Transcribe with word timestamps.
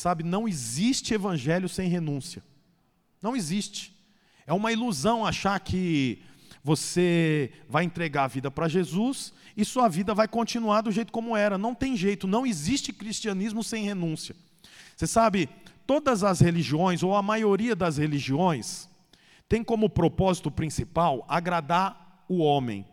sabe, 0.00 0.24
não 0.24 0.48
existe 0.48 1.14
evangelho 1.14 1.68
sem 1.68 1.88
renúncia. 1.88 2.42
Não 3.22 3.36
existe. 3.36 3.94
É 4.46 4.52
uma 4.52 4.72
ilusão 4.72 5.24
achar 5.24 5.60
que 5.60 6.22
você 6.62 7.52
vai 7.68 7.84
entregar 7.84 8.24
a 8.24 8.28
vida 8.28 8.50
para 8.50 8.68
Jesus 8.68 9.32
e 9.56 9.64
sua 9.64 9.88
vida 9.88 10.14
vai 10.14 10.26
continuar 10.26 10.80
do 10.80 10.90
jeito 10.90 11.12
como 11.12 11.36
era. 11.36 11.56
Não 11.56 11.74
tem 11.74 11.96
jeito, 11.96 12.26
não 12.26 12.46
existe 12.46 12.92
cristianismo 12.92 13.62
sem 13.62 13.84
renúncia. 13.84 14.34
Você 14.96 15.06
sabe, 15.06 15.48
todas 15.86 16.22
as 16.24 16.40
religiões, 16.40 17.02
ou 17.02 17.14
a 17.14 17.22
maioria 17.22 17.76
das 17.76 17.96
religiões, 17.96 18.88
tem 19.48 19.64
como 19.64 19.88
propósito 19.88 20.50
principal 20.50 21.24
agradar 21.28 22.24
o 22.28 22.38
homem. 22.38 22.86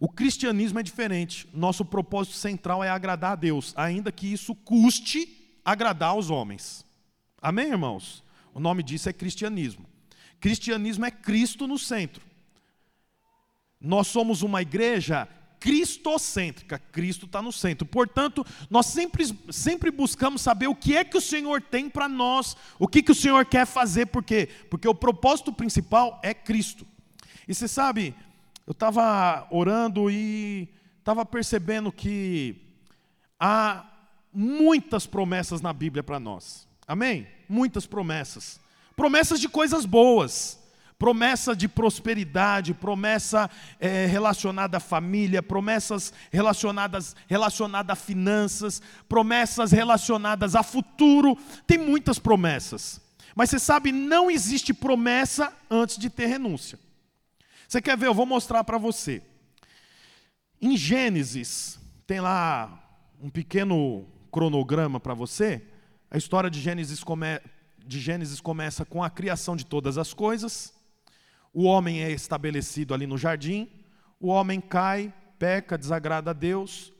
O 0.00 0.08
cristianismo 0.08 0.78
é 0.78 0.82
diferente. 0.82 1.48
Nosso 1.52 1.84
propósito 1.84 2.36
central 2.36 2.82
é 2.82 2.90
agradar 2.90 3.32
a 3.32 3.36
Deus, 3.36 3.72
ainda 3.76 4.12
que 4.12 4.32
isso 4.32 4.54
custe 4.54 5.43
agradar 5.64 6.10
aos 6.10 6.30
homens. 6.30 6.84
Amém, 7.40 7.68
irmãos? 7.68 8.22
O 8.52 8.60
nome 8.60 8.82
disso 8.82 9.08
é 9.08 9.12
cristianismo. 9.12 9.86
Cristianismo 10.40 11.04
é 11.04 11.10
Cristo 11.10 11.66
no 11.66 11.78
centro. 11.78 12.22
Nós 13.80 14.06
somos 14.06 14.42
uma 14.42 14.62
igreja 14.62 15.28
cristocêntrica, 15.64 16.78
Cristo 16.78 17.24
está 17.24 17.40
no 17.40 17.50
centro. 17.50 17.86
Portanto, 17.86 18.44
nós 18.68 18.84
sempre, 18.84 19.24
sempre 19.50 19.90
buscamos 19.90 20.42
saber 20.42 20.66
o 20.66 20.74
que 20.74 20.94
é 20.94 21.02
que 21.02 21.16
o 21.16 21.22
Senhor 21.22 21.62
tem 21.62 21.88
para 21.88 22.06
nós, 22.06 22.54
o 22.78 22.86
que, 22.86 23.02
que 23.02 23.12
o 23.12 23.14
Senhor 23.14 23.46
quer 23.46 23.66
fazer, 23.66 24.06
por 24.06 24.22
quê? 24.22 24.46
Porque 24.68 24.86
o 24.86 24.94
propósito 24.94 25.50
principal 25.50 26.20
é 26.22 26.34
Cristo. 26.34 26.86
E 27.48 27.54
você 27.54 27.66
sabe, 27.66 28.14
eu 28.66 28.72
estava 28.72 29.46
orando 29.50 30.10
e 30.10 30.68
estava 30.98 31.24
percebendo 31.24 31.90
que 31.90 32.56
há 33.40 33.86
muitas 34.34 35.06
promessas 35.06 35.60
na 35.60 35.72
Bíblia 35.72 36.02
para 36.02 36.18
nós. 36.18 36.66
Amém? 36.86 37.26
Muitas 37.48 37.86
promessas. 37.86 38.60
Promessas 38.96 39.40
de 39.40 39.48
coisas 39.48 39.86
boas. 39.86 40.60
Promessa 40.98 41.56
de 41.56 41.68
prosperidade, 41.68 42.72
promessa 42.72 43.50
é, 43.80 44.06
relacionada 44.06 44.76
à 44.76 44.80
família, 44.80 45.42
promessas 45.42 46.12
relacionadas, 46.32 47.16
relacionadas 47.26 47.90
a 47.92 48.00
finanças, 48.00 48.80
promessas 49.08 49.72
relacionadas 49.72 50.54
a 50.54 50.62
futuro. 50.62 51.36
Tem 51.66 51.76
muitas 51.76 52.18
promessas. 52.18 53.00
Mas 53.34 53.50
você 53.50 53.58
sabe, 53.58 53.90
não 53.90 54.30
existe 54.30 54.72
promessa 54.72 55.52
antes 55.68 55.98
de 55.98 56.08
ter 56.08 56.26
renúncia. 56.26 56.78
Você 57.68 57.82
quer 57.82 57.96
ver? 57.96 58.06
Eu 58.06 58.14
vou 58.14 58.26
mostrar 58.26 58.62
para 58.62 58.78
você. 58.78 59.20
Em 60.62 60.76
Gênesis, 60.76 61.78
tem 62.06 62.20
lá 62.20 62.80
um 63.20 63.28
pequeno 63.28 64.06
cronograma 64.34 64.98
para 64.98 65.14
você. 65.14 65.62
A 66.10 66.18
história 66.18 66.50
de 66.50 66.60
Gênesis, 66.60 67.04
come... 67.04 67.40
de 67.86 68.00
Gênesis 68.00 68.40
começa 68.40 68.84
com 68.84 69.00
a 69.00 69.08
criação 69.08 69.54
de 69.54 69.64
todas 69.64 69.96
as 69.96 70.12
coisas. 70.12 70.74
O 71.52 71.62
homem 71.62 72.02
é 72.02 72.10
estabelecido 72.10 72.92
ali 72.92 73.06
no 73.06 73.16
jardim. 73.16 73.70
O 74.18 74.26
homem 74.26 74.60
cai, 74.60 75.14
peca, 75.38 75.78
desagrada 75.78 76.32
a 76.32 76.34
Deus. 76.34 76.92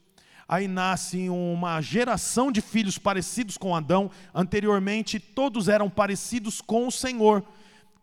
Aí 0.47 0.69
nasce 0.69 1.29
uma 1.29 1.81
geração 1.81 2.53
de 2.53 2.61
filhos 2.61 2.99
parecidos 2.99 3.59
com 3.59 3.75
Adão. 3.75 4.13
Anteriormente, 4.33 5.19
todos 5.19 5.69
eram 5.69 5.91
parecidos 5.91 6.61
com 6.61 6.87
o 6.87 6.93
Senhor 6.93 7.45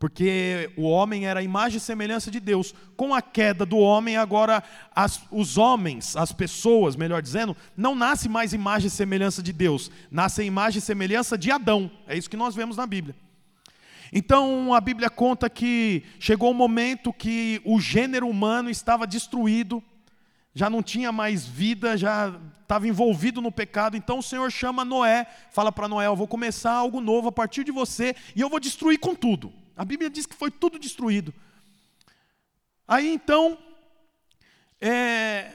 porque 0.02 0.72
o 0.76 0.82
homem 0.82 1.28
era 1.28 1.42
a 1.42 1.44
imagem 1.44 1.78
e 1.78 1.80
semelhança 1.80 2.32
de 2.32 2.40
Deus. 2.40 2.74
Com 2.98 3.14
a 3.14 3.22
queda 3.22 3.68
do 3.68 3.78
homem, 3.78 4.18
agora 4.18 4.64
as, 4.96 5.22
os 5.30 5.60
homens, 5.60 6.18
as 6.18 6.32
pessoas, 6.32 6.96
melhor 6.96 7.22
dizendo, 7.22 7.56
não 7.78 7.94
nasce 7.94 8.28
mais 8.28 8.52
imagem 8.52 8.88
e 8.88 8.90
semelhança 8.90 9.44
de 9.44 9.54
Deus, 9.54 9.92
nasce 10.10 10.42
imagem 10.42 10.80
e 10.80 10.82
semelhança 10.82 11.38
de 11.38 11.52
Adão. 11.52 11.92
É 12.08 12.18
isso 12.18 12.32
que 12.32 12.36
nós 12.36 12.56
vemos 12.56 12.78
na 12.78 12.88
Bíblia. 12.88 13.16
Então 14.12 14.74
a 14.74 14.82
Bíblia 14.82 15.08
conta 15.08 15.48
que 15.48 16.04
chegou 16.20 16.50
um 16.50 16.56
momento 16.56 17.14
que 17.14 17.62
o 17.64 17.80
gênero 17.80 18.28
humano 18.28 18.72
estava 18.72 19.06
destruído, 19.06 19.84
já 20.52 20.68
não 20.68 20.82
tinha 20.82 21.12
mais 21.12 21.46
vida, 21.46 21.96
já 21.96 22.36
estava 22.64 22.88
envolvido 22.88 23.40
no 23.40 23.52
pecado. 23.52 23.96
Então 23.96 24.18
o 24.18 24.24
Senhor 24.24 24.52
chama 24.52 24.84
Noé, 24.84 25.28
fala 25.52 25.72
para 25.72 25.88
Noé: 25.88 26.08
Eu 26.08 26.16
vou 26.16 26.28
começar 26.28 26.72
algo 26.72 27.00
novo 27.00 27.28
a 27.28 27.32
partir 27.32 27.64
de 27.64 27.72
você 27.72 28.16
e 28.36 28.42
eu 28.42 28.50
vou 28.50 28.60
destruir 28.60 28.98
com 28.98 29.14
tudo. 29.14 29.61
A 29.82 29.84
Bíblia 29.84 30.12
diz 30.12 30.28
que 30.28 30.36
foi 30.36 30.52
tudo 30.52 30.78
destruído. 30.78 31.34
Aí 32.88 33.12
então, 33.12 33.58
é, 34.80 35.54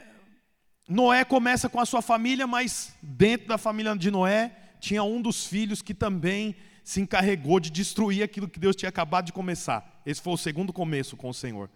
Noé 0.85 1.23
começa 1.23 1.69
com 1.69 1.79
a 1.79 1.85
sua 1.85 2.01
família, 2.01 2.45
mas 2.45 2.93
dentro 3.01 3.47
da 3.47 3.57
família 3.57 3.95
de 3.95 4.11
Noé 4.11 4.53
tinha 4.81 5.01
um 5.01 5.21
dos 5.21 5.45
filhos 5.45 5.81
que 5.81 5.93
também 5.93 6.57
se 6.83 6.99
encarregou 6.99 7.57
de 7.57 7.69
destruir 7.69 8.21
aquilo 8.21 8.49
que 8.49 8.59
Deus 8.59 8.75
tinha 8.75 8.89
acabado 8.89 9.27
de 9.27 9.31
começar. 9.31 10.01
Esse 10.05 10.21
foi 10.21 10.33
o 10.33 10.37
segundo 10.37 10.73
começo 10.73 11.15
com 11.15 11.29
o 11.29 11.33
Senhor. 11.33 11.69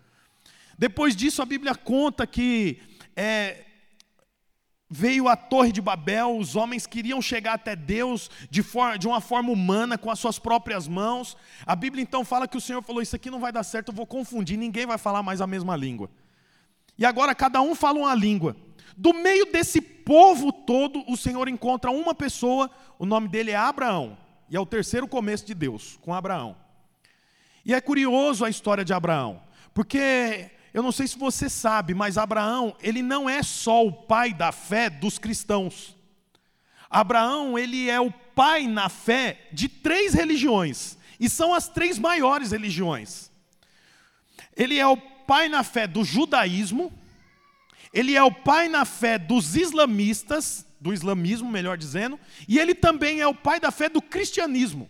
Depois 0.78 1.16
disso, 1.16 1.42
a 1.42 1.46
Bíblia 1.46 1.74
conta 1.74 2.28
que 2.28 2.82
é, 3.16 3.64
veio 4.94 5.30
a 5.30 5.38
Torre 5.38 5.72
de 5.72 5.80
Babel, 5.82 6.36
os 6.36 6.58
homens 6.58 6.86
queriam 6.86 7.22
chegar 7.22 7.54
até 7.54 7.78
Deus 7.78 8.30
de, 8.50 8.62
for, 8.62 8.98
de, 8.98 9.08
uma 9.08 9.22
forma 9.22 9.50
humana, 9.50 9.98
com 9.98 10.12
as 10.12 10.20
suas 10.20 10.38
próprias 10.38 10.86
mãos. 10.86 11.38
A 11.66 11.78
Bíblia 11.78 12.04
então 12.04 12.26
fala 12.26 12.46
que 12.46 12.58
o 12.58 12.62
Senhor 12.62 12.84
falou: 12.84 13.02
Isso 13.02 13.16
aqui 13.16 13.32
não 13.32 13.40
vai 13.40 13.54
dar 13.54 13.64
certo, 13.64 13.90
eu 13.90 13.96
vou 13.96 14.06
confundir, 14.06 14.58
ninguém 14.58 14.86
vai 14.86 14.98
falar 14.98 15.24
mais 15.24 15.40
a 15.40 15.48
mesma 15.48 15.78
língua. 15.78 16.12
E 16.98 17.06
agora 17.06 17.34
cada 17.34 17.62
um 17.62 17.74
fala 17.74 18.00
uma 18.00 18.14
língua. 18.14 18.54
Do 18.98 19.14
meio 19.14 19.46
desse 19.46 19.80
povo 19.80 20.52
todo, 20.52 21.02
o 21.08 21.16
Senhor 21.16 21.48
encontra 21.48 21.90
uma 21.90 22.14
pessoa, 22.14 22.70
o 23.00 23.06
nome 23.06 23.30
dele 23.30 23.52
é 23.52 23.56
Abraão, 23.56 24.18
e 24.50 24.58
é 24.58 24.60
o 24.60 24.66
terceiro 24.66 25.08
começo 25.08 25.46
de 25.46 25.54
Deus, 25.54 25.98
com 26.02 26.14
Abraão. 26.14 26.58
E 27.64 27.74
é 27.74 27.80
curioso 27.80 28.44
a 28.44 28.50
história 28.50 28.84
de 28.84 28.94
Abraão, 28.94 29.42
porque 29.74 30.52
eu 30.74 30.82
não 30.82 30.92
sei 30.92 31.08
se 31.08 31.18
você 31.18 31.50
sabe, 31.50 31.94
mas 31.94 32.18
Abraão, 32.18 32.76
ele 32.82 33.02
não 33.02 33.30
é 33.30 33.44
só 33.44 33.86
o 33.86 33.92
pai 33.92 34.34
da 34.34 34.52
fé 34.52 34.90
dos 34.90 35.20
cristãos. 35.20 35.96
Abraão, 36.90 37.60
ele 37.60 37.90
é 37.90 38.00
o 38.00 38.12
pai 38.12 38.68
na 38.68 38.88
fé 38.88 39.48
de 39.52 39.68
três 39.68 40.14
religiões, 40.14 40.98
e 41.20 41.30
são 41.30 41.54
as 41.54 41.68
três 41.68 42.00
maiores 42.00 42.52
religiões. 42.52 43.30
Ele 44.56 44.80
é 44.80 44.88
o 44.88 44.98
pai 44.98 45.50
na 45.50 45.64
fé 45.64 45.88
do 45.88 46.04
judaísmo, 46.06 46.92
ele 47.94 48.16
é 48.16 48.24
o 48.24 48.32
pai 48.32 48.70
na 48.70 48.86
fé 48.86 49.18
dos 49.18 49.56
islamistas, 49.58 50.66
do 50.80 50.94
islamismo, 50.94 51.52
melhor 51.52 51.78
dizendo, 51.78 52.18
e 52.48 52.58
ele 52.58 52.74
também 52.74 53.20
é 53.20 53.28
o 53.28 53.36
pai 53.36 53.60
da 53.60 53.72
fé 53.72 53.90
do 53.90 54.02
cristianismo. 54.02 54.90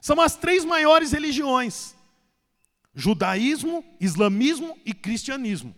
São 0.00 0.20
as 0.20 0.36
três 0.36 0.64
maiores 0.64 1.12
religiões 1.12 1.95
judaísmo, 2.96 3.84
islamismo 4.00 4.76
e 4.84 4.94
cristianismo. 4.94 5.74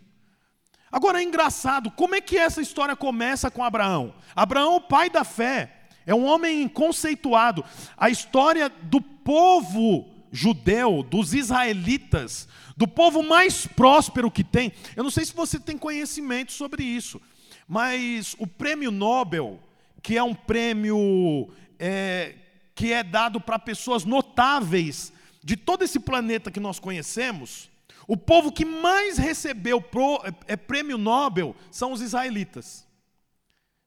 Agora 0.90 1.20
é 1.20 1.24
engraçado, 1.24 1.90
como 1.90 2.14
é 2.14 2.20
que 2.20 2.38
essa 2.38 2.62
história 2.62 2.96
começa 2.96 3.50
com 3.50 3.62
Abraão? 3.62 4.14
Abraão, 4.34 4.76
o 4.76 4.80
pai 4.80 5.10
da 5.10 5.24
fé, 5.24 5.74
é 6.06 6.14
um 6.14 6.24
homem 6.24 6.66
conceituado. 6.68 7.62
A 7.96 8.08
história 8.08 8.70
do 8.70 9.00
povo 9.00 10.08
judeu, 10.30 11.02
dos 11.02 11.34
israelitas, 11.34 12.48
do 12.76 12.86
povo 12.86 13.22
mais 13.22 13.66
próspero 13.66 14.30
que 14.30 14.44
tem. 14.44 14.72
Eu 14.96 15.02
não 15.02 15.10
sei 15.10 15.24
se 15.24 15.34
você 15.34 15.58
tem 15.58 15.76
conhecimento 15.76 16.52
sobre 16.52 16.84
isso, 16.84 17.20
mas 17.66 18.34
o 18.38 18.46
prêmio 18.46 18.90
Nobel, 18.90 19.58
que 20.02 20.16
é 20.16 20.22
um 20.22 20.34
prêmio 20.34 21.50
é, 21.78 22.36
que 22.74 22.92
é 22.92 23.02
dado 23.02 23.40
para 23.40 23.58
pessoas 23.58 24.04
notáveis 24.04 25.12
de 25.48 25.56
todo 25.56 25.82
esse 25.82 25.98
planeta 25.98 26.50
que 26.50 26.60
nós 26.60 26.78
conhecemos, 26.78 27.70
o 28.06 28.18
povo 28.18 28.52
que 28.52 28.66
mais 28.66 29.16
recebeu 29.16 29.80
pro, 29.80 30.20
é, 30.22 30.52
é, 30.52 30.56
prêmio 30.58 30.98
Nobel 30.98 31.56
são 31.70 31.90
os 31.90 32.02
israelitas. 32.02 32.86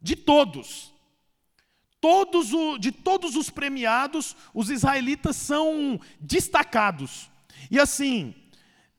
De 0.02 0.16
todos. 0.16 0.92
todos 2.00 2.52
o, 2.52 2.80
de 2.80 2.92
todos 2.92 3.36
os 3.36 3.52
premiados, 3.52 4.36
os 4.56 4.72
israelitas 4.72 5.36
são 5.36 6.02
destacados. 6.20 7.30
E 7.70 7.80
assim, 7.80 8.34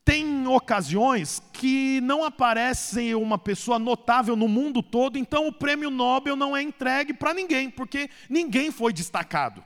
tem 0.05 0.47
ocasiões 0.47 1.43
que 1.53 2.01
não 2.03 2.23
aparece 2.23 3.13
uma 3.17 3.39
pessoa 3.39 3.77
notável 3.77 4.37
no 4.37 4.47
mundo 4.47 4.85
todo, 4.85 5.19
então 5.19 5.49
o 5.49 5.53
prêmio 5.53 5.91
Nobel 5.91 6.37
não 6.37 6.57
é 6.57 6.63
entregue 6.63 7.13
para 7.13 7.35
ninguém, 7.35 7.69
porque 7.69 8.09
ninguém 8.31 8.71
foi 8.71 8.93
destacado. 8.93 9.65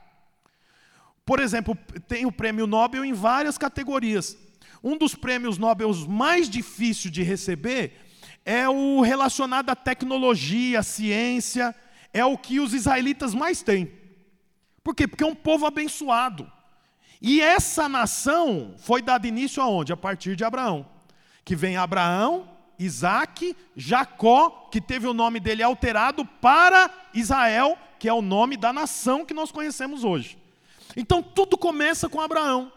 Por 1.27 1.41
exemplo, 1.41 1.77
tem 2.07 2.25
o 2.25 2.31
prêmio 2.31 2.69
Nobel 2.69 3.05
em 3.05 3.13
várias 3.13 3.59
categorias. 3.59 4.39
Um 4.83 4.97
dos 4.97 5.17
prêmios 5.17 5.59
Nobel 5.59 5.93
mais 6.07 6.49
difíceis 6.49 7.13
de 7.13 7.25
receber 7.25 8.01
é 8.45 8.69
o 8.69 9.01
relacionado 9.01 9.71
à 9.71 9.75
tecnologia, 9.75 10.79
à 10.79 10.83
ciência, 10.85 11.75
é 12.13 12.25
o 12.25 12.39
que 12.39 12.61
os 12.61 12.73
israelitas 12.73 13.35
mais 13.35 13.61
têm. 13.61 13.91
Por 14.85 14.95
quê? 14.95 15.09
Porque 15.09 15.25
é 15.25 15.27
um 15.27 15.35
povo 15.35 15.67
abençoado. 15.67 16.51
E 17.21 17.41
essa 17.41 17.89
nação 17.89 18.77
foi 18.79 19.03
dada 19.03 19.27
início 19.27 19.61
aonde? 19.61 19.93
A 19.93 19.97
partir 19.97 20.37
de 20.37 20.45
Abraão. 20.45 20.87
Que 21.45 21.57
vem 21.57 21.77
Abraão, 21.77 22.49
Isaac, 22.79 23.57
Jacó, 23.75 24.69
que 24.71 24.81
teve 24.81 25.09
o 25.09 25.15
nome 25.15 25.41
dele 25.41 25.65
alterado 25.65 26.25
para 26.25 26.89
Israel, 27.13 27.77
que 27.99 28.09
é 28.09 28.13
o 28.13 28.23
nome 28.23 28.57
da 28.57 28.73
nação 28.73 29.25
que 29.25 29.35
nós 29.35 29.51
conhecemos 29.51 30.05
hoje. 30.05 30.39
Então 30.97 31.23
tudo 31.23 31.59
começa 31.59 32.09
com 32.09 32.21
Abraão. 32.21 32.73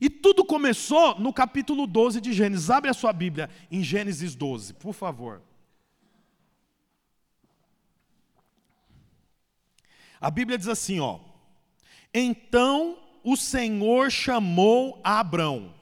E 0.00 0.10
tudo 0.10 0.44
começou 0.44 1.18
no 1.20 1.32
capítulo 1.32 1.86
12 1.86 2.20
de 2.20 2.32
Gênesis. 2.32 2.70
Abre 2.70 2.90
a 2.90 2.94
sua 2.94 3.12
Bíblia 3.12 3.48
em 3.70 3.82
Gênesis 3.82 4.34
12, 4.34 4.74
por 4.74 4.92
favor. 4.92 5.40
A 10.20 10.30
Bíblia 10.30 10.56
diz 10.56 10.68
assim, 10.68 11.00
ó: 11.00 11.20
Então 12.12 12.98
o 13.22 13.36
Senhor 13.36 14.10
chamou 14.10 15.00
Abrão. 15.04 15.74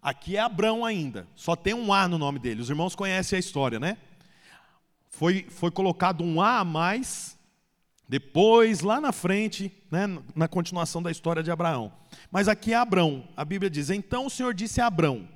Aqui 0.00 0.36
é 0.36 0.40
Abrão 0.40 0.84
ainda, 0.84 1.26
só 1.34 1.56
tem 1.56 1.74
um 1.74 1.92
A 1.92 2.06
no 2.06 2.16
nome 2.16 2.38
dele. 2.38 2.62
Os 2.62 2.70
irmãos 2.70 2.94
conhecem 2.94 3.36
a 3.36 3.40
história, 3.40 3.80
né? 3.80 3.98
Foi, 5.08 5.46
foi 5.50 5.70
colocado 5.70 6.22
um 6.22 6.40
A 6.40 6.60
a 6.60 6.64
mais, 6.64 7.35
depois, 8.08 8.80
lá 8.80 9.00
na 9.00 9.12
frente, 9.12 9.72
né, 9.90 10.06
na 10.34 10.46
continuação 10.46 11.02
da 11.02 11.10
história 11.10 11.42
de 11.42 11.50
Abraão. 11.50 11.92
Mas 12.30 12.48
aqui 12.48 12.72
é 12.72 12.76
Abrão. 12.76 13.28
A 13.36 13.44
Bíblia 13.44 13.68
diz: 13.70 13.90
Então 13.90 14.26
o 14.26 14.30
Senhor 14.30 14.54
disse 14.54 14.80
a 14.80 14.86
Abrão: 14.86 15.28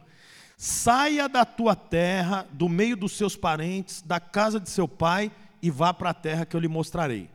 Saia 0.57 1.29
da 1.29 1.45
tua 1.45 1.75
terra, 1.75 2.47
do 2.53 2.69
meio 2.69 2.97
dos 2.97 3.13
seus 3.13 3.37
parentes, 3.37 4.03
da 4.03 4.21
casa 4.21 4.61
de 4.61 4.71
seu 4.71 4.87
pai, 4.87 5.31
e 5.61 5.71
vá 5.71 5.93
para 5.93 6.11
a 6.11 6.15
terra 6.15 6.47
que 6.47 6.55
eu 6.55 6.61
lhe 6.61 6.69
mostrarei. 6.69 7.29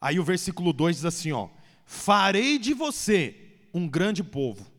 Aí 0.00 0.18
o 0.18 0.24
versículo 0.24 0.72
2 0.72 0.96
diz 0.96 1.04
assim: 1.04 1.32
ó, 1.32 1.48
Farei 1.86 2.58
de 2.58 2.74
você 2.74 3.36
um 3.72 3.88
grande 3.88 4.22
povo 4.22 4.72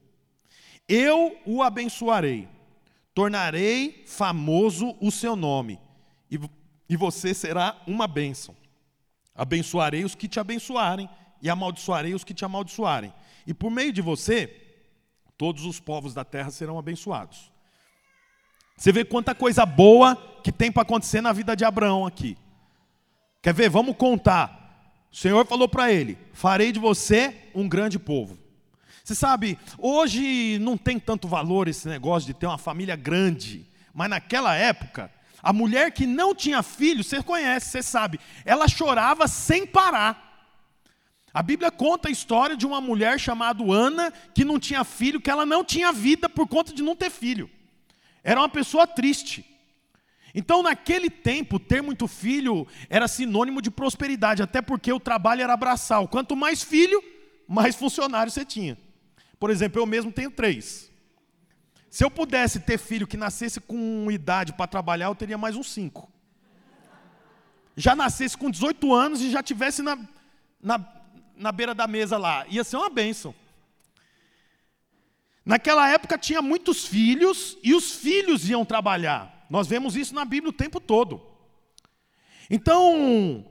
eu 0.87 1.37
o 1.45 1.63
abençoarei, 1.63 2.47
tornarei 3.13 4.03
famoso 4.05 4.95
o 4.99 5.11
seu 5.11 5.35
nome, 5.35 5.79
e, 6.29 6.39
e 6.89 6.97
você 6.97 7.33
será 7.33 7.81
uma 7.87 8.07
bênção. 8.07 8.55
Abençoarei 9.35 10.03
os 10.03 10.15
que 10.15 10.27
te 10.27 10.39
abençoarem, 10.39 11.09
e 11.41 11.49
amaldiçoarei 11.49 12.13
os 12.13 12.23
que 12.23 12.33
te 12.33 12.45
amaldiçoarem. 12.45 13.13
E 13.45 13.53
por 13.53 13.69
meio 13.69 13.91
de 13.91 14.01
você, 14.01 14.47
todos 15.37 15.65
os 15.65 15.79
povos 15.79 16.13
da 16.13 16.23
terra 16.23 16.49
serão 16.49 16.79
abençoados. 16.79 17.51
Você 18.77 18.91
vê 18.91 19.03
quanta 19.03 19.35
coisa 19.35 19.65
boa 19.65 20.15
que 20.43 20.51
tem 20.51 20.71
para 20.71 20.83
acontecer 20.83 21.21
na 21.21 21.33
vida 21.33 21.55
de 21.55 21.65
Abraão 21.65 22.05
aqui. 22.05 22.37
Quer 23.41 23.53
ver? 23.53 23.69
Vamos 23.69 23.97
contar. 23.97 25.05
O 25.11 25.15
Senhor 25.15 25.45
falou 25.45 25.67
para 25.67 25.91
ele: 25.91 26.17
Farei 26.31 26.71
de 26.71 26.79
você 26.79 27.49
um 27.53 27.67
grande 27.67 27.99
povo. 27.99 28.37
Você 29.03 29.13
sabe, 29.13 29.59
hoje 29.77 30.57
não 30.59 30.77
tem 30.77 30.97
tanto 30.97 31.27
valor 31.27 31.67
esse 31.67 31.89
negócio 31.89 32.25
de 32.25 32.33
ter 32.33 32.45
uma 32.45 32.57
família 32.57 32.95
grande, 32.95 33.65
mas 33.93 34.09
naquela 34.09 34.55
época, 34.55 35.11
a 35.43 35.51
mulher 35.51 35.91
que 35.91 36.07
não 36.07 36.33
tinha 36.33 36.63
filho, 36.63 37.03
você 37.03 37.21
conhece, 37.21 37.69
você 37.69 37.83
sabe, 37.83 38.17
ela 38.45 38.65
chorava 38.65 39.27
sem 39.27 39.67
parar. 39.67 40.31
A 41.33 41.43
Bíblia 41.43 41.69
conta 41.69 42.07
a 42.07 42.11
história 42.11 42.55
de 42.55 42.65
uma 42.65 42.79
mulher 42.79 43.19
chamada 43.19 43.61
Ana, 43.69 44.13
que 44.33 44.45
não 44.45 44.57
tinha 44.57 44.85
filho, 44.85 45.19
que 45.19 45.29
ela 45.29 45.45
não 45.45 45.63
tinha 45.65 45.91
vida 45.91 46.29
por 46.29 46.47
conta 46.47 46.71
de 46.73 46.81
não 46.81 46.95
ter 46.95 47.09
filho. 47.09 47.49
Era 48.23 48.39
uma 48.39 48.47
pessoa 48.47 48.87
triste. 48.87 49.43
Então, 50.33 50.63
naquele 50.63 51.09
tempo, 51.09 51.59
ter 51.59 51.81
muito 51.81 52.07
filho 52.07 52.65
era 52.89 53.07
sinônimo 53.07 53.61
de 53.61 53.69
prosperidade, 53.69 54.41
até 54.41 54.61
porque 54.61 54.93
o 54.93 54.99
trabalho 54.99 55.41
era 55.41 55.57
braçal. 55.57 56.07
Quanto 56.07 56.35
mais 56.35 56.63
filho, 56.63 57.03
mais 57.47 57.75
funcionário 57.75 58.31
você 58.31 58.45
tinha. 58.45 58.77
Por 59.39 59.49
exemplo, 59.49 59.81
eu 59.81 59.85
mesmo 59.85 60.11
tenho 60.11 60.31
três. 60.31 60.89
Se 61.93 62.03
eu 62.03 62.09
pudesse 62.09 62.59
ter 62.59 62.79
filho 62.79 63.05
que 63.05 63.15
nascesse 63.15 63.61
com 63.61 64.09
idade 64.09 64.51
para 64.51 64.65
trabalhar, 64.65 65.05
eu 65.05 65.13
teria 65.13 65.37
mais 65.37 65.55
uns 65.55 65.71
cinco. 65.71 66.11
Já 67.77 67.95
nascesse 67.95 68.35
com 68.35 68.49
18 68.49 68.91
anos 68.91 69.21
e 69.21 69.29
já 69.29 69.43
tivesse 69.43 69.83
na, 69.83 69.95
na, 70.59 70.83
na 71.37 71.51
beira 71.51 71.75
da 71.75 71.85
mesa 71.85 72.17
lá. 72.17 72.47
Ia 72.47 72.63
ser 72.63 72.77
uma 72.77 72.89
bênção. 72.89 73.35
Naquela 75.45 75.87
época 75.87 76.17
tinha 76.17 76.41
muitos 76.41 76.83
filhos 76.83 77.59
e 77.61 77.75
os 77.75 77.91
filhos 77.91 78.49
iam 78.49 78.65
trabalhar. 78.65 79.45
Nós 79.47 79.67
vemos 79.67 79.95
isso 79.95 80.15
na 80.15 80.25
Bíblia 80.25 80.49
o 80.49 80.51
tempo 80.51 80.79
todo. 80.79 81.21
Então, 82.49 83.45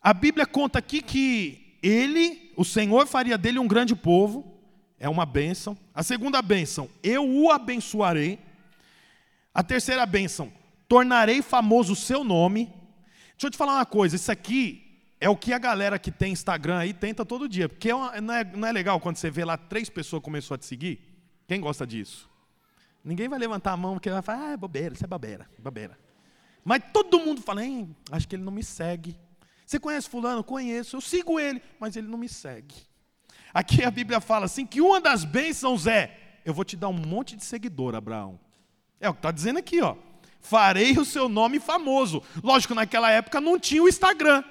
a 0.00 0.14
Bíblia 0.14 0.46
conta 0.46 0.78
aqui 0.78 1.02
que 1.02 1.76
ele, 1.82 2.50
o 2.56 2.64
Senhor, 2.64 3.06
faria 3.06 3.36
dele 3.36 3.58
um 3.58 3.68
grande 3.68 3.94
povo 3.94 4.57
é 4.98 5.08
uma 5.08 5.24
bênção. 5.24 5.76
A 5.94 6.02
segunda 6.02 6.40
bênção, 6.42 6.88
eu 7.02 7.28
o 7.28 7.50
abençoarei. 7.50 8.38
A 9.54 9.62
terceira 9.62 10.06
bênção, 10.06 10.52
tornarei 10.88 11.42
famoso 11.42 11.92
o 11.92 11.96
seu 11.96 12.22
nome. 12.22 12.66
Deixa 13.32 13.46
eu 13.46 13.50
te 13.50 13.56
falar 13.56 13.74
uma 13.76 13.86
coisa, 13.86 14.16
isso 14.16 14.30
aqui 14.30 14.84
é 15.20 15.28
o 15.28 15.36
que 15.36 15.52
a 15.52 15.58
galera 15.58 15.98
que 15.98 16.10
tem 16.10 16.32
Instagram 16.32 16.78
aí 16.78 16.92
tenta 16.92 17.24
todo 17.24 17.48
dia. 17.48 17.68
Porque 17.68 17.90
é 17.90 17.94
uma, 17.94 18.20
não, 18.20 18.34
é, 18.34 18.44
não, 18.44 18.68
é, 18.68 18.72
legal 18.72 19.00
quando 19.00 19.16
você 19.16 19.30
vê 19.30 19.44
lá 19.44 19.56
três 19.56 19.88
pessoas 19.88 20.22
começou 20.22 20.54
a 20.54 20.58
te 20.58 20.66
seguir? 20.66 21.00
Quem 21.46 21.60
gosta 21.60 21.86
disso? 21.86 22.28
Ninguém 23.04 23.28
vai 23.28 23.38
levantar 23.38 23.72
a 23.72 23.76
mão 23.76 23.94
porque 23.94 24.10
vai 24.10 24.22
falar, 24.22 24.48
ah, 24.48 24.52
é 24.52 24.56
bobeira, 24.56 24.94
isso 24.94 25.04
é 25.04 25.08
bobeira, 25.08 25.48
bobeira. 25.58 25.98
Mas 26.64 26.82
todo 26.92 27.18
mundo 27.18 27.40
fala, 27.40 27.64
hein, 27.64 27.96
acho 28.10 28.28
que 28.28 28.36
ele 28.36 28.42
não 28.42 28.52
me 28.52 28.62
segue. 28.62 29.16
Você 29.64 29.78
conhece 29.78 30.08
fulano? 30.08 30.44
Conheço, 30.44 30.96
eu 30.96 31.00
sigo 31.00 31.38
ele, 31.38 31.62
mas 31.80 31.96
ele 31.96 32.06
não 32.06 32.18
me 32.18 32.28
segue. 32.28 32.74
Aqui 33.52 33.84
a 33.84 33.90
Bíblia 33.90 34.20
fala 34.20 34.46
assim 34.46 34.66
que 34.66 34.80
uma 34.80 35.00
das 35.00 35.24
bênçãos 35.24 35.86
é: 35.86 36.16
eu 36.44 36.52
vou 36.52 36.64
te 36.64 36.76
dar 36.76 36.88
um 36.88 36.92
monte 36.94 37.36
de 37.36 37.44
seguidor, 37.44 37.94
Abraão. 37.94 38.38
É 39.00 39.08
o 39.08 39.12
que 39.12 39.18
está 39.18 39.30
dizendo 39.30 39.58
aqui, 39.58 39.80
ó. 39.80 39.96
Farei 40.40 40.96
o 40.98 41.04
seu 41.04 41.28
nome 41.28 41.58
famoso. 41.60 42.22
Lógico, 42.42 42.74
naquela 42.74 43.10
época 43.10 43.40
não 43.40 43.58
tinha 43.58 43.82
o 43.82 43.88
Instagram. 43.88 44.42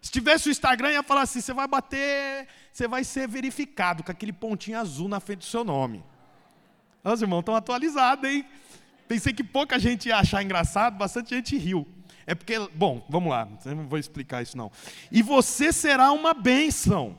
Se 0.00 0.10
tivesse 0.10 0.48
o 0.48 0.50
Instagram, 0.50 0.92
ia 0.92 1.02
falar 1.02 1.22
assim: 1.22 1.40
você 1.40 1.52
vai 1.52 1.68
bater, 1.68 2.48
você 2.72 2.88
vai 2.88 3.04
ser 3.04 3.28
verificado 3.28 4.02
com 4.02 4.10
aquele 4.10 4.32
pontinho 4.32 4.78
azul 4.78 5.08
na 5.08 5.20
frente 5.20 5.40
do 5.40 5.44
seu 5.44 5.64
nome. 5.64 6.02
Os 7.04 7.20
irmãos 7.20 7.40
estão 7.40 7.54
atualizados, 7.54 8.28
hein? 8.28 8.44
Pensei 9.08 9.32
que 9.32 9.44
pouca 9.44 9.78
gente 9.78 10.08
ia 10.08 10.16
achar 10.16 10.42
engraçado, 10.42 10.96
bastante 10.96 11.34
gente 11.34 11.56
riu. 11.56 11.86
É 12.26 12.34
porque, 12.34 12.56
bom, 12.74 13.04
vamos 13.08 13.30
lá, 13.30 13.48
não 13.66 13.88
vou 13.88 13.98
explicar 13.98 14.42
isso 14.42 14.56
não. 14.56 14.70
E 15.10 15.22
você 15.22 15.72
será 15.72 16.12
uma 16.12 16.32
bênção 16.32 17.16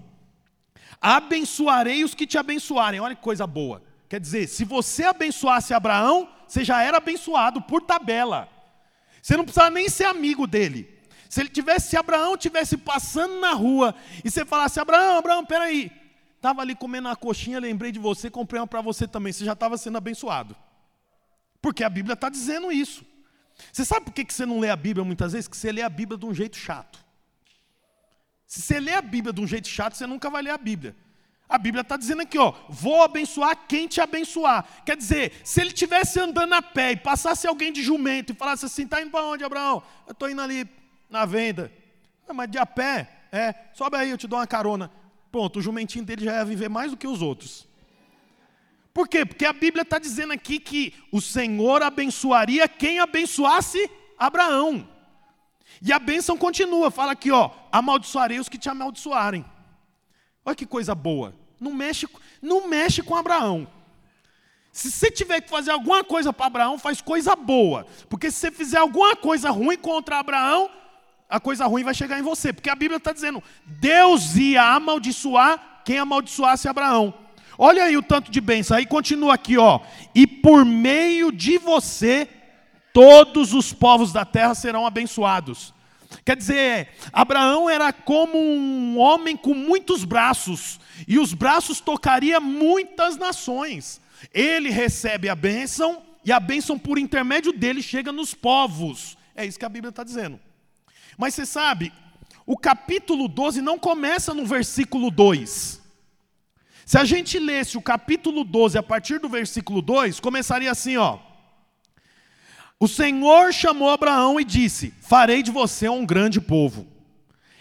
abençoarei 1.04 2.06
os 2.06 2.16
que 2.16 2.26
te 2.26 2.38
abençoarem. 2.38 3.02
Olha 3.02 3.14
que 3.14 3.22
coisa 3.22 3.46
boa. 3.46 3.84
Quer 4.08 4.22
dizer, 4.22 4.48
se 4.48 4.64
você 4.64 5.04
abençoasse 5.04 5.74
Abraão, 5.74 6.30
você 6.48 6.64
já 6.64 6.82
era 6.82 6.98
abençoado 6.98 7.62
por 7.62 7.82
tabela. 7.82 8.48
Você 9.22 9.36
não 9.36 9.44
precisava 9.44 9.70
nem 9.70 9.90
ser 9.90 10.06
amigo 10.06 10.48
dele. 10.48 10.90
Se 11.30 11.42
ele 11.42 11.50
tivesse, 11.50 11.90
se 11.90 11.98
Abraão 11.98 12.38
tivesse 12.38 12.78
passando 12.78 13.40
na 13.42 13.54
rua 13.54 13.94
e 14.24 14.32
você 14.32 14.46
falasse, 14.46 14.80
Abraão, 14.80 15.18
Abraão, 15.18 15.46
peraí, 15.46 15.92
estava 16.36 16.62
ali 16.62 16.76
comendo 16.76 17.10
uma 17.10 17.16
coxinha, 17.16 17.60
lembrei 17.60 17.92
de 17.92 18.00
você, 18.00 18.30
comprei 18.30 18.62
uma 18.62 18.68
para 18.68 18.82
você 18.82 19.08
também. 19.08 19.34
Você 19.34 19.44
já 19.44 19.54
estava 19.54 19.78
sendo 19.78 19.98
abençoado. 19.98 20.56
Porque 21.62 21.84
a 21.84 21.90
Bíblia 21.90 22.14
está 22.14 22.30
dizendo 22.30 22.72
isso. 22.72 23.04
Você 23.72 23.84
sabe 23.84 24.06
por 24.06 24.14
que 24.14 24.32
você 24.32 24.46
não 24.46 24.60
lê 24.60 24.70
a 24.70 24.76
Bíblia 24.76 25.04
muitas 25.04 25.34
vezes? 25.34 25.48
Que 25.48 25.58
você 25.58 25.72
lê 25.72 25.82
a 25.82 25.90
Bíblia 25.90 26.18
de 26.18 26.26
um 26.26 26.34
jeito 26.34 26.56
chato. 26.56 27.03
Se 28.54 28.62
você 28.62 28.80
lê 28.80 28.94
a 28.94 29.02
Bíblia 29.02 29.34
de 29.34 29.42
um 29.42 29.48
jeito 29.48 29.68
chato, 29.68 29.96
você 29.96 30.06
nunca 30.06 30.30
vai 30.30 30.44
ler 30.44 30.52
a 30.52 30.60
Bíblia. 30.60 30.96
A 31.50 31.58
Bíblia 31.58 31.82
está 31.82 31.98
dizendo 31.98 32.22
aqui, 32.22 32.38
ó, 32.38 32.54
vou 32.70 33.02
abençoar 33.02 33.58
quem 33.68 33.88
te 33.88 34.00
abençoar. 34.00 34.64
Quer 34.86 34.96
dizer, 34.96 35.42
se 35.44 35.60
ele 35.60 35.72
estivesse 35.72 36.20
andando 36.20 36.54
a 36.54 36.62
pé 36.62 36.92
e 36.92 36.98
passasse 36.98 37.48
alguém 37.48 37.74
de 37.74 37.82
jumento 37.82 38.32
e 38.32 38.36
falasse 38.36 38.64
assim, 38.64 38.84
está 38.84 39.02
indo 39.02 39.10
para 39.10 39.26
onde, 39.26 39.44
Abraão? 39.44 39.82
Eu 40.06 40.12
estou 40.12 40.30
indo 40.30 40.40
ali 40.40 40.70
na 41.10 41.26
venda. 41.26 41.72
Ah, 42.30 42.34
mas 42.34 42.52
de 42.52 42.60
a 42.60 42.66
pé? 42.66 43.10
É, 43.32 43.56
sobe 43.74 43.98
aí, 43.98 44.12
eu 44.12 44.20
te 44.20 44.28
dou 44.28 44.38
uma 44.38 44.46
carona. 44.46 44.92
Pronto, 45.32 45.58
o 45.58 45.62
jumentinho 45.62 46.06
dele 46.06 46.26
já 46.26 46.34
ia 46.34 46.46
viver 46.46 46.70
mais 46.70 46.92
do 46.92 46.98
que 46.98 47.08
os 47.08 47.24
outros. 47.24 47.68
Por 48.94 49.08
quê? 49.08 49.26
Porque 49.26 49.46
a 49.46 49.54
Bíblia 49.54 49.82
está 49.82 49.98
dizendo 49.98 50.32
aqui 50.32 50.60
que 50.60 50.94
o 51.12 51.20
Senhor 51.20 51.82
abençoaria 51.82 52.68
quem 52.68 53.00
abençoasse 53.00 53.90
Abraão. 54.16 54.93
E 55.82 55.92
a 55.92 56.00
bênção 56.00 56.38
continua, 56.38 56.92
fala 56.92 57.12
aqui, 57.12 57.32
ó, 57.32 57.50
amaldiçoarei 57.72 58.40
os 58.40 58.50
que 58.50 58.58
te 58.58 58.70
amaldiçoarem. 58.70 59.46
Olha 60.46 60.56
que 60.56 60.66
coisa 60.66 60.94
boa. 60.94 61.34
Não 61.60 61.74
mexe, 61.74 62.08
não 62.42 62.68
mexe 62.68 63.02
com 63.02 63.16
Abraão. 63.16 63.68
Se 64.72 64.92
você 64.92 65.12
tiver 65.12 65.40
que 65.40 65.50
fazer 65.50 65.72
alguma 65.72 66.04
coisa 66.04 66.34
para 66.34 66.48
Abraão, 66.48 66.80
faz 66.80 67.00
coisa 67.00 67.36
boa. 67.36 67.86
Porque 68.10 68.32
se 68.32 68.38
você 68.38 68.52
fizer 68.52 68.80
alguma 68.80 69.16
coisa 69.16 69.52
ruim 69.52 69.78
contra 69.78 70.20
Abraão, 70.20 70.70
a 71.30 71.40
coisa 71.40 71.66
ruim 71.66 71.84
vai 71.84 71.94
chegar 71.94 72.20
em 72.20 72.24
você. 72.24 72.52
Porque 72.52 72.70
a 72.70 72.76
Bíblia 72.76 72.98
está 72.98 73.14
dizendo: 73.14 73.42
Deus 73.66 74.36
ia 74.36 74.64
amaldiçoar 74.64 75.82
quem 75.86 76.00
amaldiçoasse 76.00 76.68
Abraão. 76.68 77.14
Olha 77.58 77.84
aí 77.84 77.96
o 77.96 78.02
tanto 78.02 78.32
de 78.32 78.42
bênção. 78.42 78.76
Aí 78.76 78.86
continua 78.86 79.36
aqui, 79.36 79.58
ó. 79.58 79.80
E 80.14 80.26
por 80.26 80.66
meio 80.66 81.32
de 81.32 81.58
você, 81.58 82.28
todos 82.94 83.54
os 83.54 83.74
povos 83.74 84.14
da 84.14 84.24
terra 84.24 84.56
serão 84.56 84.86
abençoados. 84.86 85.74
Quer 86.24 86.38
dizer, 86.38 86.90
Abraão 87.12 87.70
era 87.70 87.92
como 87.92 88.38
um 88.38 89.00
homem 89.00 89.36
com 89.36 89.54
muitos 89.54 90.06
braços, 90.06 90.80
e 91.08 91.18
os 91.18 91.34
braços 91.34 91.82
tocaria 91.82 92.40
muitas 92.40 93.18
nações. 93.18 94.00
Ele 94.32 94.70
recebe 94.70 95.28
a 95.28 95.36
bênção 95.36 96.02
e 96.24 96.32
a 96.32 96.40
bênção 96.40 96.78
por 96.78 96.98
intermédio 96.98 97.52
dele 97.52 97.82
chega 97.82 98.12
nos 98.12 98.34
povos. 98.34 99.18
É 99.36 99.46
isso 99.46 99.60
que 99.60 99.66
a 99.66 99.70
Bíblia 99.70 99.90
está 99.90 100.04
dizendo. 100.04 100.40
Mas 101.18 101.34
você 101.34 101.46
sabe, 101.46 101.92
o 102.46 102.58
capítulo 102.58 103.28
12 103.28 103.62
não 103.62 103.78
começa 103.78 104.34
no 104.34 104.46
versículo 104.46 105.10
2. 105.10 105.82
Se 106.86 106.98
a 106.98 107.06
gente 107.06 107.40
lesse 107.40 107.78
o 107.78 107.82
capítulo 107.82 108.44
12 108.44 108.78
a 108.78 108.84
partir 108.84 109.20
do 109.20 109.28
versículo 109.28 109.82
2, 109.82 110.20
começaria 110.20 110.72
assim, 110.72 110.96
ó. 110.98 111.18
O 112.84 112.88
Senhor 112.90 113.54
chamou 113.54 113.90
Abraão 113.90 114.38
e 114.38 114.44
disse: 114.44 114.94
Farei 115.00 115.42
de 115.42 115.50
você 115.50 115.88
um 115.88 116.06
grande 116.06 116.42
povo. 116.42 116.86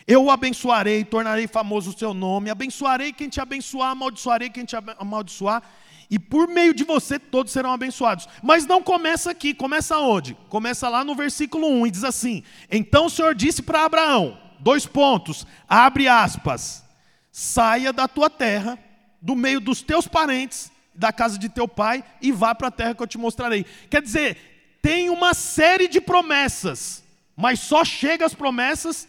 Eu 0.04 0.24
o 0.24 0.30
abençoarei, 0.32 1.04
tornarei 1.04 1.46
famoso 1.46 1.90
o 1.90 1.96
seu 1.96 2.12
nome, 2.12 2.50
abençoarei 2.50 3.12
quem 3.12 3.28
te 3.28 3.40
abençoar, 3.40 3.92
amaldiçoarei 3.92 4.50
quem 4.50 4.64
te 4.64 4.74
amaldiçoar, 4.98 5.62
e 6.10 6.18
por 6.18 6.48
meio 6.48 6.74
de 6.74 6.82
você 6.82 7.20
todos 7.20 7.52
serão 7.52 7.70
abençoados. 7.72 8.28
Mas 8.42 8.66
não 8.66 8.82
começa 8.82 9.30
aqui, 9.30 9.54
começa 9.54 9.96
onde? 9.96 10.36
Começa 10.48 10.88
lá 10.88 11.04
no 11.04 11.14
versículo 11.14 11.68
1 11.68 11.86
e 11.86 11.90
diz 11.92 12.02
assim: 12.02 12.42
Então 12.68 13.06
o 13.06 13.10
Senhor 13.10 13.32
disse 13.32 13.62
para 13.62 13.84
Abraão: 13.84 14.36
dois 14.58 14.86
pontos, 14.86 15.46
abre 15.68 16.08
aspas, 16.08 16.84
saia 17.30 17.92
da 17.92 18.08
tua 18.08 18.28
terra, 18.28 18.76
do 19.20 19.36
meio 19.36 19.60
dos 19.60 19.82
teus 19.82 20.08
parentes, 20.08 20.72
da 20.92 21.12
casa 21.12 21.38
de 21.38 21.48
teu 21.48 21.68
pai, 21.68 22.02
e 22.20 22.32
vá 22.32 22.56
para 22.56 22.66
a 22.66 22.72
terra 22.72 22.92
que 22.92 23.02
eu 23.04 23.06
te 23.06 23.18
mostrarei. 23.18 23.64
Quer 23.88 24.02
dizer, 24.02 24.51
tem 24.82 25.08
uma 25.08 25.32
série 25.32 25.86
de 25.86 26.00
promessas, 26.00 27.04
mas 27.36 27.60
só 27.60 27.84
chega 27.84 28.26
as 28.26 28.34
promessas 28.34 29.08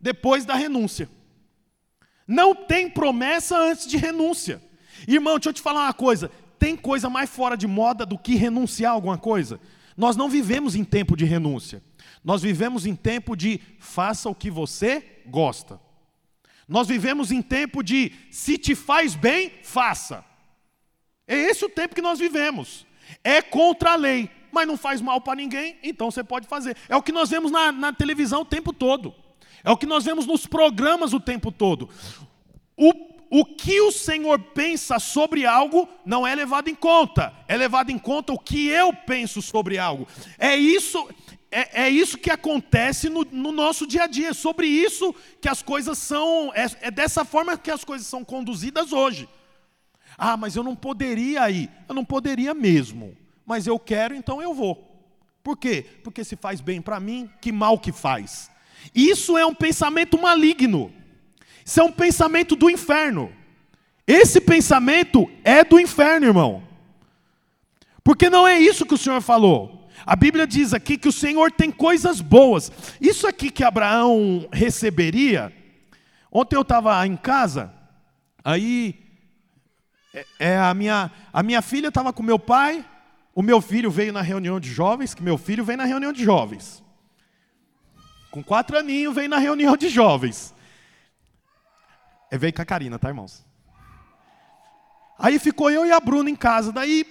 depois 0.00 0.44
da 0.44 0.54
renúncia. 0.54 1.10
Não 2.26 2.54
tem 2.54 2.88
promessa 2.88 3.58
antes 3.58 3.86
de 3.86 3.96
renúncia. 3.96 4.62
Irmão, 5.06 5.34
deixa 5.34 5.48
eu 5.48 5.54
te 5.54 5.60
falar 5.60 5.84
uma 5.84 5.92
coisa: 5.92 6.30
tem 6.58 6.76
coisa 6.76 7.10
mais 7.10 7.28
fora 7.28 7.56
de 7.56 7.66
moda 7.66 8.06
do 8.06 8.16
que 8.16 8.36
renunciar 8.36 8.92
a 8.92 8.94
alguma 8.94 9.18
coisa? 9.18 9.60
Nós 9.96 10.14
não 10.14 10.28
vivemos 10.28 10.76
em 10.76 10.84
tempo 10.84 11.16
de 11.16 11.24
renúncia. 11.24 11.82
Nós 12.22 12.42
vivemos 12.42 12.86
em 12.86 12.94
tempo 12.94 13.34
de 13.34 13.60
faça 13.78 14.28
o 14.28 14.34
que 14.34 14.50
você 14.50 15.22
gosta. 15.26 15.80
Nós 16.68 16.86
vivemos 16.86 17.32
em 17.32 17.40
tempo 17.40 17.82
de 17.82 18.12
se 18.30 18.58
te 18.58 18.74
faz 18.74 19.14
bem, 19.14 19.52
faça. 19.62 20.24
É 21.26 21.34
esse 21.34 21.64
o 21.64 21.68
tempo 21.68 21.94
que 21.94 22.02
nós 22.02 22.18
vivemos. 22.18 22.86
É 23.24 23.40
contra 23.40 23.92
a 23.92 23.96
lei, 23.96 24.30
mas 24.52 24.66
não 24.66 24.76
faz 24.76 25.00
mal 25.00 25.20
para 25.20 25.36
ninguém, 25.36 25.76
então 25.82 26.10
você 26.10 26.24
pode 26.24 26.46
fazer. 26.46 26.76
É 26.88 26.96
o 26.96 27.02
que 27.02 27.12
nós 27.12 27.30
vemos 27.30 27.50
na, 27.50 27.72
na 27.72 27.92
televisão 27.92 28.42
o 28.42 28.44
tempo 28.44 28.72
todo. 28.72 29.14
É 29.64 29.70
o 29.70 29.76
que 29.76 29.86
nós 29.86 30.04
vemos 30.04 30.26
nos 30.26 30.46
programas 30.46 31.12
o 31.12 31.20
tempo 31.20 31.50
todo. 31.50 31.88
O, 32.76 32.92
o 33.30 33.44
que 33.44 33.80
o 33.80 33.92
Senhor 33.92 34.38
pensa 34.38 34.98
sobre 34.98 35.44
algo 35.44 35.88
não 36.04 36.26
é 36.26 36.34
levado 36.34 36.68
em 36.68 36.74
conta, 36.74 37.34
é 37.46 37.56
levado 37.56 37.90
em 37.90 37.98
conta 37.98 38.32
o 38.32 38.38
que 38.38 38.68
eu 38.68 38.92
penso 38.92 39.42
sobre 39.42 39.78
algo. 39.78 40.06
É 40.38 40.56
isso, 40.56 41.08
é, 41.50 41.84
é 41.84 41.90
isso 41.90 42.16
que 42.18 42.30
acontece 42.30 43.08
no, 43.08 43.24
no, 43.30 43.52
nosso 43.52 43.86
dia 43.86 44.04
a 44.04 44.06
dia, 44.06 44.28
é 44.28 44.32
sobre 44.32 44.66
isso 44.66 45.14
que 45.40 45.48
as 45.48 45.62
coisas 45.62 45.98
são, 45.98 46.52
é, 46.54 46.66
é 46.82 46.90
dessa 46.90 47.24
forma 47.24 47.58
que 47.58 47.70
as 47.70 47.84
coisas 47.84 48.06
são 48.06 48.24
conduzidas 48.24 48.92
hoje. 48.92 49.28
Ah, 50.16 50.36
mas 50.36 50.56
eu 50.56 50.64
não 50.64 50.74
poderia 50.74 51.48
ir. 51.48 51.70
Eu 51.88 51.94
não 51.94 52.04
poderia 52.04 52.52
mesmo. 52.52 53.16
Mas 53.48 53.66
eu 53.66 53.78
quero, 53.78 54.14
então 54.14 54.42
eu 54.42 54.52
vou. 54.52 54.76
Por 55.42 55.56
quê? 55.56 55.86
Porque 56.04 56.22
se 56.22 56.36
faz 56.36 56.60
bem 56.60 56.82
para 56.82 57.00
mim, 57.00 57.30
que 57.40 57.50
mal 57.50 57.78
que 57.78 57.90
faz. 57.90 58.50
Isso 58.94 59.38
é 59.38 59.46
um 59.46 59.54
pensamento 59.54 60.20
maligno. 60.20 60.92
Isso 61.64 61.80
é 61.80 61.82
um 61.82 61.90
pensamento 61.90 62.54
do 62.54 62.68
inferno. 62.68 63.32
Esse 64.06 64.38
pensamento 64.38 65.30
é 65.42 65.64
do 65.64 65.80
inferno, 65.80 66.26
irmão. 66.26 66.62
Porque 68.04 68.28
não 68.28 68.46
é 68.46 68.60
isso 68.60 68.84
que 68.84 68.92
o 68.92 68.98
Senhor 68.98 69.22
falou. 69.22 69.88
A 70.04 70.14
Bíblia 70.14 70.46
diz 70.46 70.74
aqui 70.74 70.98
que 70.98 71.08
o 71.08 71.12
Senhor 71.12 71.50
tem 71.50 71.70
coisas 71.70 72.20
boas. 72.20 72.70
Isso 73.00 73.26
aqui 73.26 73.50
que 73.50 73.64
Abraão 73.64 74.46
receberia. 74.52 75.50
Ontem 76.30 76.54
eu 76.54 76.60
estava 76.60 77.06
em 77.06 77.16
casa, 77.16 77.72
aí 78.44 78.94
é, 80.12 80.26
é, 80.38 80.58
a, 80.58 80.74
minha, 80.74 81.10
a 81.32 81.42
minha 81.42 81.62
filha 81.62 81.88
estava 81.88 82.12
com 82.12 82.22
meu 82.22 82.38
pai, 82.38 82.84
o 83.38 83.42
meu 83.42 83.60
filho 83.60 83.88
veio 83.88 84.12
na 84.12 84.20
reunião 84.20 84.58
de 84.58 84.68
jovens, 84.68 85.14
que 85.14 85.22
meu 85.22 85.38
filho 85.38 85.64
vem 85.64 85.76
na 85.76 85.84
reunião 85.84 86.12
de 86.12 86.24
jovens. 86.24 86.82
Com 88.32 88.42
quatro 88.42 88.76
aninhos 88.76 89.14
veio 89.14 89.28
na 89.28 89.38
reunião 89.38 89.76
de 89.76 89.88
jovens. 89.88 90.52
É, 92.32 92.36
veio 92.36 92.52
com 92.52 92.62
a 92.62 92.64
Karina, 92.64 92.98
tá, 92.98 93.06
irmãos? 93.06 93.46
Aí 95.16 95.38
ficou 95.38 95.70
eu 95.70 95.86
e 95.86 95.92
a 95.92 96.00
Bruna 96.00 96.28
em 96.28 96.34
casa. 96.34 96.72
Daí 96.72 97.06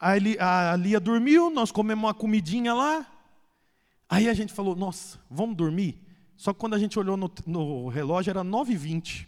a 0.00 0.76
Lia 0.76 0.98
dormiu, 0.98 1.50
nós 1.50 1.70
comemos 1.70 2.04
uma 2.04 2.14
comidinha 2.14 2.72
lá. 2.72 3.06
Aí 4.08 4.30
a 4.30 4.32
gente 4.32 4.54
falou, 4.54 4.74
nossa, 4.74 5.20
vamos 5.30 5.58
dormir? 5.58 6.02
Só 6.38 6.54
que 6.54 6.58
quando 6.58 6.72
a 6.72 6.78
gente 6.78 6.98
olhou 6.98 7.18
no, 7.18 7.30
no 7.46 7.88
relógio 7.88 8.30
era 8.30 8.42
9h20. 8.42 9.27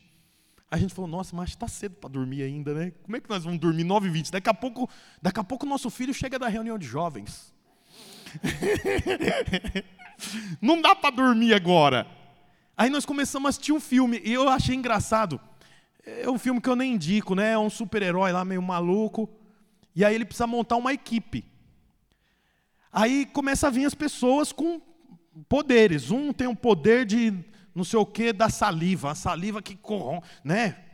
A 0.71 0.77
gente 0.77 0.95
falou, 0.95 1.11
nossa, 1.11 1.35
mas 1.35 1.51
está 1.51 1.67
cedo 1.67 1.97
para 1.97 2.11
dormir 2.11 2.43
ainda, 2.43 2.73
né? 2.73 2.93
Como 3.03 3.17
é 3.17 3.21
que 3.21 3.29
nós 3.29 3.43
vamos 3.43 3.59
dormir 3.59 3.85
9h20? 3.85 4.31
Daqui 4.31 4.49
a 4.49 4.55
pouco, 4.55 4.89
daqui 5.21 5.41
a 5.41 5.45
pouco 5.45 5.67
nosso 5.67 5.91
filho 5.91 6.15
chega 6.15 6.39
da 6.39 6.47
reunião 6.47 6.79
de 6.79 6.87
jovens. 6.87 7.53
Não 10.63 10.81
dá 10.81 10.95
para 10.95 11.11
dormir 11.11 11.55
agora. 11.55 12.07
Aí 12.77 12.89
nós 12.89 13.05
começamos 13.05 13.47
a 13.47 13.51
assistir 13.51 13.73
um 13.73 13.81
filme 13.81 14.21
e 14.25 14.33
eu 14.33 14.49
achei 14.49 14.77
engraçado. 14.77 15.41
É 16.07 16.31
um 16.31 16.39
filme 16.39 16.61
que 16.61 16.69
eu 16.69 16.77
nem 16.77 16.95
indico, 16.95 17.35
né? 17.35 17.53
É 17.53 17.59
um 17.59 17.69
super-herói 17.69 18.31
lá 18.31 18.45
meio 18.45 18.63
maluco. 18.63 19.29
E 19.95 20.05
aí 20.05 20.15
ele 20.15 20.25
precisa 20.25 20.47
montar 20.47 20.77
uma 20.77 20.93
equipe. 20.93 21.45
Aí 22.93 23.27
começa 23.27 23.67
a 23.67 23.71
vir 23.71 23.87
as 23.87 23.95
pessoas 23.95 24.53
com 24.53 24.81
poderes. 25.49 26.11
Um 26.11 26.33
tem 26.33 26.47
um 26.47 26.55
poder 26.55 27.05
de 27.05 27.35
não 27.75 27.85
sei 27.85 27.99
o 27.99 28.07
que 28.07 28.33
da 28.33 28.49
saliva, 28.49 29.11
a 29.11 29.15
saliva 29.15 29.63
que 29.63 29.77
corrompe, 29.77 30.27
né? 30.45 30.85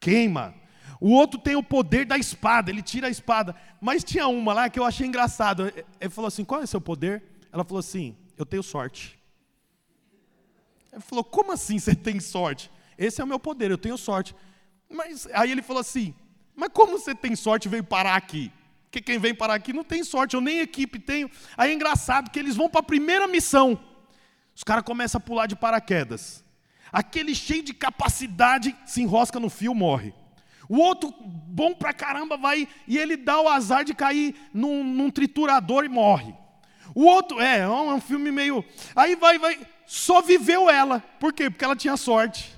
Queima. 0.00 0.54
O 1.00 1.10
outro 1.10 1.38
tem 1.38 1.56
o 1.56 1.62
poder 1.62 2.06
da 2.06 2.16
espada, 2.16 2.70
ele 2.70 2.82
tira 2.82 3.08
a 3.08 3.10
espada. 3.10 3.54
Mas 3.80 4.04
tinha 4.04 4.26
uma 4.26 4.52
lá 4.52 4.70
que 4.70 4.78
eu 4.78 4.84
achei 4.84 5.06
engraçado. 5.06 5.72
Ele 6.00 6.10
falou 6.10 6.28
assim: 6.28 6.44
qual 6.44 6.60
é 6.60 6.64
o 6.64 6.66
seu 6.66 6.80
poder? 6.80 7.22
Ela 7.52 7.64
falou 7.64 7.80
assim: 7.80 8.16
eu 8.36 8.46
tenho 8.46 8.62
sorte. 8.62 9.18
Ele 10.92 11.02
falou: 11.02 11.24
como 11.24 11.52
assim 11.52 11.78
você 11.78 11.94
tem 11.94 12.20
sorte? 12.20 12.70
Esse 12.96 13.20
é 13.20 13.24
o 13.24 13.26
meu 13.26 13.38
poder, 13.38 13.70
eu 13.70 13.78
tenho 13.78 13.98
sorte. 13.98 14.34
Mas 14.88 15.28
aí 15.32 15.50
ele 15.50 15.62
falou 15.62 15.80
assim: 15.80 16.14
mas 16.54 16.70
como 16.72 16.98
você 16.98 17.14
tem 17.14 17.34
sorte 17.34 17.66
e 17.66 17.68
veio 17.68 17.84
parar 17.84 18.14
aqui? 18.14 18.52
Porque 18.84 19.00
quem 19.00 19.18
vem 19.18 19.34
parar 19.34 19.54
aqui 19.54 19.72
não 19.72 19.82
tem 19.82 20.04
sorte, 20.04 20.34
eu 20.34 20.40
nem 20.40 20.60
equipe 20.60 21.00
tenho. 21.00 21.28
Aí 21.56 21.70
é 21.70 21.74
engraçado 21.74 22.30
que 22.30 22.38
eles 22.38 22.54
vão 22.54 22.68
para 22.68 22.80
a 22.80 22.84
primeira 22.84 23.26
missão. 23.26 23.78
Os 24.54 24.62
caras 24.62 24.84
começam 24.84 25.18
a 25.18 25.22
pular 25.22 25.46
de 25.46 25.56
paraquedas. 25.56 26.44
Aquele 26.92 27.34
cheio 27.34 27.62
de 27.62 27.74
capacidade 27.74 28.74
se 28.86 29.02
enrosca 29.02 29.40
no 29.40 29.50
fio, 29.50 29.74
morre. 29.74 30.14
O 30.68 30.78
outro, 30.78 31.12
bom 31.20 31.74
pra 31.74 31.92
caramba, 31.92 32.36
vai 32.36 32.68
e 32.86 32.96
ele 32.96 33.16
dá 33.16 33.40
o 33.40 33.48
azar 33.48 33.84
de 33.84 33.94
cair 33.94 34.34
num, 34.52 34.82
num 34.82 35.10
triturador 35.10 35.84
e 35.84 35.88
morre. 35.88 36.34
O 36.94 37.04
outro, 37.04 37.40
é, 37.40 37.58
é 37.58 37.68
um, 37.68 37.90
é 37.90 37.94
um 37.94 38.00
filme 38.00 38.30
meio. 38.30 38.64
Aí 38.94 39.16
vai, 39.16 39.38
vai. 39.38 39.58
Só 39.86 40.22
viveu 40.22 40.70
ela. 40.70 41.00
Por 41.18 41.32
quê? 41.32 41.50
Porque 41.50 41.64
ela 41.64 41.76
tinha 41.76 41.96
sorte. 41.96 42.54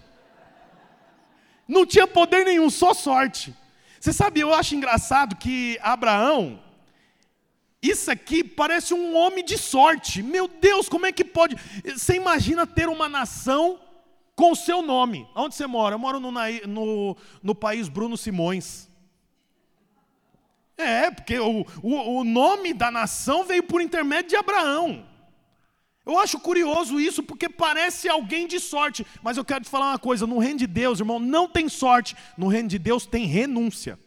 Não 1.67 1.85
tinha 1.85 2.07
poder 2.07 2.45
nenhum, 2.45 2.71
só 2.71 2.95
sorte. 2.95 3.55
Você 3.99 4.13
sabe, 4.13 4.41
eu 4.41 4.55
acho 4.55 4.75
engraçado 4.75 5.35
que 5.37 5.79
Abraão, 5.83 6.61
isso 7.91 8.11
aqui 8.11 8.43
parece 8.43 8.95
um 8.95 9.17
homem 9.17 9.45
de 9.45 9.59
sorte. 9.59 10.23
Meu 10.23 10.49
Deus, 10.49 10.89
como 10.89 11.07
é 11.07 11.13
que 11.13 11.25
pode? 11.25 11.57
Você 11.85 12.15
imagina 12.15 12.67
ter 12.67 12.89
uma 12.89 13.09
nação 13.09 13.79
com 14.35 14.53
o 14.53 14.57
seu 14.57 14.83
nome. 14.83 15.29
Onde 15.35 15.55
você 15.55 15.67
mora? 15.67 15.95
Eu 15.95 15.99
moro 15.99 16.21
no, 16.21 16.31
no, 16.31 17.17
no 17.43 17.55
país 17.55 17.89
Bruno 17.89 18.17
Simões. 18.17 18.89
É, 20.77 21.11
porque 21.11 21.39
o, 21.39 21.65
o, 21.83 22.19
o 22.19 22.25
nome 22.25 22.75
da 22.75 22.91
nação 22.91 23.45
veio 23.45 23.63
por 23.63 23.81
intermédio 23.81 24.31
de 24.31 24.37
Abraão. 24.37 25.07
Eu 26.05 26.19
acho 26.21 26.39
curioso 26.39 27.01
isso, 27.01 27.23
porque 27.23 27.49
parece 27.49 28.09
alguém 28.09 28.47
de 28.47 28.61
sorte. 28.61 29.05
Mas 29.23 29.37
eu 29.37 29.45
quero 29.45 29.65
te 29.65 29.71
falar 29.71 29.89
uma 29.89 29.99
coisa: 29.99 30.27
no 30.27 30.39
reino 30.39 30.61
de 30.61 30.67
Deus, 30.67 31.01
irmão, 31.01 31.19
não 31.19 31.49
tem 31.49 31.69
sorte. 31.69 32.15
No 32.37 32.47
reino 32.47 32.69
de 32.69 32.79
Deus 32.79 33.07
tem 33.07 33.25
renúncia. 33.25 33.99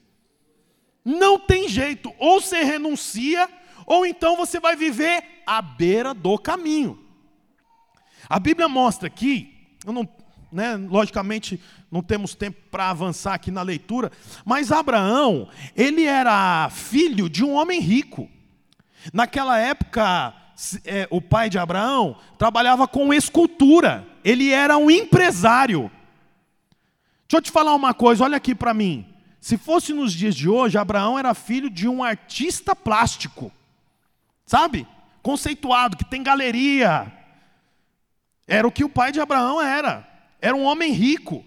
Não 1.03 1.39
tem 1.39 1.67
jeito. 1.67 2.13
Ou 2.19 2.39
você 2.39 2.63
renuncia, 2.63 3.49
ou 3.89 4.05
então 4.05 4.37
você 4.37 4.59
vai 4.59 4.75
viver 4.75 5.41
à 5.47 5.61
beira 5.63 6.13
do 6.13 6.37
caminho. 6.37 6.97
A 8.29 8.39
Bíblia 8.39 8.69
mostra 8.69 9.07
aqui, 9.07 9.51
não, 9.83 10.07
né, 10.51 10.75
logicamente 10.77 11.59
não 11.91 12.03
temos 12.03 12.35
tempo 12.35 12.59
para 12.69 12.91
avançar 12.91 13.33
aqui 13.33 13.49
na 13.49 13.63
leitura, 13.63 14.11
mas 14.45 14.71
Abraão, 14.71 15.49
ele 15.75 16.03
era 16.03 16.69
filho 16.69 17.27
de 17.27 17.43
um 17.43 17.53
homem 17.53 17.81
rico. 17.81 18.29
Naquela 19.11 19.57
época, 19.57 20.35
é, 20.85 21.07
o 21.09 21.19
pai 21.19 21.49
de 21.49 21.57
Abraão 21.57 22.15
trabalhava 22.37 22.87
com 22.87 23.11
escultura, 23.11 24.07
ele 24.23 24.51
era 24.51 24.77
um 24.77 24.91
empresário. 24.91 25.89
Deixa 27.27 27.37
eu 27.37 27.41
te 27.41 27.49
falar 27.49 27.73
uma 27.73 27.95
coisa, 27.95 28.23
olha 28.23 28.37
aqui 28.37 28.53
para 28.53 28.71
mim. 28.71 29.03
Se 29.41 29.57
fosse 29.57 29.93
nos 29.93 30.13
dias 30.13 30.35
de 30.35 30.47
hoje, 30.47 30.77
Abraão 30.77 31.17
era 31.17 31.33
filho 31.33 31.71
de 31.71 31.87
um 31.87 32.03
artista 32.03 32.75
plástico, 32.75 33.51
sabe? 34.49 34.87
Conceituado, 35.21 35.95
que 35.95 36.03
tem 36.03 36.23
galeria. 36.23 37.13
Era 38.47 38.67
o 38.67 38.71
que 38.71 38.83
o 38.83 38.89
pai 38.89 39.11
de 39.11 39.21
Abraão 39.21 39.61
era. 39.61 40.09
Era 40.41 40.55
um 40.55 40.63
homem 40.63 40.91
rico, 40.91 41.45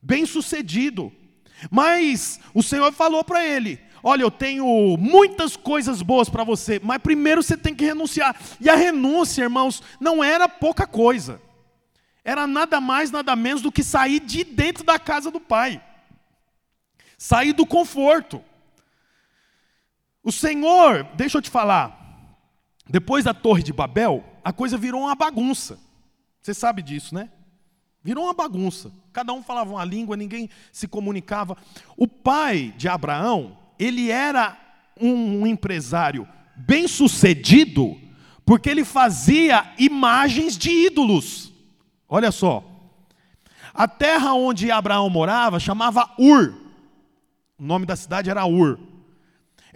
bem 0.00 0.24
sucedido. 0.24 1.12
Mas 1.70 2.40
o 2.54 2.62
Senhor 2.62 2.90
falou 2.90 3.22
para 3.22 3.44
ele: 3.44 3.78
Olha, 4.02 4.22
eu 4.22 4.30
tenho 4.30 4.64
muitas 4.96 5.56
coisas 5.58 6.00
boas 6.00 6.30
para 6.30 6.42
você, 6.42 6.80
mas 6.82 7.02
primeiro 7.02 7.42
você 7.42 7.54
tem 7.54 7.74
que 7.74 7.84
renunciar. 7.84 8.34
E 8.58 8.70
a 8.70 8.76
renúncia, 8.76 9.42
irmãos, 9.42 9.82
não 10.00 10.24
era 10.24 10.48
pouca 10.48 10.86
coisa. 10.86 11.42
Era 12.24 12.46
nada 12.46 12.80
mais, 12.80 13.10
nada 13.10 13.36
menos 13.36 13.60
do 13.60 13.70
que 13.70 13.82
sair 13.82 14.20
de 14.20 14.42
dentro 14.42 14.84
da 14.84 14.98
casa 14.98 15.30
do 15.30 15.40
pai. 15.40 15.82
Sair 17.18 17.52
do 17.52 17.66
conforto. 17.66 18.42
O 20.22 20.32
Senhor, 20.32 21.04
deixa 21.14 21.36
eu 21.36 21.42
te 21.42 21.50
falar, 21.50 21.97
depois 22.88 23.24
da 23.24 23.34
Torre 23.34 23.62
de 23.62 23.72
Babel, 23.72 24.24
a 24.42 24.52
coisa 24.52 24.78
virou 24.78 25.02
uma 25.02 25.14
bagunça. 25.14 25.78
Você 26.40 26.54
sabe 26.54 26.82
disso, 26.82 27.14
né? 27.14 27.30
Virou 28.02 28.24
uma 28.24 28.34
bagunça. 28.34 28.90
Cada 29.12 29.32
um 29.32 29.42
falava 29.42 29.70
uma 29.70 29.84
língua, 29.84 30.16
ninguém 30.16 30.48
se 30.72 30.88
comunicava. 30.88 31.56
O 31.96 32.06
pai 32.06 32.72
de 32.76 32.88
Abraão, 32.88 33.58
ele 33.78 34.10
era 34.10 34.56
um 35.00 35.46
empresário 35.46 36.26
bem 36.56 36.88
sucedido, 36.88 37.96
porque 38.44 38.70
ele 38.70 38.84
fazia 38.84 39.72
imagens 39.78 40.56
de 40.56 40.70
ídolos. 40.70 41.52
Olha 42.08 42.32
só. 42.32 42.64
A 43.74 43.86
terra 43.86 44.32
onde 44.32 44.70
Abraão 44.70 45.10
morava 45.10 45.60
chamava 45.60 46.10
Ur. 46.18 46.54
O 47.58 47.62
nome 47.62 47.84
da 47.84 47.94
cidade 47.94 48.30
era 48.30 48.46
Ur. 48.46 48.78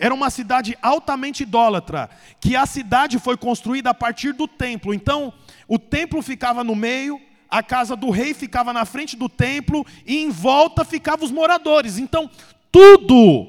Era 0.03 0.13
uma 0.13 0.31
cidade 0.31 0.77
altamente 0.83 1.45
idólatra, 1.45 2.11
que 2.41 2.57
a 2.57 2.67
cidade 2.67 3.21
foi 3.21 3.37
construída 3.37 3.91
a 3.91 3.95
partir 3.95 4.33
do 4.33 4.49
templo. 4.49 4.93
Então, 4.93 5.33
o 5.69 5.79
templo 5.79 6.21
ficava 6.21 6.65
no 6.65 6.75
meio, 6.75 7.21
a 7.49 7.63
casa 7.63 7.95
do 7.95 8.11
rei 8.11 8.35
ficava 8.35 8.73
na 8.73 8.85
frente 8.85 9.15
do 9.15 9.29
templo 9.29 9.87
e 10.05 10.19
em 10.19 10.29
volta 10.29 10.85
ficavam 10.85 11.25
os 11.25 11.31
moradores. 11.31 11.99
Então, 11.99 12.29
tudo 12.73 13.47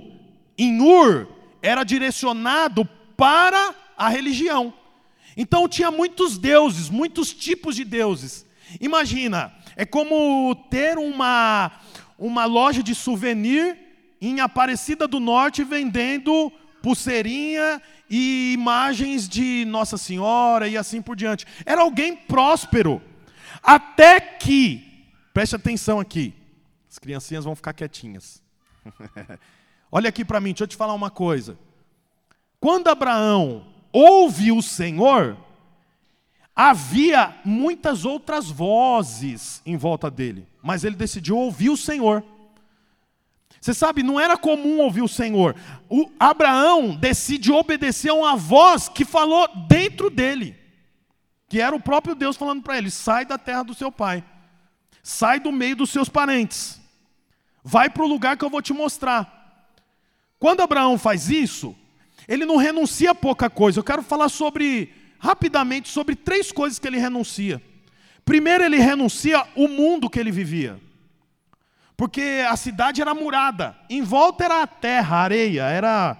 em 0.56 0.80
Ur 0.80 1.28
era 1.60 1.84
direcionado 1.84 2.88
para 3.18 3.74
a 3.98 4.08
religião. 4.08 4.72
Então 5.36 5.68
tinha 5.68 5.90
muitos 5.90 6.38
deuses, 6.38 6.88
muitos 6.88 7.34
tipos 7.34 7.76
de 7.76 7.84
deuses. 7.84 8.46
Imagina, 8.80 9.52
é 9.76 9.88
como 9.88 10.54
ter 10.70 11.00
uma, 11.00 11.72
uma 12.16 12.46
loja 12.46 12.84
de 12.84 12.94
souvenir 12.94 13.83
em 14.28 14.40
Aparecida 14.40 15.08
do 15.08 15.20
Norte 15.20 15.64
vendendo 15.64 16.52
pulseirinha 16.82 17.82
e 18.10 18.54
imagens 18.54 19.28
de 19.28 19.66
Nossa 19.66 19.98
Senhora 19.98 20.68
e 20.68 20.78
assim 20.78 21.02
por 21.02 21.16
diante. 21.16 21.46
Era 21.66 21.82
alguém 21.82 22.16
próspero. 22.16 23.02
Até 23.62 24.20
que, 24.20 25.06
preste 25.34 25.56
atenção 25.56 26.00
aqui, 26.00 26.34
as 26.90 27.00
criancinhas 27.00 27.46
vão 27.46 27.56
ficar 27.56 27.74
quietinhas. 27.74 28.44
Olha 29.92 30.10
aqui 30.10 30.26
para 30.26 30.40
mim, 30.40 30.52
deixa 30.52 30.64
eu 30.64 30.68
te 30.68 30.76
falar 30.76 30.94
uma 30.94 31.10
coisa. 31.10 31.58
Quando 32.60 32.88
Abraão 32.88 33.66
ouve 33.92 34.52
o 34.52 34.62
Senhor, 34.62 35.38
havia 36.56 37.36
muitas 37.44 38.06
outras 38.06 38.50
vozes 38.50 39.62
em 39.66 39.78
volta 39.78 40.10
dele, 40.10 40.48
mas 40.62 40.84
ele 40.84 40.96
decidiu 40.96 41.38
ouvir 41.38 41.70
o 41.70 41.78
Senhor. 41.78 42.24
Você 43.64 43.74
sabe, 43.74 44.04
não 44.04 44.20
era 44.20 44.36
comum 44.36 44.80
ouvir 44.80 45.02
o 45.04 45.08
Senhor. 45.08 45.56
O 45.90 46.12
Abraão 46.20 46.98
decide 46.98 47.50
obedecer 47.50 48.10
a 48.10 48.14
uma 48.14 48.36
voz 48.36 48.90
que 48.90 49.06
falou 49.06 49.48
dentro 49.70 50.10
dele, 50.10 50.54
que 51.48 51.62
era 51.62 51.74
o 51.74 51.80
próprio 51.80 52.14
Deus 52.14 52.36
falando 52.36 52.62
para 52.62 52.78
ele: 52.78 52.92
sai 52.92 53.24
da 53.26 53.38
terra 53.38 53.64
do 53.64 53.74
seu 53.74 53.90
pai, 53.90 54.22
sai 55.02 55.40
do 55.40 55.50
meio 55.50 55.78
dos 55.78 55.92
seus 55.92 56.10
parentes, 56.10 56.78
vai 57.64 57.90
para 57.90 58.04
o 58.04 58.08
lugar 58.08 58.36
que 58.36 58.44
eu 58.44 58.50
vou 58.50 58.62
te 58.62 58.74
mostrar. 58.74 59.72
Quando 60.38 60.60
Abraão 60.60 60.98
faz 60.98 61.30
isso, 61.30 61.74
ele 62.28 62.46
não 62.46 62.58
renuncia 62.58 63.12
a 63.12 63.16
pouca 63.16 63.50
coisa. 63.50 63.80
Eu 63.80 63.84
quero 63.86 64.04
falar 64.04 64.28
sobre, 64.28 64.94
rapidamente, 65.18 65.88
sobre 65.88 66.18
três 66.18 66.52
coisas 66.52 66.80
que 66.80 66.88
ele 66.90 67.00
renuncia. 67.00 67.64
Primeiro, 68.26 68.62
ele 68.62 68.78
renuncia 68.78 69.48
o 69.56 69.70
mundo 69.70 70.10
que 70.10 70.20
ele 70.20 70.32
vivia. 70.32 70.82
Porque 71.96 72.44
a 72.50 72.56
cidade 72.56 73.02
era 73.02 73.14
murada, 73.14 73.76
em 73.90 74.02
volta 74.02 74.44
era 74.44 74.66
terra, 74.66 75.18
areia, 75.18 75.64
era 75.64 76.18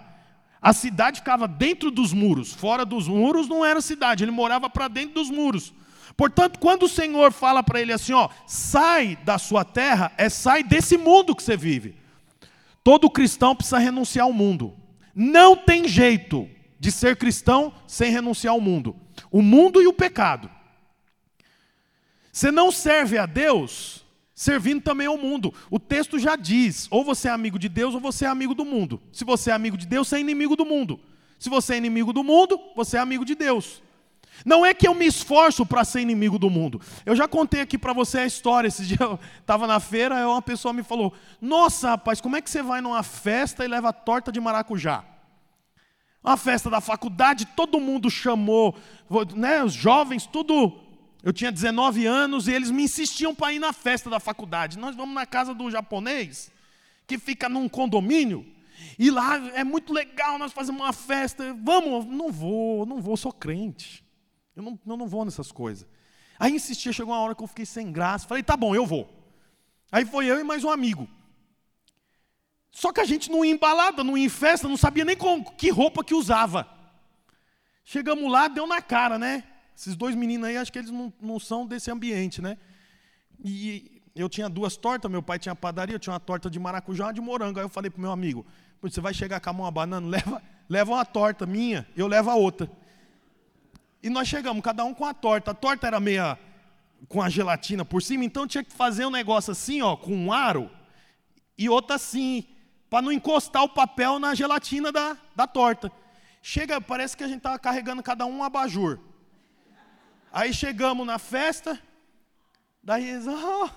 a 0.62 0.72
cidade 0.72 1.20
ficava 1.20 1.46
dentro 1.46 1.92
dos 1.92 2.14
muros, 2.14 2.54
fora 2.54 2.86
dos 2.86 3.06
muros 3.06 3.50
não 3.50 3.66
era 3.66 3.82
cidade, 3.82 4.24
ele 4.24 4.32
morava 4.32 4.70
para 4.70 4.88
dentro 4.88 5.16
dos 5.16 5.30
muros. 5.30 5.74
Portanto, 6.16 6.58
quando 6.58 6.84
o 6.84 6.90
Senhor 6.90 7.34
fala 7.34 7.62
para 7.62 7.82
ele 7.82 7.92
assim, 7.92 8.14
ó, 8.14 8.30
sai 8.48 9.18
da 9.26 9.38
sua 9.38 9.66
terra, 9.66 10.14
é 10.18 10.30
sai 10.30 10.64
desse 10.64 10.96
mundo 10.98 11.36
que 11.36 11.44
você 11.44 11.58
vive. 11.58 11.96
Todo 12.82 13.10
cristão 13.10 13.56
precisa 13.56 13.78
renunciar 13.78 14.26
ao 14.26 14.32
mundo. 14.32 14.74
Não 15.14 15.56
tem 15.56 15.88
jeito 15.88 16.50
de 16.80 16.92
ser 16.92 17.18
cristão 17.18 17.74
sem 17.88 18.12
renunciar 18.12 18.54
ao 18.54 18.62
mundo. 18.62 18.96
O 19.32 19.42
mundo 19.42 19.82
e 19.82 19.88
o 19.88 19.94
pecado. 19.94 20.50
Você 22.32 22.52
não 22.52 22.72
serve 22.72 23.18
a 23.18 23.26
Deus 23.26 24.03
servindo 24.34 24.82
também 24.82 25.08
ao 25.08 25.18
mundo. 25.18 25.54
O 25.70 25.80
texto 25.80 26.18
já 26.18 26.36
diz: 26.36 26.88
ou 26.90 27.04
você 27.04 27.28
é 27.28 27.32
amigo 27.32 27.60
de 27.60 27.70
Deus 27.70 27.94
ou 27.94 28.00
você 28.00 28.26
é 28.26 28.28
amigo 28.28 28.54
do 28.54 28.66
mundo. 28.66 29.02
Se 29.12 29.24
você 29.24 29.52
é 29.52 29.54
amigo 29.54 29.78
de 29.78 29.86
Deus, 29.86 30.08
você 30.08 30.18
é 30.18 30.20
inimigo 30.20 30.56
do 30.56 30.66
mundo. 30.66 31.00
Se 31.40 31.50
você 31.50 31.74
é 31.74 31.78
inimigo 31.78 32.14
do 32.14 32.24
mundo, 32.24 32.60
você 32.76 32.98
é 32.98 33.00
amigo 33.00 33.26
de 33.26 33.36
Deus. 33.36 33.82
Não 34.46 34.66
é 34.66 34.74
que 34.74 34.88
eu 34.88 34.96
me 34.96 35.06
esforço 35.06 35.66
para 35.66 35.86
ser 35.86 36.02
inimigo 36.02 36.40
do 36.40 36.50
mundo. 36.50 36.82
Eu 37.06 37.16
já 37.16 37.28
contei 37.28 37.62
aqui 37.62 37.78
para 37.78 37.94
você 37.94 38.20
a 38.20 38.26
história. 38.26 38.68
Esse 38.68 38.84
dia 38.88 38.98
eu 39.00 39.20
estava 39.40 39.68
na 39.68 39.80
feira 39.80 40.20
e 40.20 40.26
uma 40.26 40.42
pessoa 40.42 40.74
me 40.74 40.84
falou: 40.84 41.14
Nossa, 41.40 41.90
rapaz, 41.90 42.20
como 42.20 42.36
é 42.36 42.42
que 42.42 42.50
você 42.50 42.64
vai 42.64 42.82
numa 42.82 43.04
festa 43.04 43.64
e 43.64 43.68
leva 43.68 43.94
torta 43.94 44.32
de 44.32 44.40
maracujá? 44.40 45.04
Uma 46.24 46.38
festa 46.38 46.70
da 46.70 46.80
faculdade, 46.80 47.46
todo 47.48 47.82
mundo 47.82 48.10
chamou, 48.10 48.76
né, 49.36 49.64
os 49.64 49.74
jovens, 49.74 50.26
tudo. 50.26 50.80
Eu 51.24 51.32
tinha 51.32 51.50
19 51.50 52.06
anos 52.06 52.50
e 52.50 52.52
eles 52.52 52.70
me 52.70 52.84
insistiam 52.84 53.34
para 53.34 53.54
ir 53.54 53.60
na 53.60 53.72
festa 53.72 54.10
da 54.10 54.20
faculdade. 54.20 54.78
Nós 54.78 54.94
vamos 54.94 55.16
na 55.16 55.26
casa 55.26 55.54
do 55.54 55.72
japonês, 55.72 56.52
que 57.08 57.18
fica 57.18 57.48
num 57.48 57.70
condomínio. 57.70 58.46
E 59.00 59.10
lá 59.10 59.38
é 59.56 59.64
muito 59.64 59.94
legal, 59.94 60.38
nós 60.38 60.52
fazemos 60.52 60.82
uma 60.82 60.92
festa. 60.92 61.56
Vamos, 61.64 62.06
não 62.06 62.30
vou, 62.30 62.86
não 62.86 63.02
vou, 63.02 63.16
sou 63.16 63.32
crente. 63.32 64.04
Eu 64.54 64.64
não, 64.64 64.80
eu 64.86 64.98
não 64.98 65.08
vou 65.08 65.24
nessas 65.24 65.50
coisas. 65.50 65.88
Aí 66.38 66.54
insistia, 66.54 66.92
chegou 66.92 67.14
uma 67.14 67.22
hora 67.22 67.34
que 67.34 67.42
eu 67.42 67.48
fiquei 67.48 67.66
sem 67.66 67.90
graça. 67.90 68.28
Falei, 68.28 68.44
tá 68.44 68.58
bom, 68.58 68.76
eu 68.76 68.86
vou. 68.86 69.10
Aí 69.90 70.04
foi 70.04 70.26
eu 70.26 70.42
e 70.42 70.44
mais 70.44 70.66
um 70.66 70.70
amigo. 70.70 71.08
Só 72.70 72.92
que 72.92 73.00
a 73.00 73.06
gente 73.06 73.32
não 73.32 73.46
ia 73.46 73.52
em 73.54 73.58
balada, 73.58 74.04
não 74.04 74.18
ia 74.18 74.26
em 74.26 74.30
festa, 74.30 74.68
não 74.68 74.76
sabia 74.76 75.06
nem 75.06 75.16
com 75.16 75.42
que 75.42 75.70
roupa 75.70 76.04
que 76.04 76.14
usava. 76.14 76.68
Chegamos 77.86 78.30
lá, 78.30 78.50
deu 78.50 78.68
na 78.68 78.82
cara, 78.82 79.18
né? 79.18 79.46
Esses 79.76 79.96
dois 79.96 80.16
meninos 80.16 80.48
aí, 80.48 80.58
acho 80.58 80.72
que 80.72 80.80
eles 80.80 80.92
não, 80.92 81.12
não 81.22 81.40
são 81.40 81.66
desse 81.66 81.90
ambiente, 81.90 82.42
né? 82.42 82.58
E 83.44 84.02
eu 84.16 84.30
tinha 84.30 84.48
duas 84.48 84.78
tortas, 84.78 85.10
meu 85.10 85.24
pai 85.24 85.40
tinha 85.40 85.56
padaria, 85.56 85.96
eu 85.96 86.00
tinha 86.00 86.14
uma 86.14 86.20
torta 86.20 86.50
de 86.50 86.60
maracujá 86.60 87.06
e 87.06 87.08
uma 87.08 87.14
de 87.14 87.22
morango. 87.22 87.60
Aí 87.60 87.66
eu 87.66 87.70
falei 87.70 87.90
pro 87.90 88.02
meu 88.02 88.12
amigo, 88.12 88.46
você 88.82 89.02
vai 89.02 89.14
chegar 89.14 89.40
com 89.40 89.50
a 89.50 89.54
mão 89.54 89.66
a 89.66 89.72
banana, 89.72 90.06
leva, 90.08 90.42
leva 90.70 90.92
uma 90.92 91.06
torta 91.06 91.46
minha, 91.46 91.88
eu 91.96 92.08
levo 92.08 92.30
a 92.30 92.36
outra. 92.36 92.70
E 94.02 94.10
nós 94.10 94.28
chegamos, 94.28 94.62
cada 94.62 94.84
um 94.84 94.94
com 94.94 95.06
a 95.06 95.14
torta. 95.14 95.52
A 95.52 95.54
torta 95.54 95.88
era 95.88 96.00
meia 96.00 96.38
com 97.08 97.22
a 97.22 97.30
gelatina 97.30 97.84
por 97.84 98.02
cima, 98.02 98.24
então 98.24 98.48
tinha 98.48 98.64
que 98.64 98.72
fazer 98.72 99.06
um 99.06 99.12
negócio 99.12 99.52
assim, 99.52 99.82
ó, 99.82 99.96
com 99.96 100.16
um 100.16 100.32
aro, 100.32 100.70
e 101.58 101.70
outra 101.70 101.96
assim, 101.96 102.46
para 102.90 103.02
não 103.02 103.12
encostar 103.12 103.64
o 103.64 103.70
papel 103.70 104.20
na 104.20 104.36
gelatina 104.36 104.92
da, 104.92 105.18
da 105.36 105.48
torta. 105.48 105.92
Chega, 106.42 106.80
parece 106.80 107.16
que 107.16 107.24
a 107.24 107.28
gente 107.28 107.38
estava 107.38 107.58
carregando 107.58 108.04
cada 108.04 108.26
um 108.26 108.40
um 108.40 108.44
abajur. 108.44 109.00
Aí 110.36 110.52
chegamos 110.52 111.06
na 111.06 111.20
festa, 111.20 111.80
daí 112.82 113.08
eles, 113.08 113.28
o 113.28 113.66
oh, 113.66 113.70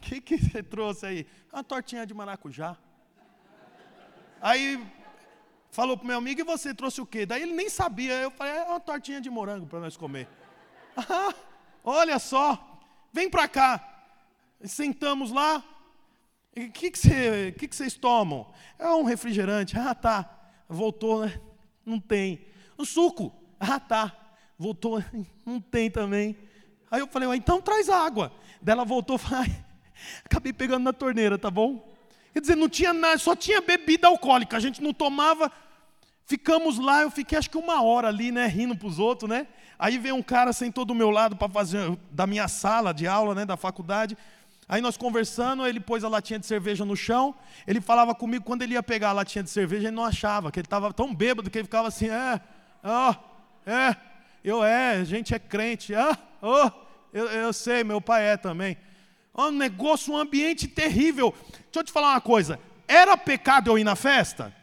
que, 0.00 0.20
que 0.20 0.38
você 0.38 0.62
trouxe 0.62 1.04
aí? 1.04 1.26
Uma 1.52 1.64
tortinha 1.64 2.06
de 2.06 2.14
maracujá. 2.14 2.76
Aí 4.40 4.80
falou 5.72 5.96
pro 5.98 6.06
meu 6.06 6.16
amigo, 6.16 6.40
e 6.40 6.44
você 6.44 6.72
trouxe 6.72 7.00
o 7.00 7.06
quê? 7.06 7.26
Daí 7.26 7.42
ele 7.42 7.52
nem 7.52 7.68
sabia. 7.68 8.12
Eu 8.12 8.30
falei, 8.30 8.52
é 8.52 8.62
uma 8.62 8.78
tortinha 8.78 9.20
de 9.20 9.28
morango 9.28 9.66
para 9.66 9.80
nós 9.80 9.96
comer. 9.96 10.28
Ah, 10.96 11.34
olha 11.82 12.20
só, 12.20 12.80
vem 13.12 13.28
para 13.28 13.48
cá. 13.48 14.04
Sentamos 14.62 15.32
lá. 15.32 15.64
O 16.56 16.70
que, 16.70 16.92
que, 16.92 17.52
que, 17.58 17.66
que 17.66 17.74
vocês 17.74 17.94
tomam? 17.94 18.54
É 18.78 18.88
um 18.88 19.02
refrigerante. 19.02 19.76
Ah, 19.76 19.96
tá. 19.96 20.30
Voltou, 20.68 21.26
né? 21.26 21.40
Não 21.84 21.98
tem. 21.98 22.46
Um 22.78 22.84
suco. 22.84 23.34
Ah, 23.58 23.80
tá. 23.80 24.23
Voltou, 24.58 25.02
não 25.44 25.60
tem 25.60 25.90
também. 25.90 26.36
Aí 26.90 27.00
eu 27.00 27.06
falei, 27.06 27.28
então 27.36 27.60
traz 27.60 27.88
água. 27.88 28.32
Daí 28.62 28.72
ela 28.72 28.84
voltou 28.84 29.16
e 29.16 29.18
falou, 29.18 29.46
acabei 30.24 30.52
pegando 30.52 30.84
na 30.84 30.92
torneira, 30.92 31.38
tá 31.38 31.50
bom? 31.50 31.92
Quer 32.32 32.40
dizer, 32.40 32.56
não 32.56 32.68
tinha 32.68 32.92
nada, 32.92 33.16
só 33.18 33.36
tinha 33.36 33.60
bebida 33.60 34.08
alcoólica, 34.08 34.56
a 34.56 34.60
gente 34.60 34.82
não 34.82 34.92
tomava. 34.92 35.50
Ficamos 36.26 36.78
lá, 36.78 37.02
eu 37.02 37.10
fiquei 37.10 37.38
acho 37.38 37.50
que 37.50 37.58
uma 37.58 37.82
hora 37.82 38.08
ali, 38.08 38.32
né, 38.32 38.46
rindo 38.46 38.76
para 38.76 38.88
os 38.88 38.98
outros, 38.98 39.28
né? 39.28 39.46
Aí 39.78 39.98
veio 39.98 40.14
um 40.14 40.22
cara, 40.22 40.52
sentou 40.52 40.84
do 40.84 40.94
meu 40.94 41.10
lado 41.10 41.36
para 41.36 41.48
fazer 41.48 41.98
da 42.10 42.26
minha 42.26 42.48
sala 42.48 42.94
de 42.94 43.06
aula, 43.06 43.34
né, 43.34 43.44
da 43.44 43.56
faculdade. 43.56 44.16
Aí 44.68 44.80
nós 44.80 44.96
conversando, 44.96 45.66
ele 45.66 45.78
pôs 45.78 46.02
a 46.04 46.08
latinha 46.08 46.38
de 46.38 46.46
cerveja 46.46 46.84
no 46.84 46.96
chão. 46.96 47.34
Ele 47.66 47.80
falava 47.80 48.14
comigo, 48.14 48.44
quando 48.44 48.62
ele 48.62 48.74
ia 48.74 48.82
pegar 48.82 49.10
a 49.10 49.12
latinha 49.12 49.42
de 49.42 49.50
cerveja, 49.50 49.88
ele 49.88 49.96
não 49.96 50.04
achava, 50.04 50.50
que 50.50 50.58
ele 50.58 50.66
estava 50.66 50.92
tão 50.92 51.14
bêbado 51.14 51.50
que 51.50 51.58
ele 51.58 51.64
ficava 51.64 51.88
assim: 51.88 52.08
é, 52.08 52.40
ó, 52.82 53.14
é, 53.66 53.94
eu 54.44 54.62
é, 54.62 54.96
a 54.96 55.04
gente 55.04 55.34
é 55.34 55.38
crente, 55.38 55.94
ah, 55.94 56.16
oh, 56.42 56.70
eu, 57.12 57.26
eu 57.26 57.52
sei, 57.52 57.82
meu 57.82 58.00
pai 58.00 58.26
é 58.26 58.36
também. 58.36 58.76
Um 59.36 59.50
negócio, 59.50 60.12
um 60.12 60.16
ambiente 60.16 60.68
terrível. 60.68 61.34
Deixa 61.50 61.76
eu 61.76 61.84
te 61.84 61.90
falar 61.90 62.10
uma 62.10 62.20
coisa: 62.20 62.60
era 62.86 63.16
pecado 63.16 63.70
eu 63.70 63.78
ir 63.78 63.84
na 63.84 63.96
festa? 63.96 64.54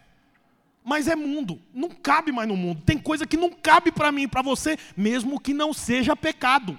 Mas 0.84 1.08
é 1.08 1.16
mundo, 1.16 1.62
não 1.74 1.90
cabe 1.90 2.32
mais 2.32 2.48
no 2.48 2.56
mundo. 2.56 2.82
Tem 2.84 2.98
coisa 2.98 3.26
que 3.26 3.38
não 3.38 3.50
cabe 3.52 3.92
para 3.92 4.12
mim 4.12 4.24
e 4.24 4.28
para 4.28 4.42
você, 4.42 4.78
mesmo 4.96 5.40
que 5.40 5.54
não 5.54 5.74
seja 5.74 6.16
pecado. 6.16 6.78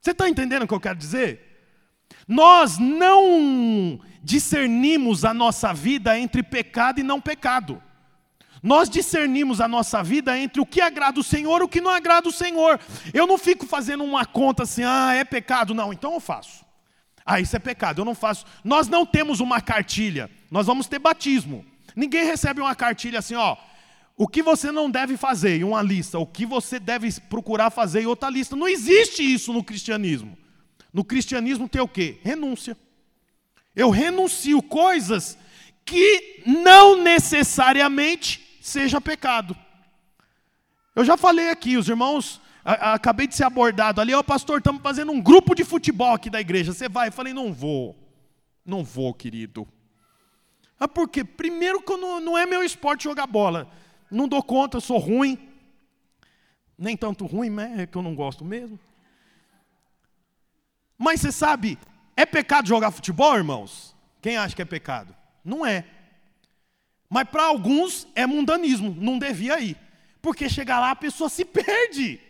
Você 0.00 0.12
está 0.12 0.28
entendendo 0.28 0.62
o 0.62 0.68
que 0.68 0.74
eu 0.74 0.80
quero 0.80 0.98
dizer? 0.98 1.46
Nós 2.28 2.78
não 2.78 4.00
discernimos 4.22 5.24
a 5.24 5.34
nossa 5.34 5.72
vida 5.72 6.18
entre 6.18 6.42
pecado 6.42 7.00
e 7.00 7.02
não 7.02 7.20
pecado. 7.20 7.82
Nós 8.62 8.88
discernimos 8.88 9.60
a 9.60 9.68
nossa 9.68 10.02
vida 10.02 10.38
entre 10.38 10.60
o 10.60 10.66
que 10.66 10.80
agrada 10.80 11.20
o 11.20 11.24
Senhor 11.24 11.60
e 11.60 11.64
o 11.64 11.68
que 11.68 11.80
não 11.80 11.90
agrada 11.90 12.28
o 12.28 12.32
Senhor. 12.32 12.80
Eu 13.12 13.26
não 13.26 13.38
fico 13.38 13.66
fazendo 13.66 14.02
uma 14.02 14.24
conta 14.24 14.62
assim, 14.62 14.82
ah, 14.84 15.14
é 15.14 15.24
pecado. 15.24 15.74
Não, 15.74 15.92
então 15.92 16.14
eu 16.14 16.20
faço. 16.20 16.64
Ah, 17.24 17.40
isso 17.40 17.56
é 17.56 17.58
pecado, 17.58 18.00
eu 18.00 18.04
não 18.04 18.14
faço. 18.14 18.46
Nós 18.62 18.86
não 18.86 19.04
temos 19.04 19.40
uma 19.40 19.60
cartilha, 19.60 20.30
nós 20.50 20.66
vamos 20.66 20.86
ter 20.86 21.00
batismo. 21.00 21.64
Ninguém 21.94 22.24
recebe 22.24 22.60
uma 22.60 22.74
cartilha 22.74 23.18
assim, 23.18 23.34
ó. 23.34 23.56
O 24.16 24.26
que 24.26 24.42
você 24.42 24.72
não 24.72 24.90
deve 24.90 25.16
fazer 25.16 25.58
em 25.58 25.64
uma 25.64 25.82
lista, 25.82 26.18
o 26.18 26.26
que 26.26 26.46
você 26.46 26.78
deve 26.78 27.20
procurar 27.22 27.68
fazer 27.70 28.02
em 28.02 28.06
outra 28.06 28.30
lista. 28.30 28.56
Não 28.56 28.68
existe 28.68 29.22
isso 29.22 29.52
no 29.52 29.62
cristianismo. 29.62 30.38
No 30.92 31.04
cristianismo 31.04 31.68
tem 31.68 31.82
o 31.82 31.88
quê? 31.88 32.18
Renúncia. 32.22 32.76
Eu 33.74 33.90
renuncio 33.90 34.62
coisas 34.62 35.36
que 35.84 36.42
não 36.46 37.02
necessariamente 37.02 38.45
seja 38.66 39.00
pecado. 39.00 39.56
Eu 40.94 41.04
já 41.04 41.16
falei 41.16 41.50
aqui, 41.50 41.76
os 41.76 41.88
irmãos, 41.88 42.40
a, 42.64 42.72
a, 42.72 42.94
acabei 42.94 43.26
de 43.26 43.36
ser 43.36 43.44
abordado 43.44 44.00
ali, 44.00 44.12
ó, 44.12 44.22
pastor, 44.22 44.58
estamos 44.58 44.82
fazendo 44.82 45.12
um 45.12 45.20
grupo 45.20 45.54
de 45.54 45.64
futebol 45.64 46.12
aqui 46.14 46.28
da 46.28 46.40
igreja. 46.40 46.72
Você 46.72 46.88
vai? 46.88 47.08
Eu 47.08 47.12
falei, 47.12 47.32
não 47.32 47.52
vou. 47.52 47.96
Não 48.64 48.82
vou, 48.82 49.14
querido. 49.14 49.68
Ah, 50.80 50.88
por 50.88 51.08
quê? 51.08 51.22
Primeiro 51.22 51.80
que 51.80 51.96
não, 51.96 52.20
não 52.20 52.36
é 52.36 52.44
meu 52.44 52.62
esporte 52.62 53.04
jogar 53.04 53.26
bola. 53.26 53.70
Não 54.10 54.26
dou 54.26 54.42
conta, 54.42 54.80
sou 54.80 54.98
ruim. 54.98 55.38
Nem 56.76 56.96
tanto 56.96 57.24
ruim, 57.24 57.50
né? 57.50 57.82
É 57.82 57.86
que 57.86 57.96
eu 57.96 58.02
não 58.02 58.14
gosto 58.14 58.44
mesmo. 58.44 58.78
Mas 60.98 61.20
você 61.20 61.30
sabe, 61.30 61.78
é 62.16 62.26
pecado 62.26 62.66
jogar 62.66 62.90
futebol, 62.90 63.36
irmãos? 63.36 63.94
Quem 64.20 64.36
acha 64.36 64.56
que 64.56 64.62
é 64.62 64.64
pecado? 64.64 65.14
Não 65.44 65.64
é. 65.64 65.84
Mas 67.08 67.28
para 67.28 67.44
alguns 67.44 68.06
é 68.14 68.26
mundanismo, 68.26 68.94
não 68.98 69.18
devia 69.18 69.60
ir. 69.60 69.76
Porque 70.20 70.48
chegar 70.48 70.80
lá 70.80 70.90
a 70.90 70.96
pessoa 70.96 71.28
se 71.28 71.44
perde. 71.44 72.20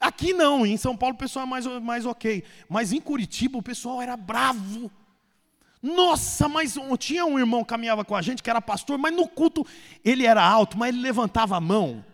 Aqui 0.00 0.32
não, 0.32 0.64
em 0.64 0.78
São 0.78 0.96
Paulo 0.96 1.14
o 1.14 1.18
pessoal 1.18 1.44
é 1.44 1.48
mais, 1.48 1.66
mais 1.66 2.06
ok. 2.06 2.42
Mas 2.68 2.92
em 2.92 3.00
Curitiba 3.00 3.58
o 3.58 3.62
pessoal 3.62 4.00
era 4.00 4.16
bravo. 4.16 4.90
Nossa, 5.82 6.48
mas 6.48 6.74
tinha 6.98 7.24
um 7.24 7.38
irmão 7.38 7.62
que 7.62 7.68
caminhava 7.68 8.04
com 8.04 8.14
a 8.14 8.22
gente 8.22 8.42
que 8.42 8.50
era 8.50 8.60
pastor, 8.60 8.98
mas 8.98 9.14
no 9.14 9.26
culto 9.28 9.66
ele 10.04 10.26
era 10.26 10.42
alto, 10.42 10.78
mas 10.78 10.90
ele 10.90 11.02
levantava 11.02 11.56
a 11.56 11.60
mão. 11.60 12.04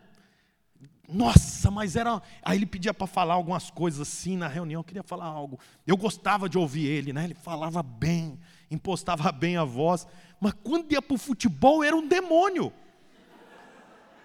Nossa, 1.08 1.70
mas 1.70 1.94
era. 1.94 2.20
Aí 2.42 2.58
ele 2.58 2.66
pedia 2.66 2.92
para 2.92 3.06
falar 3.06 3.34
algumas 3.34 3.70
coisas 3.70 4.00
assim 4.00 4.36
na 4.36 4.48
reunião, 4.48 4.80
eu 4.80 4.84
queria 4.84 5.02
falar 5.02 5.26
algo. 5.26 5.58
Eu 5.86 5.96
gostava 5.96 6.48
de 6.48 6.58
ouvir 6.58 6.86
ele, 6.86 7.12
né? 7.12 7.24
Ele 7.24 7.34
falava 7.34 7.82
bem, 7.82 8.38
impostava 8.70 9.30
bem 9.30 9.56
a 9.56 9.64
voz. 9.64 10.06
Mas 10.40 10.52
quando 10.62 10.92
ia 10.92 11.00
para 11.00 11.14
o 11.14 11.18
futebol, 11.18 11.82
era 11.82 11.96
um 11.96 12.06
demônio. 12.06 12.72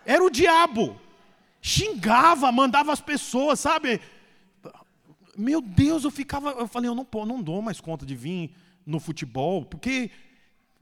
Era 0.06 0.24
o 0.24 0.30
diabo. 0.30 1.00
Xingava, 1.62 2.52
mandava 2.52 2.92
as 2.92 3.02
pessoas, 3.02 3.60
sabe? 3.60 4.02
Meu 5.38 5.62
Deus, 5.62 6.04
eu 6.04 6.12
ficava. 6.12 6.52
Eu 6.52 6.68
falei, 6.68 6.90
eu 6.90 6.96
não, 6.96 7.08
não 7.26 7.42
dou 7.42 7.62
mais 7.62 7.80
conta 7.80 8.06
de 8.06 8.16
vir 8.16 8.54
no 8.86 9.00
futebol, 9.00 9.64
porque, 9.64 10.12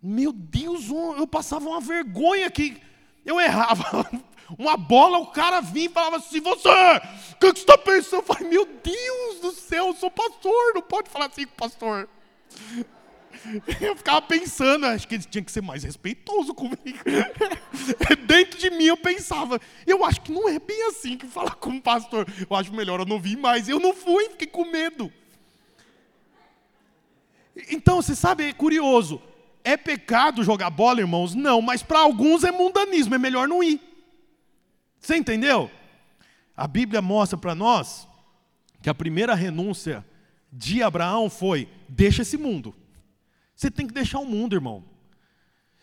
meu 0.02 0.32
Deus, 0.32 0.90
eu 0.90 1.28
passava 1.28 1.68
uma 1.68 1.82
vergonha 1.82 2.50
que 2.50 2.82
eu 3.26 3.40
errava 3.40 4.10
uma 4.58 4.76
bola, 4.78 5.20
o 5.20 5.28
cara 5.28 5.62
vinha 5.62 5.88
e 5.88 5.94
falava 5.94 6.18
assim: 6.18 6.40
Você, 6.42 6.70
o 6.70 7.36
que, 7.40 7.48
você 7.48 7.60
está 7.60 7.78
pensando? 7.78 8.22
Eu 8.22 8.24
falei: 8.24 8.50
Meu 8.50 8.66
Deus 8.66 9.40
do 9.42 9.52
céu, 9.52 9.88
eu 9.88 9.96
sou 9.96 10.10
pastor, 10.10 10.74
não 10.74 10.82
pode 10.82 11.10
falar 11.10 11.28
assim 11.28 11.46
com 11.46 11.54
o 11.54 11.58
pastor. 11.58 12.10
Eu 13.82 13.96
ficava 13.96 14.22
pensando, 14.22 14.86
acho 14.86 15.08
que 15.08 15.16
ele 15.16 15.24
tinha 15.24 15.44
que 15.44 15.52
ser 15.52 15.62
mais 15.62 15.84
respeitoso 15.84 16.54
comigo. 16.54 16.80
Dentro 18.26 18.60
de 18.60 18.70
mim 18.72 18.86
eu 18.86 18.98
pensava, 18.98 19.60
eu 19.86 20.04
acho 20.06 20.22
que 20.22 20.32
não 20.32 20.48
é 20.48 20.60
bem 20.60 20.88
assim 20.88 21.18
que 21.18 21.26
fala 21.26 21.52
com 21.52 21.72
o 21.72 21.82
pastor. 21.82 22.28
Eu 22.50 22.56
acho 22.56 22.74
melhor 22.74 23.00
eu 23.00 23.06
não 23.06 23.20
vir 23.20 23.38
mais. 23.38 23.68
Eu 23.68 23.80
não 23.80 23.94
fui, 23.94 24.30
fiquei 24.30 24.48
com 24.48 24.66
medo. 24.66 25.12
Então, 27.70 28.02
você 28.02 28.16
sabe, 28.16 28.44
é 28.46 28.54
curioso. 28.54 29.22
É 29.64 29.76
pecado 29.76 30.44
jogar 30.44 30.70
bola, 30.70 31.02
irmãos? 31.02 31.36
Não, 31.36 31.62
mas 31.62 31.84
para 31.84 32.00
alguns 32.00 32.44
é 32.44 32.52
mundanismo, 32.52 33.16
é 33.16 33.18
melhor 33.18 33.48
não 33.48 33.62
ir. 33.62 33.82
Você 35.00 35.16
entendeu? 35.16 35.70
A 36.56 36.68
Bíblia 36.68 37.02
mostra 37.02 37.38
para 37.38 37.56
nós 37.56 38.08
que 38.82 38.90
a 38.90 38.96
primeira 38.96 39.36
renúncia 39.36 40.06
de 40.52 40.82
Abraão 40.82 41.30
foi: 41.30 41.68
deixa 41.88 42.22
esse 42.22 42.38
mundo. 42.38 42.74
Você 43.60 43.70
tem 43.70 43.86
que 43.86 43.94
deixar 43.94 44.20
o 44.20 44.26
mundo, 44.26 44.56
irmão. 44.56 44.86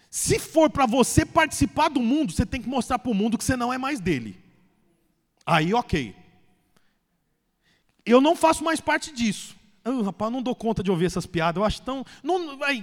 Se 0.09 0.39
for 0.39 0.71
para 0.71 0.87
você 0.87 1.27
participar 1.27 1.91
do 1.91 2.01
mundo, 2.01 2.33
você 2.33 2.47
tem 2.47 2.63
que 2.63 2.69
mostrar 2.71 2.99
para 2.99 3.13
o 3.13 3.15
mundo 3.15 3.37
que 3.37 3.45
você 3.45 3.55
não 3.55 3.71
é 3.71 3.77
mais 3.77 4.01
dele. 4.01 4.35
Aí, 5.45 5.75
ok. 5.75 6.17
Eu 8.07 8.19
não 8.19 8.35
faço 8.35 8.65
mais 8.65 8.81
parte 8.81 9.13
disso. 9.13 9.55
Oh, 9.85 10.01
rapaz, 10.01 10.33
não 10.33 10.41
dou 10.41 10.55
conta 10.55 10.83
de 10.83 10.91
ouvir 10.91 11.05
essas 11.05 11.27
piadas. 11.27 11.61
Eu 11.61 11.67
acho 11.67 11.83
tão. 11.83 12.03
Não, 12.23 12.65
aí, 12.65 12.83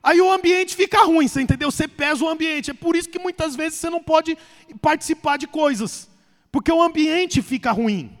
Aí 0.00 0.20
o 0.20 0.30
ambiente 0.30 0.76
fica 0.76 1.02
ruim, 1.02 1.26
você 1.26 1.42
entendeu? 1.42 1.72
Você 1.72 1.88
pesa 1.88 2.24
o 2.24 2.28
ambiente. 2.28 2.70
É 2.70 2.74
por 2.74 2.94
isso 2.94 3.08
que 3.08 3.18
muitas 3.18 3.56
vezes 3.56 3.80
você 3.80 3.90
não 3.90 4.00
pode 4.00 4.38
participar 4.80 5.36
de 5.36 5.48
coisas, 5.48 6.08
porque 6.52 6.70
o 6.70 6.80
ambiente 6.80 7.42
fica 7.42 7.72
ruim. 7.72 8.16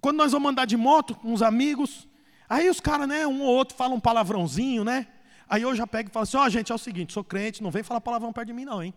quando 0.00 0.16
nós 0.16 0.32
vamos 0.32 0.50
andar 0.50 0.64
de 0.64 0.76
moto 0.76 1.14
com 1.14 1.32
uns 1.32 1.40
amigos, 1.40 2.08
aí 2.52 2.68
os 2.68 2.80
caras, 2.80 3.08
né, 3.08 3.26
um 3.26 3.40
ou 3.40 3.48
outro 3.48 3.76
fala 3.76 3.94
um 3.94 4.00
palavrãozinho, 4.00 4.84
né? 4.84 5.06
Aí 5.48 5.62
eu 5.62 5.74
já 5.74 5.86
pego 5.86 6.08
e 6.08 6.12
falo 6.12 6.24
assim: 6.24 6.36
ó, 6.36 6.44
oh, 6.44 6.48
gente, 6.50 6.70
é 6.70 6.74
o 6.74 6.78
seguinte, 6.78 7.12
sou 7.12 7.24
crente, 7.24 7.62
não 7.62 7.70
vem 7.70 7.82
falar 7.82 8.00
palavrão 8.00 8.32
perto 8.32 8.48
de 8.48 8.52
mim, 8.52 8.64
não, 8.64 8.82
hein? 8.82 8.94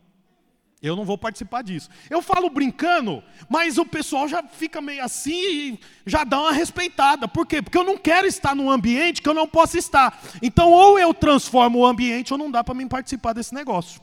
Eu 0.81 0.95
não 0.95 1.05
vou 1.05 1.17
participar 1.17 1.63
disso. 1.63 1.89
Eu 2.09 2.21
falo 2.21 2.49
brincando, 2.49 3.23
mas 3.49 3.77
o 3.77 3.85
pessoal 3.85 4.27
já 4.27 4.43
fica 4.43 4.81
meio 4.81 5.03
assim 5.03 5.33
e 5.33 5.79
já 6.05 6.23
dá 6.23 6.39
uma 6.39 6.51
respeitada. 6.51 7.27
Por 7.27 7.47
quê? 7.47 7.61
Porque 7.61 7.77
eu 7.77 7.83
não 7.83 7.97
quero 7.97 8.27
estar 8.27 8.53
num 8.53 8.69
ambiente 8.69 9.21
que 9.21 9.29
eu 9.29 9.33
não 9.33 9.47
posso 9.47 9.77
estar. 9.77 10.21
Então, 10.41 10.71
ou 10.71 10.99
eu 10.99 11.13
transformo 11.13 11.79
o 11.79 11.85
ambiente, 11.85 12.33
ou 12.33 12.37
não 12.37 12.51
dá 12.51 12.63
para 12.63 12.75
mim 12.75 12.87
participar 12.87 13.33
desse 13.33 13.53
negócio. 13.53 14.01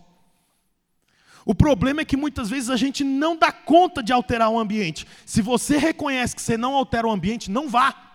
O 1.45 1.55
problema 1.55 2.01
é 2.01 2.05
que 2.05 2.17
muitas 2.17 2.49
vezes 2.49 2.71
a 2.71 2.77
gente 2.77 3.05
não 3.05 3.37
dá 3.37 3.53
conta 3.53 4.03
de 4.03 4.13
alterar 4.13 4.49
o 4.49 4.59
ambiente. 4.59 5.07
Se 5.27 5.43
você 5.43 5.77
reconhece 5.77 6.35
que 6.35 6.43
você 6.43 6.57
não 6.57 6.75
altera 6.75 7.07
o 7.07 7.11
ambiente, 7.11 7.51
não 7.51 7.69
vá. 7.69 8.12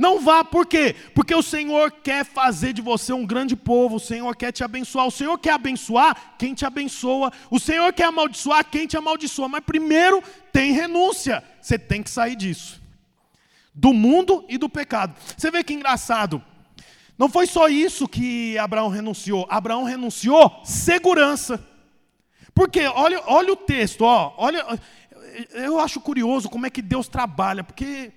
Não 0.00 0.18
vá, 0.18 0.42
por 0.42 0.64
quê? 0.64 0.96
Porque 1.14 1.34
o 1.34 1.42
Senhor 1.42 1.92
quer 1.92 2.24
fazer 2.24 2.72
de 2.72 2.80
você 2.80 3.12
um 3.12 3.26
grande 3.26 3.54
povo, 3.54 3.96
o 3.96 4.00
Senhor 4.00 4.34
quer 4.34 4.50
te 4.50 4.64
abençoar, 4.64 5.06
o 5.06 5.10
Senhor 5.10 5.38
quer 5.38 5.52
abençoar 5.52 6.36
quem 6.38 6.54
te 6.54 6.64
abençoa, 6.64 7.30
o 7.50 7.60
Senhor 7.60 7.92
quer 7.92 8.04
amaldiçoar 8.04 8.64
quem 8.64 8.86
te 8.86 8.96
amaldiçoa, 8.96 9.46
mas 9.46 9.62
primeiro 9.62 10.22
tem 10.50 10.72
renúncia, 10.72 11.44
você 11.60 11.78
tem 11.78 12.02
que 12.02 12.08
sair 12.08 12.34
disso, 12.34 12.80
do 13.74 13.92
mundo 13.92 14.42
e 14.48 14.56
do 14.56 14.70
pecado. 14.70 15.14
Você 15.36 15.50
vê 15.50 15.62
que 15.62 15.74
engraçado, 15.74 16.42
não 17.18 17.28
foi 17.28 17.46
só 17.46 17.68
isso 17.68 18.08
que 18.08 18.56
Abraão 18.56 18.88
renunciou, 18.88 19.46
Abraão 19.50 19.84
renunciou 19.84 20.62
segurança. 20.64 21.62
Porque 22.54 22.86
olha, 22.86 23.22
olha 23.26 23.52
o 23.52 23.56
texto, 23.56 24.00
ó, 24.00 24.32
olha, 24.38 24.64
eu 25.52 25.78
acho 25.78 26.00
curioso 26.00 26.48
como 26.48 26.64
é 26.64 26.70
que 26.70 26.80
Deus 26.80 27.06
trabalha, 27.06 27.62
porque 27.62 28.14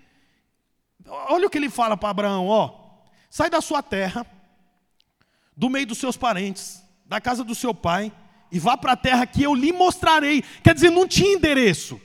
Olha 1.07 1.47
o 1.47 1.49
que 1.49 1.57
ele 1.57 1.69
fala 1.69 1.97
para 1.97 2.09
Abraão, 2.09 2.47
ó. 2.47 2.71
Sai 3.29 3.49
da 3.49 3.61
sua 3.61 3.81
terra, 3.81 4.25
do 5.55 5.69
meio 5.69 5.87
dos 5.87 5.97
seus 5.97 6.15
parentes, 6.15 6.83
da 7.05 7.19
casa 7.19 7.43
do 7.43 7.55
seu 7.55 7.73
pai, 7.73 8.11
e 8.51 8.59
vá 8.59 8.77
para 8.77 8.93
a 8.93 8.97
terra 8.97 9.25
que 9.25 9.43
eu 9.43 9.53
lhe 9.55 9.71
mostrarei. 9.71 10.43
Quer 10.63 10.73
dizer, 10.73 10.91
não 10.91 11.07
tinha 11.07 11.33
endereço. 11.33 11.99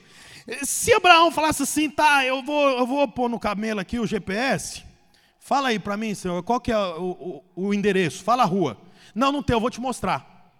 Se 0.63 0.91
Abraão 0.93 1.31
falasse 1.31 1.63
assim, 1.63 1.89
tá, 1.89 2.25
eu 2.25 2.41
vou, 2.41 2.69
eu 2.69 2.87
vou 2.87 3.07
pôr 3.07 3.29
no 3.29 3.39
camelo 3.39 3.79
aqui 3.79 3.99
o 3.99 4.07
GPS, 4.07 4.83
Fala 5.49 5.69
aí 5.69 5.79
para 5.79 5.97
mim, 5.97 6.13
senhor, 6.13 6.43
qual 6.43 6.61
que 6.61 6.71
é 6.71 6.77
o, 6.77 7.43
o, 7.55 7.67
o, 7.69 7.73
endereço? 7.73 8.23
Fala 8.23 8.43
a 8.43 8.45
rua. 8.45 8.77
Não, 9.15 9.31
não 9.31 9.41
tem, 9.41 9.55
eu 9.55 9.59
vou 9.59 9.71
te 9.71 9.81
mostrar. 9.81 10.53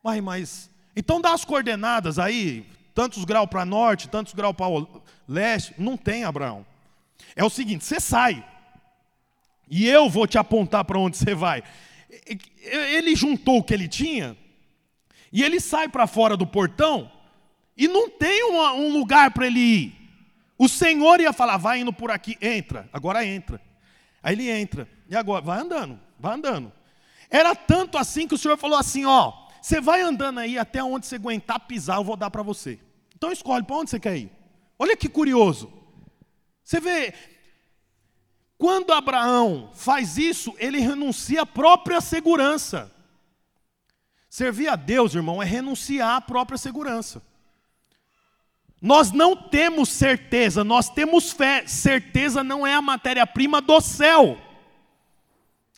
Mas, 0.00 0.22
mas, 0.22 0.70
então 0.94 1.20
dá 1.20 1.32
as 1.32 1.44
coordenadas 1.44 2.20
aí, 2.20 2.64
tantos 2.94 3.24
graus 3.24 3.48
para 3.50 3.64
norte, 3.64 4.08
tantos 4.08 4.32
graus 4.32 4.54
para 4.54 4.66
leste. 5.26 5.74
Não 5.76 5.96
tem, 5.96 6.22
Abraão. 6.22 6.64
É 7.34 7.44
o 7.44 7.50
seguinte, 7.50 7.84
você 7.84 8.00
sai. 8.00 8.44
E 9.68 9.88
eu 9.88 10.08
vou 10.08 10.26
te 10.26 10.36
apontar 10.38 10.84
para 10.84 10.98
onde 10.98 11.16
você 11.16 11.34
vai. 11.34 11.62
Ele 12.60 13.16
juntou 13.16 13.58
o 13.58 13.64
que 13.64 13.72
ele 13.72 13.88
tinha, 13.88 14.36
e 15.32 15.42
ele 15.42 15.58
sai 15.58 15.88
para 15.88 16.06
fora 16.06 16.36
do 16.36 16.46
portão, 16.46 17.10
e 17.76 17.88
não 17.88 18.10
tem 18.10 18.44
uma, 18.44 18.74
um 18.74 18.92
lugar 18.92 19.30
para 19.30 19.46
ele 19.46 19.60
ir. 19.60 20.02
O 20.58 20.68
Senhor 20.68 21.20
ia 21.20 21.32
falar, 21.32 21.56
vai 21.56 21.80
indo 21.80 21.92
por 21.92 22.10
aqui, 22.10 22.36
entra, 22.40 22.88
agora 22.92 23.24
entra. 23.24 23.60
Aí 24.22 24.34
ele 24.34 24.50
entra, 24.50 24.86
e 25.08 25.16
agora? 25.16 25.42
Vai 25.42 25.58
andando, 25.58 25.98
vai 26.18 26.34
andando. 26.34 26.70
Era 27.30 27.54
tanto 27.54 27.96
assim 27.96 28.28
que 28.28 28.34
o 28.34 28.38
Senhor 28.38 28.58
falou 28.58 28.78
assim: 28.78 29.06
ó, 29.06 29.32
você 29.60 29.80
vai 29.80 30.02
andando 30.02 30.38
aí 30.38 30.58
até 30.58 30.84
onde 30.84 31.06
você 31.06 31.16
aguentar 31.16 31.60
pisar, 31.60 31.96
eu 31.96 32.04
vou 32.04 32.16
dar 32.16 32.30
para 32.30 32.42
você. 32.42 32.78
Então 33.16 33.32
escolhe 33.32 33.64
para 33.64 33.76
onde 33.76 33.90
você 33.90 33.98
quer 33.98 34.18
ir. 34.18 34.30
Olha 34.78 34.96
que 34.96 35.08
curioso. 35.08 35.72
Você 36.72 36.80
vê, 36.80 37.12
quando 38.56 38.94
Abraão 38.94 39.70
faz 39.74 40.16
isso, 40.16 40.54
ele 40.58 40.78
renuncia 40.78 41.42
à 41.42 41.46
própria 41.46 42.00
segurança. 42.00 42.90
Servir 44.26 44.68
a 44.68 44.74
Deus, 44.74 45.14
irmão, 45.14 45.42
é 45.42 45.44
renunciar 45.44 46.16
à 46.16 46.20
própria 46.22 46.56
segurança. 46.56 47.20
Nós 48.80 49.12
não 49.12 49.36
temos 49.36 49.90
certeza, 49.90 50.64
nós 50.64 50.88
temos 50.88 51.30
fé. 51.30 51.66
Certeza 51.66 52.42
não 52.42 52.66
é 52.66 52.72
a 52.72 52.80
matéria-prima 52.80 53.60
do 53.60 53.78
céu. 53.78 54.38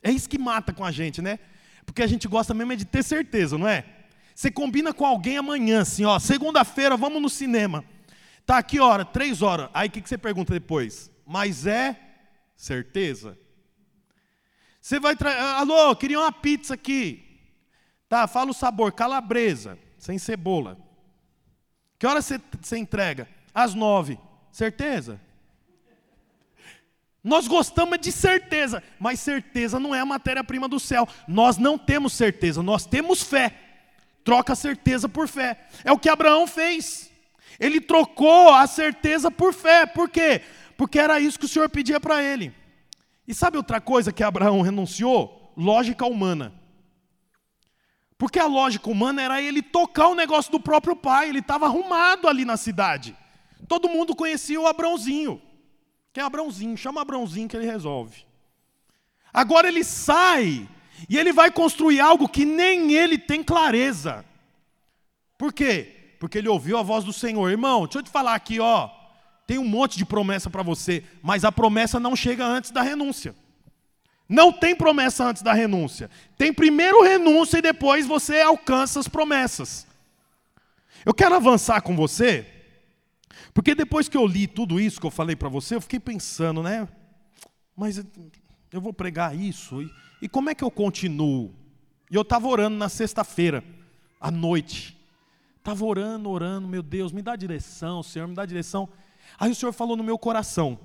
É 0.01 0.13
isso 0.13 0.29
que 0.29 0.39
mata 0.39 0.73
com 0.73 0.85
a 0.85 0.93
gente, 0.93 1.21
né? 1.21 1.41
Porque 1.85 2.05
a 2.05 2.07
gente 2.07 2.29
gosta 2.29 2.55
mesmo 2.55 2.73
é 2.73 2.77
de 2.77 2.85
ter 2.85 3.03
certeza, 3.03 3.59
não 3.59 3.67
é? 3.67 3.85
Você 4.33 4.49
combina 4.49 4.95
com 4.95 5.05
alguém 5.05 5.39
amanhã, 5.39 5.81
assim, 5.81 6.05
ó, 6.05 6.21
segunda-feira 6.21 6.97
vamos 6.97 7.21
no 7.21 7.29
cinema. 7.29 7.85
Tá 8.47 8.59
aqui 8.59 8.79
hora, 8.81 9.05
três 9.05 9.43
horas. 9.43 9.71
Aí 9.73 9.89
o 9.89 9.91
que, 9.91 10.01
que 10.01 10.09
você 10.09 10.19
pergunta 10.19 10.53
depois? 10.53 11.11
Mas 11.27 11.67
é 11.67 11.99
certeza? 12.57 13.39
Você 14.81 15.01
vai 15.01 15.17
trazer, 15.17 15.39
alô, 15.39 15.97
queria 15.97 16.21
uma 16.21 16.33
pizza 16.33 16.75
aqui. 16.75 17.25
Tá, 18.09 18.27
fala 18.27 18.51
o 18.51 18.55
sabor, 18.55 18.93
calabresa, 18.93 19.79
sem 19.99 20.19
cebola. 20.19 20.79
Que 21.99 22.07
hora 22.07 22.21
você, 22.21 22.39
você 22.61 22.77
entrega? 22.77 23.27
Às 23.55 23.75
nove. 23.75 24.19
Certeza? 24.53 25.21
Nós 27.23 27.49
gostamos 27.49 27.99
de 27.99 28.13
certeza, 28.13 28.83
mas 29.01 29.21
certeza 29.21 29.81
não 29.81 29.95
é 29.95 30.01
a 30.01 30.07
matéria-prima 30.07 30.69
do 30.69 30.79
céu. 30.79 31.09
Nós 31.27 31.57
não 31.57 31.79
temos 31.79 32.13
certeza, 32.13 32.63
nós 32.63 32.85
temos 32.85 33.23
fé. 33.23 33.59
Troca 34.23 34.55
certeza 34.55 35.09
por 35.09 35.27
fé. 35.27 35.67
É 35.83 35.91
o 35.91 35.99
que 35.99 36.11
Abraão 36.11 36.47
fez. 36.47 37.11
Ele 37.59 37.81
trocou 37.81 38.53
a 38.53 38.67
certeza 38.67 39.31
por 39.31 39.53
fé. 39.53 39.87
Por 39.87 40.09
quê? 40.09 40.43
Porque 40.77 40.99
era 40.99 41.21
isso 41.21 41.39
que 41.39 41.45
o 41.45 41.49
Senhor 41.49 41.69
pedia 41.69 42.01
para 42.01 42.23
ele. 42.23 42.53
E 43.27 43.35
sabe 43.35 43.57
outra 43.57 43.81
coisa 43.81 44.13
que 44.13 44.23
Abraão 44.23 44.61
renunciou? 44.61 45.53
Lógica 45.57 46.05
humana. 46.05 46.53
Porque 48.19 48.39
a 48.39 48.47
lógica 48.47 48.91
humana 48.91 49.23
era 49.23 49.43
ele 49.43 49.63
tocar 49.63 50.09
o 50.09 50.15
negócio 50.15 50.51
do 50.51 50.61
próprio 50.61 50.95
pai, 50.95 51.29
ele 51.29 51.41
estava 51.41 51.67
arrumado 51.67 52.29
ali 52.29 52.45
na 52.45 52.57
cidade. 52.57 53.17
Todo 53.67 53.89
mundo 53.89 54.15
conhecia 54.15 54.61
o 54.61 54.67
Abrãozinho. 54.67 55.41
Quem 56.13 56.23
é 56.23 56.27
Abrãozinho? 56.27 56.77
Chama 56.77 57.01
Abrãozinho 57.01 57.49
que 57.49 57.57
ele 57.57 57.67
resolve. 57.67 58.25
Agora 59.33 59.67
ele 59.67 59.83
sai 59.83 60.69
e 61.09 61.19
ele 61.19 61.33
vai 61.33 61.51
construir 61.51 62.01
algo 62.01 62.29
que 62.29 62.45
nem 62.45 62.93
ele 62.93 63.19
tem 63.19 63.43
clareza. 63.43 64.25
Por 65.37 65.53
quê? 65.53 66.04
Porque 66.25 66.39
ele 66.39 66.49
ouviu 66.49 66.79
a 66.79 66.83
voz 66.83 67.05
do 67.05 67.13
Senhor. 67.13 67.51
Irmão, 67.51 67.85
deixa 67.85 67.99
eu 67.99 68.03
te 68.03 68.09
falar 68.09 68.35
aqui, 68.35 68.59
ó. 68.59 68.89
Tem 69.47 69.59
um 69.59 69.69
monte 69.69 69.99
de 69.99 70.07
promessa 70.07 70.49
para 70.49 70.63
você, 70.63 71.05
mas 71.23 71.45
a 71.45 71.53
promessa 71.53 72.01
não 72.01 72.17
chega 72.17 72.47
antes 72.47 72.71
da 72.71 72.81
renúncia. 72.81 73.35
Não 74.27 74.51
tem 74.51 74.75
promessa 74.75 75.23
antes 75.23 75.43
da 75.43 75.53
renúncia. 75.53 76.11
Tem 76.39 76.51
primeiro 76.51 77.03
renúncia 77.03 77.59
e 77.59 77.63
depois 77.63 78.07
você 78.07 78.41
alcança 78.41 78.99
as 78.99 79.07
promessas. 79.07 79.87
Eu 81.05 81.13
quero 81.13 81.35
avançar 81.35 81.83
com 81.83 81.95
você, 81.95 82.47
porque 83.53 83.75
depois 83.75 84.09
que 84.09 84.17
eu 84.17 84.27
li 84.27 84.47
tudo 84.47 84.81
isso 84.81 84.99
que 84.99 85.07
eu 85.07 85.11
falei 85.11 85.37
para 85.37 85.51
você, 85.51 85.75
eu 85.75 85.81
fiquei 85.83 86.01
pensando, 86.01 86.63
né? 86.63 86.89
Mas 87.77 88.03
eu 88.73 88.81
vou 88.81 88.95
pregar 88.95 89.39
isso, 89.39 89.83
e, 89.83 89.93
e 90.23 90.29
como 90.31 90.49
é 90.49 90.55
que 90.55 90.65
eu 90.65 90.71
continuo? 90.71 91.55
E 92.11 92.15
eu 92.15 92.23
estava 92.23 92.49
orando 92.49 92.79
na 92.79 92.89
sexta-feira, 92.89 93.63
à 94.19 94.31
noite. 94.31 95.04
Estava 95.65 95.83
orando, 95.83 96.29
orando, 96.29 96.69
meu 96.69 96.83
Deus, 96.83 97.11
me 97.11 97.23
dá 97.23 97.35
direção, 97.35 98.03
Senhor, 98.03 98.29
me 98.29 98.35
dá 98.35 98.45
direção. 98.45 98.87
Aí 99.39 99.51
o 99.51 99.55
Senhor 99.55 99.73
falou 99.73 99.97
no 99.97 100.05
meu 100.05 100.19
coração: 100.19 100.79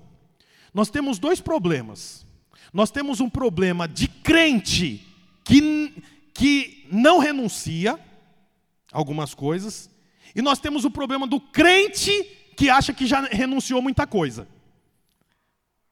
nós 0.74 0.90
temos 0.90 1.20
dois 1.20 1.42
problemas. 1.42 2.26
Nós 2.72 2.90
temos 2.90 3.20
um 3.20 3.30
problema 3.30 3.90
de 3.90 4.08
crente 4.08 5.06
que, 5.44 6.02
que 6.34 6.88
não 6.90 7.20
renuncia 7.20 8.00
algumas 8.90 9.34
coisas, 9.34 9.90
e 10.34 10.42
nós 10.42 10.60
temos 10.60 10.86
o 10.86 10.90
problema 10.90 11.28
do 11.28 11.42
crente 11.42 12.24
que 12.56 12.70
acha 12.70 12.94
que 12.94 13.06
já 13.06 13.20
renunciou 13.20 13.82
muita 13.82 14.08
coisa. 14.08 14.48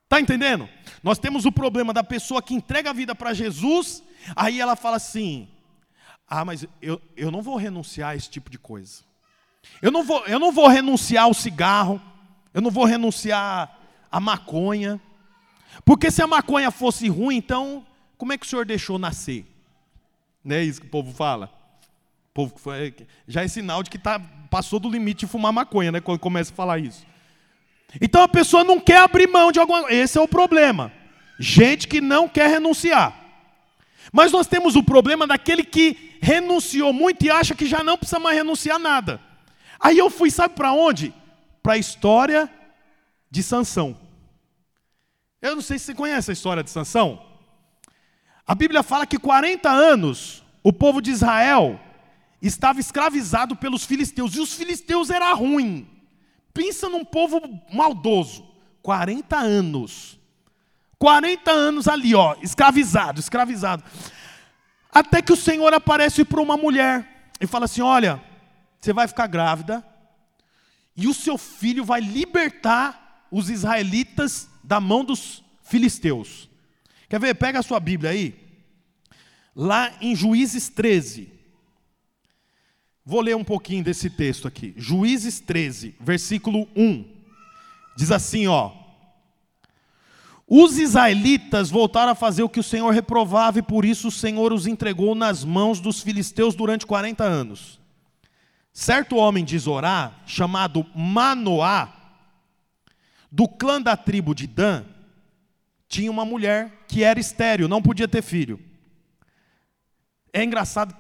Está 0.06 0.22
entendendo? 0.22 0.70
Nós 1.04 1.20
temos 1.20 1.44
o 1.44 1.52
problema 1.52 1.92
da 1.92 2.06
pessoa 2.06 2.42
que 2.42 2.54
entrega 2.54 2.92
a 2.92 2.94
vida 2.94 3.14
para 3.14 3.34
Jesus, 3.34 4.02
aí 4.34 4.62
ela 4.62 4.78
fala 4.78 4.96
assim: 4.96 5.50
Ah, 6.28 6.44
mas 6.44 6.66
eu, 6.82 7.02
eu 7.16 7.32
não 7.32 7.42
vou 7.42 7.56
renunciar 7.56 8.10
a 8.10 8.16
esse 8.16 8.30
tipo 8.30 8.50
de 8.50 8.60
coisa. 8.60 9.04
Eu 9.82 9.92
não 9.92 10.04
vou, 10.04 10.26
eu 10.26 10.40
não 10.40 10.52
vou 10.52 10.68
renunciar 10.68 11.26
ao 11.26 11.34
cigarro, 11.34 12.02
eu 12.54 12.62
não 12.62 12.72
vou 12.72 12.86
renunciar 12.86 13.78
à 14.12 14.20
maconha, 14.20 15.00
porque 15.86 16.10
se 16.12 16.22
a 16.22 16.28
maconha 16.28 16.72
fosse 16.72 17.08
ruim, 17.08 17.38
então, 17.38 17.86
como 18.18 18.34
é 18.34 18.38
que 18.38 18.46
o 18.46 18.50
senhor 18.50 18.66
deixou 18.66 18.98
nascer? 18.98 19.46
Não 20.44 20.56
é 20.56 20.64
isso 20.64 20.82
que 20.82 20.88
o 20.88 20.90
povo 20.90 21.14
fala? 21.14 21.52
O 22.30 22.34
povo, 22.34 22.56
já 23.28 23.44
é 23.44 23.48
sinal 23.48 23.84
de 23.84 23.90
que 23.90 23.98
tá, 23.98 24.20
passou 24.50 24.80
do 24.80 24.90
limite 24.90 25.22
de 25.22 25.32
fumar 25.32 25.52
maconha, 25.52 25.92
né? 25.92 26.02
Quando 26.02 26.20
começa 26.20 26.52
a 26.52 26.56
falar 26.56 26.80
isso. 26.80 27.06
Então 28.02 28.22
a 28.22 28.28
pessoa 28.28 28.64
não 28.64 28.80
quer 28.80 28.98
abrir 28.98 29.28
mão 29.28 29.52
de 29.52 29.60
alguma 29.60 29.92
Esse 29.92 30.18
é 30.18 30.22
o 30.22 30.28
problema. 30.28 30.92
Gente 31.40 31.88
que 31.88 32.02
não 32.02 32.28
quer 32.28 32.50
renunciar. 32.50 33.27
Mas 34.12 34.32
nós 34.32 34.48
temos 34.48 34.76
o 34.76 34.84
problema 34.84 35.28
daquele 35.28 35.64
que 35.64 36.18
renunciou 36.22 36.94
muito 36.94 37.26
e 37.26 37.30
acha 37.30 37.56
que 37.56 37.66
já 37.66 37.84
não 37.84 37.98
precisa 37.98 38.20
mais 38.20 38.38
renunciar 38.38 38.80
nada. 38.80 39.22
Aí 39.80 39.98
eu 39.98 40.10
fui, 40.10 40.32
sabe 40.32 40.56
para 40.56 40.72
onde? 40.72 41.14
Para 41.62 41.74
a 41.74 41.78
história 41.78 42.50
de 43.30 43.44
Sansão. 43.44 43.98
Eu 45.42 45.56
não 45.56 45.62
sei 45.62 45.78
se 45.78 45.86
você 45.86 45.94
conhece 45.94 46.32
a 46.32 46.34
história 46.34 46.64
de 46.64 46.70
Sansão. 46.70 47.22
A 48.46 48.56
Bíblia 48.56 48.82
fala 48.82 49.06
que 49.06 49.20
40 49.20 49.70
anos 49.70 50.44
o 50.64 50.74
povo 50.74 51.02
de 51.02 51.12
Israel 51.12 51.80
estava 52.42 52.80
escravizado 52.80 53.56
pelos 53.56 53.84
filisteus, 53.86 54.36
e 54.36 54.40
os 54.40 54.54
filisteus 54.54 55.10
era 55.10 55.34
ruim. 55.34 55.88
Pensa 56.54 56.90
num 56.90 57.06
povo 57.06 57.42
maldoso. 57.72 58.46
40 58.82 59.38
anos. 59.38 60.17
40 61.00 61.52
anos 61.52 61.88
ali, 61.88 62.16
ó, 62.16 62.36
escravizado, 62.42 63.20
escravizado. 63.20 63.84
Até 64.92 65.22
que 65.22 65.34
o 65.34 65.38
Senhor 65.38 65.74
aparece 65.74 66.26
para 66.26 66.42
uma 66.42 66.58
mulher 66.58 67.34
e 67.40 67.46
fala 67.46 67.66
assim: 67.66 67.82
Olha, 67.82 68.22
você 68.80 68.94
vai 68.94 69.08
ficar 69.08 69.28
grávida, 69.28 69.86
e 70.96 71.08
o 71.08 71.14
seu 71.14 71.38
filho 71.38 71.86
vai 71.86 72.02
libertar 72.02 73.28
os 73.32 73.50
israelitas 73.50 74.50
da 74.64 74.80
mão 74.80 75.04
dos 75.04 75.44
filisteus. 75.62 76.50
Quer 77.10 77.20
ver? 77.20 77.36
Pega 77.36 77.60
a 77.60 77.64
sua 77.64 77.80
Bíblia 77.80 78.12
aí. 78.12 78.36
Lá 79.56 79.94
em 80.02 80.16
Juízes 80.16 80.70
13. 80.70 81.32
Vou 83.06 83.22
ler 83.22 83.36
um 83.36 83.44
pouquinho 83.44 83.84
desse 83.84 84.10
texto 84.10 84.48
aqui. 84.48 84.74
Juízes 84.76 85.40
13, 85.40 85.96
versículo 86.00 86.68
1. 86.76 87.06
Diz 87.96 88.12
assim, 88.12 88.48
ó: 88.48 88.72
Os 90.50 90.78
israelitas 90.78 91.70
voltaram 91.70 92.14
a 92.14 92.16
fazer 92.16 92.42
o 92.42 92.48
que 92.48 92.60
o 92.60 92.64
Senhor 92.64 92.90
reprovava 92.92 93.60
e 93.60 93.62
por 93.62 93.84
isso 93.84 94.08
o 94.08 94.12
Senhor 94.12 94.54
os 94.54 94.66
entregou 94.66 95.14
nas 95.14 95.44
mãos 95.44 95.82
dos 95.82 96.02
filisteus 96.02 96.56
durante 96.56 96.86
40 96.86 97.22
anos. 97.26 97.78
Certo 98.72 99.18
homem 99.18 99.44
de 99.44 99.60
Zorá, 99.60 100.14
chamado 100.26 100.86
Manoá, 100.96 101.94
do 103.30 103.46
clã 103.46 103.82
da 103.82 103.98
tribo 103.98 104.34
de 104.34 104.48
Dan, 104.48 104.86
tinha 105.90 106.10
uma 106.10 106.24
mulher 106.24 106.86
que 106.88 107.04
era 107.04 107.20
estéril, 107.20 107.68
não 107.68 107.82
podia 107.82 108.08
ter 108.08 108.22
filho. 108.22 108.58
É 110.32 110.44
engraçado, 110.44 110.96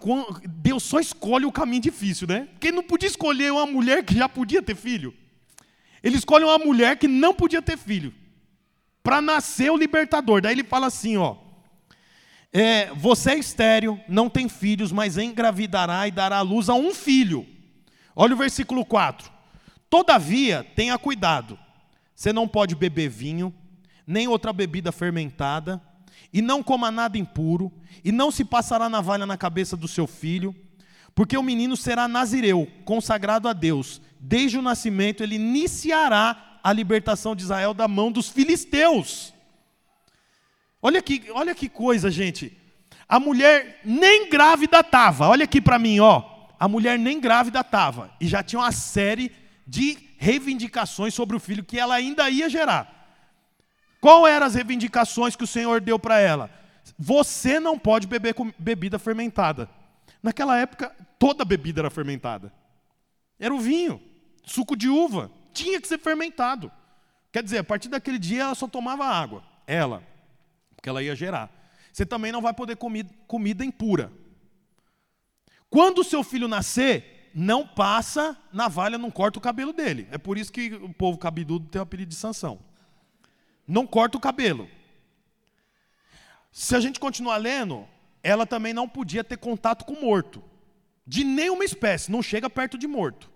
Deus 0.46 0.84
só 0.84 1.00
escolhe 1.00 1.46
o 1.46 1.52
caminho 1.52 1.84
difícil, 1.84 2.28
né? 2.28 2.50
Porque 2.52 2.68
ele 2.68 2.76
não 2.76 2.84
podia 2.84 3.08
escolher 3.08 3.52
uma 3.54 3.66
mulher 3.66 4.04
que 4.04 4.16
já 4.16 4.28
podia 4.28 4.62
ter 4.62 4.76
filho. 4.76 5.14
Ele 6.04 6.18
escolhe 6.18 6.44
uma 6.44 6.58
mulher 6.58 6.98
que 6.98 7.08
não 7.08 7.34
podia 7.34 7.62
ter 7.62 7.78
filho. 7.78 8.14
Para 9.08 9.22
nascer 9.22 9.72
o 9.72 9.78
libertador. 9.78 10.42
Daí 10.42 10.52
ele 10.52 10.66
fala 10.66 10.88
assim, 10.88 11.16
ó. 11.16 11.38
É, 12.52 12.94
você 12.94 13.32
é 13.32 13.40
estéreo, 13.40 13.98
não 14.06 14.30
tem 14.30 14.50
filhos, 14.50 14.92
mas 14.92 15.18
engravidará 15.18 16.06
e 16.10 16.12
dará 16.12 16.40
à 16.40 16.42
luz 16.42 16.68
a 16.68 16.74
um 16.74 16.94
filho. 16.94 17.48
Olha 18.14 18.34
o 18.34 18.38
versículo 18.38 18.84
4. 18.84 19.32
Todavia, 19.90 20.68
tenha 20.76 20.98
cuidado. 20.98 21.58
Você 22.14 22.34
não 22.34 22.50
pode 22.50 22.76
beber 22.76 23.08
vinho, 23.08 23.56
nem 24.06 24.28
outra 24.28 24.52
bebida 24.52 24.92
fermentada, 24.92 25.82
e 26.34 26.42
não 26.42 26.62
coma 26.62 26.92
nada 26.92 27.18
impuro, 27.18 27.72
e 28.04 28.12
não 28.12 28.30
se 28.30 28.44
passará 28.44 28.90
navalha 28.90 29.26
na 29.26 29.38
cabeça 29.38 29.78
do 29.78 29.88
seu 29.88 30.06
filho, 30.06 30.54
porque 31.16 31.38
o 31.38 31.44
menino 31.44 31.78
será 31.78 32.10
nazireu, 32.10 32.68
consagrado 32.84 33.48
a 33.48 33.54
Deus. 33.54 34.02
Desde 34.20 34.58
o 34.58 34.62
nascimento 34.62 35.24
ele 35.24 35.36
iniciará 35.36 36.47
a 36.68 36.74
libertação 36.74 37.34
de 37.34 37.44
Israel 37.44 37.74
da 37.74 37.88
mão 37.88 38.12
dos 38.12 38.28
filisteus. 38.28 39.34
Olha 40.82 41.02
que, 41.02 41.24
olha 41.32 41.56
que 41.56 41.70
coisa, 41.70 42.12
gente. 42.12 42.58
A 43.08 43.22
mulher 43.22 43.80
nem 43.86 44.30
grávida 44.30 44.82
estava. 44.82 45.30
Olha 45.30 45.46
aqui 45.46 45.62
para 45.62 45.80
mim, 45.80 46.02
ó. 46.02 46.22
A 46.60 46.68
mulher 46.68 47.00
nem 47.00 47.22
grávida 47.22 47.62
estava. 47.62 48.12
E 48.20 48.28
já 48.28 48.44
tinha 48.44 48.60
uma 48.60 48.74
série 48.74 49.32
de 49.66 49.98
reivindicações 50.18 51.14
sobre 51.14 51.38
o 51.38 51.40
filho 51.40 51.64
que 51.64 51.80
ela 51.80 51.96
ainda 51.96 52.30
ia 52.30 52.50
gerar. 52.50 53.16
Qual 54.02 54.28
eram 54.28 54.46
as 54.46 54.56
reivindicações 54.56 55.38
que 55.38 55.46
o 55.46 55.48
Senhor 55.48 55.80
deu 55.80 55.98
para 55.98 56.20
ela? 56.20 56.52
Você 57.00 57.62
não 57.62 57.80
pode 57.80 58.08
beber 58.08 58.36
bebida 58.60 59.00
fermentada. 59.00 59.70
Naquela 60.22 60.58
época, 60.58 60.94
toda 61.18 61.46
bebida 61.46 61.80
era 61.80 61.90
fermentada. 61.90 62.52
Era 63.40 63.56
o 63.56 63.60
vinho, 63.60 64.02
suco 64.44 64.76
de 64.76 64.90
uva, 64.90 65.32
tinha 65.58 65.82
que 65.82 65.88
ser 65.88 65.98
fermentado. 65.98 66.72
Quer 67.32 67.44
dizer, 67.44 67.60
a 67.60 67.64
partir 67.64 67.90
daquele 67.90 68.20
dia 68.20 68.44
ela 68.44 68.56
só 68.56 68.68
tomava 68.68 69.06
água, 69.06 69.44
ela, 69.66 70.04
porque 70.76 70.88
ela 70.88 71.02
ia 71.02 71.16
gerar. 71.16 71.52
Você 71.92 72.06
também 72.06 72.32
não 72.32 72.42
vai 72.42 72.54
poder 72.54 72.76
comer 72.76 73.06
comida 73.28 73.66
impura. 73.66 74.12
Quando 75.70 76.00
o 76.00 76.04
seu 76.04 76.24
filho 76.24 76.48
nascer, 76.48 77.32
não 77.34 77.68
passa 77.68 78.38
navalha, 78.54 78.98
não 78.98 79.12
corta 79.12 79.40
o 79.40 79.42
cabelo 79.42 79.74
dele. 79.74 80.08
É 80.12 80.18
por 80.18 80.38
isso 80.38 80.52
que 80.52 80.74
o 80.76 80.94
povo 80.94 81.18
cabeludo 81.18 81.68
tem 81.68 81.80
o 81.80 81.84
apelido 81.84 82.10
de 82.10 82.16
Sansão. 82.16 82.60
Não 83.68 83.86
corta 83.86 84.18
o 84.18 84.22
cabelo. 84.22 84.70
Se 86.52 86.76
a 86.76 86.80
gente 86.80 87.00
continuar 87.00 87.38
lendo, 87.38 87.88
ela 88.24 88.46
também 88.46 88.74
não 88.74 88.88
podia 88.88 89.24
ter 89.24 89.38
contato 89.38 89.86
com 89.86 90.00
morto. 90.00 90.44
De 91.06 91.24
nenhuma 91.24 91.66
espécie, 91.66 92.12
não 92.12 92.22
chega 92.22 92.50
perto 92.50 92.78
de 92.78 92.88
morto. 92.88 93.30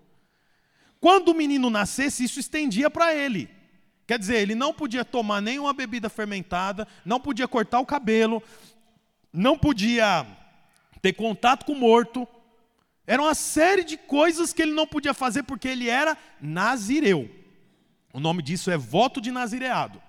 Quando 1.02 1.30
o 1.30 1.34
menino 1.34 1.72
nascesse, 1.72 2.24
isso 2.24 2.40
estendia 2.40 2.88
para 2.88 3.14
ele. 3.14 3.50
Quer 4.06 4.20
dizer, 4.20 4.38
ele 4.38 4.54
não 4.54 4.72
podia 4.72 5.04
tomar 5.04 5.42
nenhuma 5.42 5.74
bebida 5.74 6.10
fermentada, 6.10 6.88
não 7.04 7.20
podia 7.20 7.48
cortar 7.48 7.80
o 7.80 7.86
cabelo, 7.86 8.42
não 9.34 9.58
podia 9.58 10.26
ter 11.02 11.14
contato 11.14 11.66
com 11.66 11.74
o 11.74 11.80
morto. 11.80 12.28
Era 13.08 13.22
uma 13.22 13.34
série 13.34 13.84
de 13.84 13.98
coisas 13.98 14.54
que 14.54 14.62
ele 14.62 14.74
não 14.74 14.86
podia 14.86 15.14
fazer 15.14 15.42
porque 15.44 15.68
ele 15.68 15.90
era 15.90 16.16
nazireu. 16.40 17.30
O 18.14 18.20
nome 18.20 18.44
disso 18.44 18.70
é 18.70 18.78
voto 18.78 19.20
de 19.20 19.32
nazireado. 19.32 20.00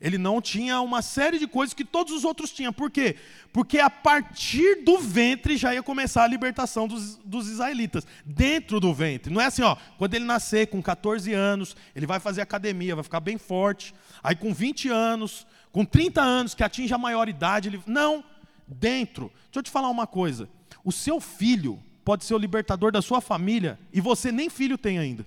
Ele 0.00 0.16
não 0.16 0.40
tinha 0.40 0.80
uma 0.80 1.02
série 1.02 1.38
de 1.38 1.46
coisas 1.46 1.74
que 1.74 1.84
todos 1.84 2.12
os 2.14 2.24
outros 2.24 2.50
tinham. 2.50 2.72
Por 2.72 2.90
quê? 2.90 3.16
Porque 3.52 3.78
a 3.78 3.90
partir 3.90 4.82
do 4.82 4.98
ventre 4.98 5.58
já 5.58 5.74
ia 5.74 5.82
começar 5.82 6.24
a 6.24 6.26
libertação 6.26 6.88
dos, 6.88 7.16
dos, 7.18 7.48
israelitas. 7.48 8.06
Dentro 8.24 8.80
do 8.80 8.94
ventre. 8.94 9.32
Não 9.32 9.40
é 9.40 9.46
assim, 9.46 9.62
ó, 9.62 9.76
quando 9.98 10.14
ele 10.14 10.24
nascer 10.24 10.68
com 10.68 10.80
14 10.82 11.32
anos, 11.34 11.76
ele 11.94 12.06
vai 12.06 12.18
fazer 12.18 12.40
academia, 12.40 12.94
vai 12.94 13.04
ficar 13.04 13.20
bem 13.20 13.36
forte. 13.36 13.94
Aí 14.22 14.34
com 14.34 14.54
20 14.54 14.88
anos, 14.88 15.46
com 15.70 15.84
30 15.84 16.22
anos, 16.22 16.54
que 16.54 16.64
atinge 16.64 16.94
a 16.94 16.98
maioridade, 16.98 17.68
ele. 17.68 17.82
Não, 17.86 18.24
dentro. 18.66 19.30
Deixa 19.44 19.58
eu 19.58 19.62
te 19.62 19.70
falar 19.70 19.90
uma 19.90 20.06
coisa. 20.06 20.48
O 20.82 20.90
seu 20.90 21.20
filho 21.20 21.78
pode 22.06 22.24
ser 22.24 22.34
o 22.34 22.38
libertador 22.38 22.90
da 22.90 23.02
sua 23.02 23.20
família 23.20 23.78
e 23.92 24.00
você 24.00 24.32
nem 24.32 24.48
filho 24.48 24.78
tem 24.78 24.98
ainda. 24.98 25.26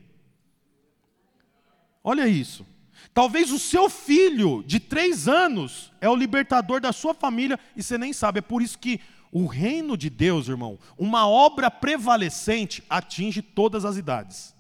Olha 2.04 2.28
isso. 2.28 2.66
Talvez 3.12 3.52
o 3.52 3.60
seu 3.60 3.90
filho 3.90 4.64
de 4.64 4.80
três 4.80 5.28
anos 5.28 5.92
é 6.00 6.08
o 6.08 6.16
libertador 6.16 6.80
da 6.80 6.92
sua 6.92 7.14
família 7.14 7.60
e 7.76 7.82
você 7.82 7.98
nem 7.98 8.14
sabe. 8.14 8.40
É 8.40 8.42
por 8.42 8.62
isso 8.62 8.78
que 8.78 9.00
o 9.32 9.48
reino 9.48 9.98
de 9.98 10.12
Deus, 10.12 10.48
irmão, 10.48 10.78
uma 10.96 11.28
obra 11.28 11.72
prevalecente 11.72 12.84
atinge 12.88 13.42
todas 13.42 13.84
as 13.84 13.98
idades. 13.98 14.54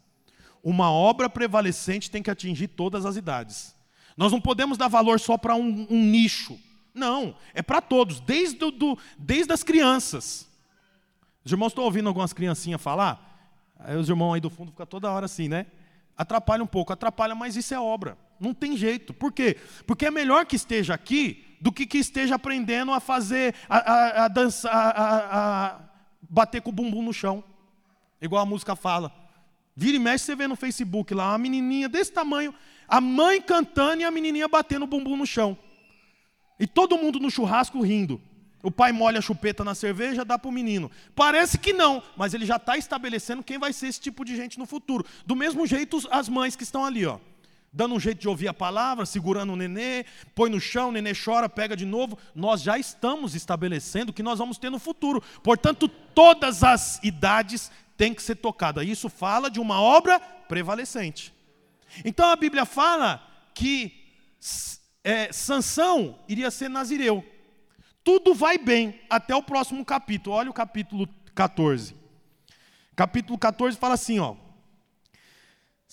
Uma 0.63 0.91
obra 0.91 1.29
prevalecente 1.29 2.09
tem 2.09 2.23
que 2.23 2.31
atingir 2.31 2.69
todas 2.69 3.05
as 3.05 3.15
idades. 3.15 3.75
Nós 4.17 4.31
não 4.31 4.41
podemos 4.41 4.77
dar 4.77 4.87
valor 4.87 5.19
só 5.19 5.37
para 5.37 5.55
um, 5.55 5.85
um, 5.89 6.03
nicho. 6.05 6.59
Não, 6.93 7.35
é 7.53 7.61
para 7.61 7.81
todos, 7.81 8.19
desde, 8.19 8.57
do, 8.71 8.97
desde 9.17 9.51
as 9.51 9.63
crianças. 9.63 10.47
Os 11.43 11.51
irmãos 11.51 11.69
estão 11.69 11.83
ouvindo 11.83 12.07
algumas 12.07 12.33
criancinhas 12.33 12.81
falar? 12.81 13.33
Aí 13.77 13.97
os 13.97 14.07
irmãos 14.07 14.33
aí 14.33 14.39
do 14.39 14.49
fundo 14.49 14.71
ficam 14.71 14.85
toda 14.85 15.11
hora 15.11 15.25
assim, 15.25 15.49
né? 15.49 15.65
Atrapalha 16.15 16.63
um 16.63 16.67
pouco, 16.67 16.93
atrapalha, 16.93 17.35
mas 17.35 17.55
isso 17.55 17.73
é 17.73 17.79
obra. 17.79 18.17
Não 18.43 18.53
tem 18.53 18.75
jeito. 18.75 19.13
Por 19.13 19.31
quê? 19.31 19.55
Porque 19.87 20.05
é 20.05 20.11
melhor 20.11 20.45
que 20.45 20.57
esteja 20.57 20.93
aqui 20.93 21.45
do 21.61 21.71
que 21.71 21.85
que 21.85 21.97
esteja 21.97 22.35
aprendendo 22.35 22.91
a 22.91 22.99
fazer, 22.99 23.55
a, 23.69 23.77
a, 23.77 24.25
a 24.25 24.27
dançar, 24.27 24.73
a, 24.75 25.67
a, 25.69 25.79
bater 26.29 26.61
com 26.61 26.69
o 26.69 26.73
bumbum 26.73 27.01
no 27.01 27.13
chão. 27.13 27.41
Igual 28.21 28.43
a 28.43 28.45
música 28.45 28.75
fala. 28.75 29.13
Vira 29.73 29.95
e 29.95 29.99
mexe, 29.99 30.25
você 30.25 30.35
vê 30.35 30.45
no 30.45 30.57
Facebook 30.57 31.13
lá, 31.13 31.29
uma 31.29 31.37
menininha 31.37 31.87
desse 31.87 32.11
tamanho, 32.11 32.53
a 32.85 32.99
mãe 32.99 33.41
cantando 33.41 34.01
e 34.01 34.03
a 34.03 34.11
menininha 34.11 34.49
batendo 34.49 34.83
o 34.83 34.87
bumbum 34.87 35.15
no 35.15 35.25
chão. 35.25 35.57
E 36.59 36.67
todo 36.67 36.97
mundo 36.97 37.21
no 37.21 37.31
churrasco 37.31 37.81
rindo. 37.81 38.21
O 38.61 38.69
pai 38.69 38.91
molha 38.91 39.19
a 39.19 39.21
chupeta 39.21 39.63
na 39.63 39.73
cerveja, 39.73 40.25
dá 40.25 40.37
para 40.37 40.49
o 40.49 40.51
menino. 40.51 40.91
Parece 41.15 41.57
que 41.57 41.71
não, 41.71 42.03
mas 42.17 42.33
ele 42.33 42.45
já 42.45 42.57
está 42.57 42.75
estabelecendo 42.77 43.41
quem 43.41 43.57
vai 43.57 43.71
ser 43.71 43.87
esse 43.87 44.01
tipo 44.01 44.25
de 44.25 44.35
gente 44.35 44.59
no 44.59 44.65
futuro. 44.65 45.05
Do 45.25 45.35
mesmo 45.35 45.65
jeito, 45.65 45.97
as 46.11 46.27
mães 46.27 46.57
que 46.57 46.63
estão 46.63 46.83
ali, 46.83 47.05
ó 47.05 47.19
dando 47.73 47.95
um 47.95 47.99
jeito 47.99 48.21
de 48.21 48.29
ouvir 48.29 48.47
a 48.47 48.53
palavra, 48.53 49.05
segurando 49.05 49.53
o 49.53 49.55
nenê, 49.55 50.05
põe 50.35 50.49
no 50.49 50.61
chão, 50.61 50.89
o 50.89 50.91
nenê 50.91 51.11
chora, 51.13 51.49
pega 51.49 51.75
de 51.75 51.85
novo. 51.85 52.17
Nós 52.35 52.61
já 52.61 52.77
estamos 52.77 53.33
estabelecendo 53.33 54.11
o 54.11 54.13
que 54.13 54.21
nós 54.21 54.37
vamos 54.37 54.59
ter 54.59 54.69
no 54.69 54.77
futuro. 54.77 55.23
Portanto, 55.41 55.87
todas 55.87 56.63
as 56.63 57.03
idades 57.03 57.71
têm 57.97 58.13
que 58.13 58.21
ser 58.21 58.35
tocadas. 58.35 58.87
Isso 58.87 59.09
fala 59.09 59.49
de 59.49 59.59
uma 59.59 59.81
obra 59.81 60.19
prevalecente. 60.19 61.33
Então 62.05 62.29
a 62.29 62.35
Bíblia 62.35 62.63
fala 62.63 63.21
que 63.55 63.91
é, 65.03 65.33
Sansão 65.33 66.19
iria 66.27 66.51
ser 66.51 66.69
nazireu. 66.69 67.25
Tudo 68.03 68.35
vai 68.35 68.57
bem 68.57 68.99
até 69.09 69.35
o 69.35 69.41
próximo 69.41 69.83
capítulo. 69.83 70.35
Olha 70.35 70.49
o 70.49 70.53
capítulo 70.53 71.07
14. 71.33 71.95
Capítulo 72.95 73.39
14 73.39 73.77
fala 73.77 73.95
assim, 73.95 74.19
ó. 74.19 74.35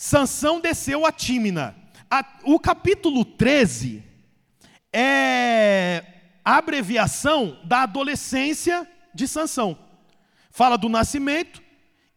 Sansão 0.02 0.62
desceu 0.62 1.04
a 1.04 1.12
Tímina. 1.12 1.76
A, 2.10 2.24
o 2.44 2.58
capítulo 2.58 3.22
13 3.22 4.02
é 4.90 6.02
a 6.42 6.56
abreviação 6.56 7.58
da 7.64 7.82
adolescência 7.82 8.88
de 9.14 9.28
Sansão. 9.28 9.78
Fala 10.50 10.78
do 10.78 10.88
nascimento. 10.88 11.62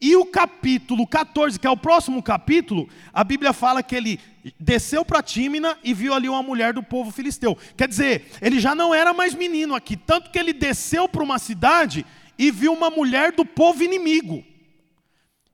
E 0.00 0.16
o 0.16 0.24
capítulo 0.24 1.06
14, 1.06 1.60
que 1.60 1.66
é 1.66 1.70
o 1.70 1.76
próximo 1.76 2.22
capítulo, 2.22 2.88
a 3.12 3.22
Bíblia 3.22 3.52
fala 3.52 3.82
que 3.82 3.94
ele 3.94 4.18
desceu 4.58 5.04
para 5.04 5.22
Tímina 5.22 5.76
e 5.84 5.92
viu 5.92 6.14
ali 6.14 6.26
uma 6.26 6.42
mulher 6.42 6.72
do 6.72 6.82
povo 6.82 7.10
filisteu. 7.10 7.54
Quer 7.76 7.86
dizer, 7.86 8.30
ele 8.40 8.60
já 8.60 8.74
não 8.74 8.94
era 8.94 9.12
mais 9.12 9.34
menino 9.34 9.74
aqui, 9.74 9.94
tanto 9.94 10.30
que 10.30 10.38
ele 10.38 10.54
desceu 10.54 11.06
para 11.06 11.22
uma 11.22 11.38
cidade 11.38 12.06
e 12.38 12.50
viu 12.50 12.72
uma 12.72 12.88
mulher 12.88 13.32
do 13.32 13.44
povo 13.44 13.84
inimigo 13.84 14.42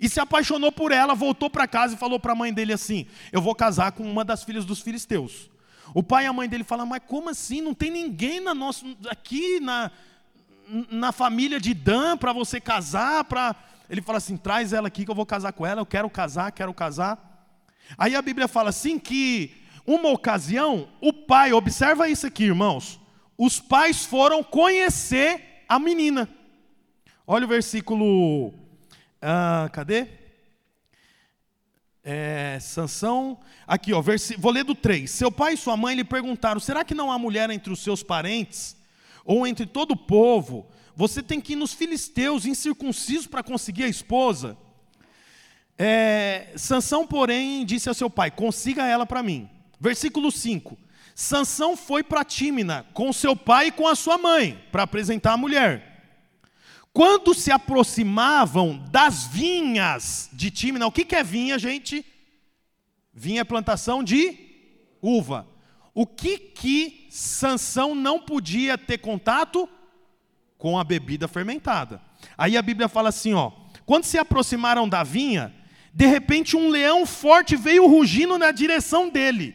e 0.01 0.09
se 0.09 0.19
apaixonou 0.19 0.73
por 0.73 0.93
ela, 0.93 1.15
voltou 1.15 1.51
para 1.51 1.69
casa 1.69 1.95
e 1.95 1.99
falou 1.99 2.19
para 2.19 2.33
a 2.33 2.35
mãe 2.35 2.53
dele 2.53 2.73
assim: 2.73 3.07
Eu 3.31 3.43
vou 3.43 3.55
casar 3.55 3.93
com 3.93 4.03
uma 4.03 4.25
das 4.25 4.43
filhas 4.43 4.65
dos 4.65 4.81
filisteus. 4.81 5.51
O 5.93 6.03
pai 6.03 6.25
e 6.25 6.27
a 6.27 6.33
mãe 6.33 6.49
dele 6.49 6.65
falam: 6.65 6.87
Mas 6.87 7.03
como 7.07 7.29
assim? 7.29 7.61
Não 7.61 7.75
tem 7.75 7.91
ninguém 7.91 8.41
na 8.41 8.55
nossa, 8.55 8.87
aqui 9.11 9.61
na, 9.61 9.91
na 10.91 11.13
família 11.13 11.61
de 11.61 11.75
Dan 11.75 12.17
para 12.17 12.33
você 12.33 12.59
casar? 12.59 13.25
Pra... 13.25 13.55
Ele 13.91 14.01
fala 14.01 14.17
assim: 14.17 14.39
Traz 14.39 14.73
ela 14.73 14.89
aqui 14.89 15.05
que 15.05 15.11
eu 15.11 15.15
vou 15.15 15.27
casar 15.27 15.53
com 15.53 15.67
ela. 15.67 15.83
Eu 15.83 15.87
quero 15.87 16.09
casar, 16.09 16.51
quero 16.51 16.73
casar. 16.73 17.47
Aí 17.99 18.17
a 18.17 18.23
Bíblia 18.23 18.49
fala 18.49 18.71
assim 18.71 18.99
que 18.99 19.55
uma 19.87 20.09
ocasião 20.09 20.89
o 20.99 21.13
pai, 21.13 21.53
observa 21.53 22.09
isso 22.09 22.27
aqui, 22.27 22.45
irmãos. 22.45 22.99
Os 23.37 23.61
pais 23.61 24.07
foram 24.07 24.43
conhecer 24.43 25.65
a 25.69 25.79
menina. 25.79 26.27
Olha 27.27 27.45
o 27.45 27.49
versículo 27.49 28.55
ah, 29.21 29.69
cadê? 29.73 30.07
É, 32.03 32.59
Sansão, 32.61 33.39
aqui 33.67 33.93
ó, 33.93 34.01
versi, 34.01 34.35
vou 34.37 34.51
ler 34.51 34.65
do 34.65 34.75
3. 34.75 35.11
Seu 35.11 35.31
pai 35.31 35.55
e 35.55 35.57
sua 35.57 35.77
mãe 35.77 35.95
lhe 35.95 36.05
perguntaram: 36.05 36.59
será 36.59 36.85
que 36.85 36.95
não 36.95 37.13
há 37.13 37.19
mulher 37.19 37.51
entre 37.51 37.73
os 37.73 37.81
seus 37.81 38.03
parentes? 38.03 38.77
Ou 39.25 39.47
entre 39.47 39.67
todo 39.67 39.93
o 39.93 39.97
povo? 39.97 40.67
Você 40.97 41.23
tem 41.23 41.41
que 41.41 41.53
ir 41.53 41.57
nos 41.57 41.75
filisteus 41.75 42.47
incircuncisos 42.47 43.27
para 43.27 43.43
conseguir 43.43 43.85
a 43.85 43.89
esposa? 43.89 44.57
É, 45.79 46.53
Sansão, 46.57 47.07
porém, 47.07 47.65
disse 47.67 47.89
ao 47.89 47.95
seu 47.95 48.09
pai: 48.09 48.31
consiga 48.31 48.87
ela 48.87 49.05
para 49.05 49.23
mim. 49.23 49.49
Versículo 49.79 50.33
5: 50.33 50.79
Sansão 51.15 51.77
foi 51.77 52.03
para 52.03 52.25
Tímina 52.25 52.87
com 52.95 53.13
seu 53.13 53.37
pai 53.37 53.67
e 53.67 53.73
com 53.73 53.87
a 53.87 53.95
sua 53.95 54.17
mãe 54.17 54.59
para 54.73 54.85
apresentar 54.85 55.35
a 55.35 55.37
mulher. 55.37 55.90
Quando 56.93 57.35
se 57.35 57.53
aproximavam 57.53 58.77
das 58.91 59.27
vinhas 59.27 60.29
de 60.33 60.51
Tímina, 60.51 60.87
o 60.87 60.93
que, 60.93 61.05
que 61.05 61.15
é 61.15 61.23
vinha, 61.23 61.59
gente? 61.59 62.05
Vinha 63.13 63.43
é 63.43 63.45
plantação 63.45 64.03
de 64.03 64.37
uva. 65.01 65.47
O 65.95 66.07
que 66.07 66.39
que 66.39 67.07
Sansão 67.11 67.95
não 67.95 68.21
podia 68.21 68.77
ter 68.77 68.99
contato 68.99 69.69
com 70.59 70.79
a 70.79 70.85
bebida 70.85 71.29
fermentada? 71.29 72.01
Aí 72.37 72.57
a 72.57 72.63
Bíblia 72.63 72.89
fala 72.89 73.09
assim, 73.09 73.35
ó: 73.35 73.53
quando 73.87 74.05
se 74.05 74.19
aproximaram 74.19 74.89
da 74.89 75.03
vinha, 75.03 75.55
de 75.93 76.07
repente 76.07 76.57
um 76.57 76.69
leão 76.69 77.07
forte 77.07 77.57
veio 77.57 77.87
rugindo 77.87 78.39
na 78.39 78.51
direção 78.51 79.09
dele. 79.09 79.55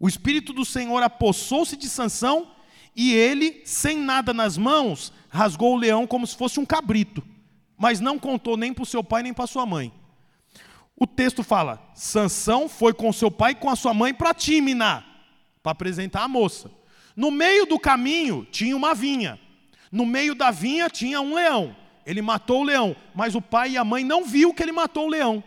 O 0.00 0.08
espírito 0.08 0.52
do 0.52 0.64
Senhor 0.64 1.02
apossou-se 1.02 1.76
de 1.76 1.88
Sansão 1.88 2.50
e 2.94 3.12
ele, 3.12 3.62
sem 3.64 3.98
nada 3.98 4.32
nas 4.32 4.56
mãos, 4.56 5.12
rasgou 5.34 5.74
o 5.74 5.76
leão 5.76 6.06
como 6.06 6.24
se 6.26 6.36
fosse 6.36 6.60
um 6.60 6.64
cabrito, 6.64 7.20
mas 7.76 7.98
não 7.98 8.20
contou 8.20 8.56
nem 8.56 8.72
para 8.72 8.84
o 8.84 8.86
seu 8.86 9.02
pai 9.02 9.20
nem 9.20 9.34
para 9.34 9.48
sua 9.48 9.66
mãe. 9.66 9.92
O 10.96 11.08
texto 11.08 11.42
fala: 11.42 11.84
Sansão 11.92 12.68
foi 12.68 12.94
com 12.94 13.12
seu 13.12 13.32
pai 13.32 13.50
e 13.50 13.56
com 13.56 13.68
a 13.68 13.74
sua 13.74 13.92
mãe 13.92 14.14
para 14.14 14.32
Tímina, 14.32 15.04
para 15.60 15.72
apresentar 15.72 16.22
a 16.22 16.28
moça. 16.28 16.70
No 17.16 17.32
meio 17.32 17.66
do 17.66 17.80
caminho 17.80 18.46
tinha 18.50 18.76
uma 18.76 18.94
vinha. 18.94 19.38
No 19.90 20.06
meio 20.06 20.36
da 20.36 20.52
vinha 20.52 20.88
tinha 20.88 21.20
um 21.20 21.34
leão. 21.34 21.76
Ele 22.06 22.22
matou 22.22 22.60
o 22.60 22.64
leão, 22.64 22.94
mas 23.14 23.34
o 23.34 23.42
pai 23.42 23.70
e 23.70 23.76
a 23.76 23.84
mãe 23.84 24.04
não 24.04 24.24
viu 24.24 24.54
que 24.54 24.62
ele 24.62 24.72
matou 24.72 25.06
o 25.06 25.10
leão. 25.10 25.42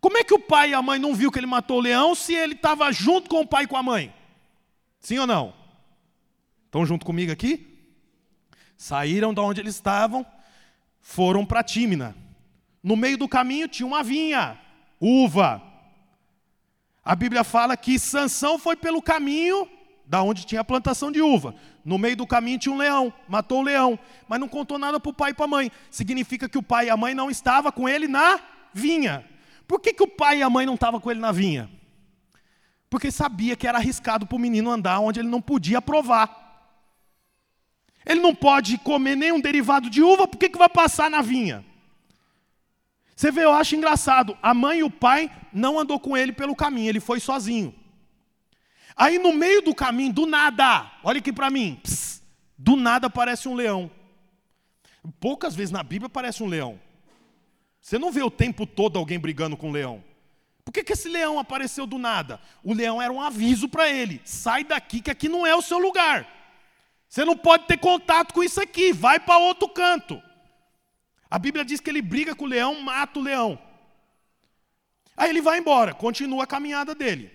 Como 0.00 0.16
é 0.16 0.24
que 0.24 0.34
o 0.34 0.38
pai 0.38 0.70
e 0.70 0.74
a 0.74 0.82
mãe 0.82 0.98
não 0.98 1.14
viu 1.14 1.30
que 1.30 1.38
ele 1.38 1.46
matou 1.46 1.78
o 1.78 1.80
leão 1.80 2.14
se 2.14 2.34
ele 2.34 2.54
estava 2.54 2.92
junto 2.92 3.28
com 3.28 3.40
o 3.40 3.46
pai 3.46 3.64
e 3.64 3.66
com 3.66 3.76
a 3.76 3.82
mãe? 3.82 4.14
Sim 5.00 5.18
ou 5.18 5.26
não? 5.26 5.54
Estão 6.66 6.84
junto 6.86 7.04
comigo 7.04 7.32
aqui? 7.32 7.71
Saíram 8.82 9.32
de 9.32 9.38
onde 9.38 9.60
eles 9.60 9.76
estavam, 9.76 10.26
foram 11.00 11.46
para 11.46 11.62
Tímina. 11.62 12.16
No 12.82 12.96
meio 12.96 13.16
do 13.16 13.28
caminho 13.28 13.68
tinha 13.68 13.86
uma 13.86 14.02
vinha, 14.02 14.58
uva. 15.00 15.62
A 17.04 17.14
Bíblia 17.14 17.44
fala 17.44 17.76
que 17.76 17.96
Sansão 17.96 18.58
foi 18.58 18.74
pelo 18.74 19.00
caminho 19.00 19.68
da 20.04 20.20
onde 20.20 20.44
tinha 20.44 20.62
a 20.62 20.64
plantação 20.64 21.12
de 21.12 21.22
uva. 21.22 21.54
No 21.84 21.96
meio 21.96 22.16
do 22.16 22.26
caminho 22.26 22.58
tinha 22.58 22.74
um 22.74 22.76
leão, 22.76 23.14
matou 23.28 23.60
o 23.60 23.62
leão, 23.62 23.96
mas 24.26 24.40
não 24.40 24.48
contou 24.48 24.80
nada 24.80 24.98
para 24.98 25.10
o 25.10 25.14
pai 25.14 25.30
e 25.30 25.34
para 25.34 25.44
a 25.44 25.48
mãe. 25.48 25.70
Significa 25.88 26.48
que 26.48 26.58
o 26.58 26.62
pai 26.62 26.86
e 26.86 26.90
a 26.90 26.96
mãe 26.96 27.14
não 27.14 27.30
estavam 27.30 27.70
com 27.70 27.88
ele 27.88 28.08
na 28.08 28.40
vinha. 28.74 29.24
Por 29.68 29.78
que, 29.78 29.92
que 29.92 30.02
o 30.02 30.08
pai 30.08 30.38
e 30.38 30.42
a 30.42 30.50
mãe 30.50 30.66
não 30.66 30.74
estavam 30.74 30.98
com 30.98 31.08
ele 31.08 31.20
na 31.20 31.30
vinha? 31.30 31.70
Porque 32.90 33.12
sabia 33.12 33.54
que 33.54 33.68
era 33.68 33.78
arriscado 33.78 34.26
para 34.26 34.34
o 34.34 34.40
menino 34.40 34.72
andar 34.72 34.98
onde 34.98 35.20
ele 35.20 35.28
não 35.28 35.40
podia 35.40 35.80
provar. 35.80 36.41
Ele 38.04 38.20
não 38.20 38.34
pode 38.34 38.78
comer 38.78 39.16
nenhum 39.16 39.40
derivado 39.40 39.88
de 39.88 40.02
uva, 40.02 40.26
por 40.26 40.38
que, 40.38 40.48
que 40.48 40.58
vai 40.58 40.68
passar 40.68 41.10
na 41.10 41.22
vinha? 41.22 41.64
Você 43.14 43.30
vê, 43.30 43.44
eu 43.44 43.52
acho 43.52 43.76
engraçado. 43.76 44.36
A 44.42 44.52
mãe 44.52 44.80
e 44.80 44.82
o 44.82 44.90
pai 44.90 45.30
não 45.52 45.78
andou 45.78 46.00
com 46.00 46.16
ele 46.16 46.32
pelo 46.32 46.56
caminho, 46.56 46.88
ele 46.88 47.00
foi 47.00 47.20
sozinho. 47.20 47.74
Aí 48.96 49.18
no 49.18 49.32
meio 49.32 49.62
do 49.62 49.74
caminho, 49.74 50.12
do 50.12 50.26
nada, 50.26 50.90
olha 51.02 51.18
aqui 51.18 51.32
para 51.32 51.50
mim, 51.50 51.78
pss, 51.82 52.22
do 52.58 52.76
nada 52.76 53.06
aparece 53.06 53.48
um 53.48 53.54
leão. 53.54 53.90
Poucas 55.18 55.54
vezes 55.54 55.70
na 55.70 55.82
Bíblia 55.82 56.06
aparece 56.06 56.42
um 56.42 56.46
leão. 56.46 56.80
Você 57.80 57.98
não 57.98 58.12
vê 58.12 58.22
o 58.22 58.30
tempo 58.30 58.66
todo 58.66 58.98
alguém 58.98 59.18
brigando 59.18 59.56
com 59.56 59.68
um 59.68 59.72
leão. 59.72 60.02
Por 60.64 60.72
que, 60.72 60.84
que 60.84 60.92
esse 60.92 61.08
leão 61.08 61.38
apareceu 61.38 61.86
do 61.86 61.98
nada? 61.98 62.40
O 62.62 62.72
leão 62.72 63.02
era 63.02 63.12
um 63.12 63.20
aviso 63.20 63.68
para 63.68 63.90
ele: 63.90 64.20
sai 64.24 64.62
daqui, 64.62 65.00
que 65.00 65.10
aqui 65.10 65.28
não 65.28 65.46
é 65.46 65.54
o 65.54 65.62
seu 65.62 65.78
lugar. 65.78 66.41
Você 67.12 67.26
não 67.26 67.36
pode 67.36 67.66
ter 67.66 67.76
contato 67.76 68.32
com 68.32 68.42
isso 68.42 68.58
aqui, 68.58 68.90
vai 68.90 69.20
para 69.20 69.36
outro 69.36 69.68
canto. 69.68 70.22
A 71.30 71.38
Bíblia 71.38 71.62
diz 71.62 71.78
que 71.78 71.90
ele 71.90 72.00
briga 72.00 72.34
com 72.34 72.46
o 72.46 72.48
leão, 72.48 72.80
mata 72.80 73.18
o 73.18 73.22
leão. 73.22 73.58
Aí 75.14 75.28
ele 75.28 75.42
vai 75.42 75.58
embora, 75.58 75.92
continua 75.92 76.44
a 76.44 76.46
caminhada 76.46 76.94
dele. 76.94 77.30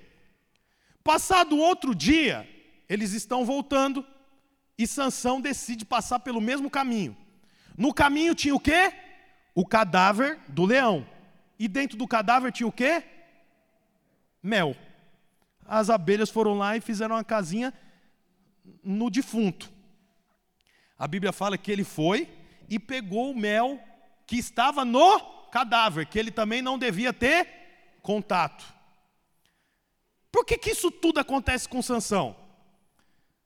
Passado 1.04 1.60
outro 1.60 1.94
dia, 1.94 2.50
eles 2.90 3.14
estão 3.14 3.46
voltando 3.46 4.04
e 4.76 4.88
Sansão 4.88 5.40
decide 5.40 5.86
passar 5.86 6.22
pelo 6.22 6.42
mesmo 6.42 6.72
caminho. 6.72 7.16
No 7.78 7.94
caminho 7.94 8.34
tinha 8.34 8.56
o 8.56 8.60
quê? 8.60 8.92
o 9.54 9.66
cadáver 9.66 10.40
do 10.48 10.66
leão. 10.66 11.04
E 11.58 11.68
dentro 11.68 11.96
do 11.98 12.08
cadáver 12.08 12.52
tinha 12.52 12.68
o 12.68 12.72
quê? 12.72 13.04
Mel. 14.42 14.76
As 15.66 15.90
abelhas 15.90 16.30
foram 16.30 16.56
lá 16.56 16.78
e 16.78 16.82
fizeram 16.82 17.16
uma 17.16 17.24
casinha 17.24 17.74
no 18.84 19.10
defunto. 19.10 19.72
A 20.98 21.08
Bíblia 21.08 21.32
fala 21.32 21.58
que 21.58 21.72
ele 21.72 21.84
foi 21.84 22.30
e 22.70 22.80
pegou 22.80 23.32
o 23.32 23.38
mel 23.38 23.80
que 24.26 24.38
estava 24.38 24.84
no 24.84 25.20
cadáver, 25.52 26.06
que 26.06 26.18
ele 26.18 26.32
também 26.32 26.62
não 26.62 26.78
devia 26.78 27.14
ter 27.14 27.48
contato. 28.02 28.66
Por 30.32 30.46
que, 30.46 30.58
que 30.58 30.72
isso 30.72 30.92
tudo 30.92 31.20
acontece 31.20 31.68
com 31.68 31.82
Sansão? 31.82 32.36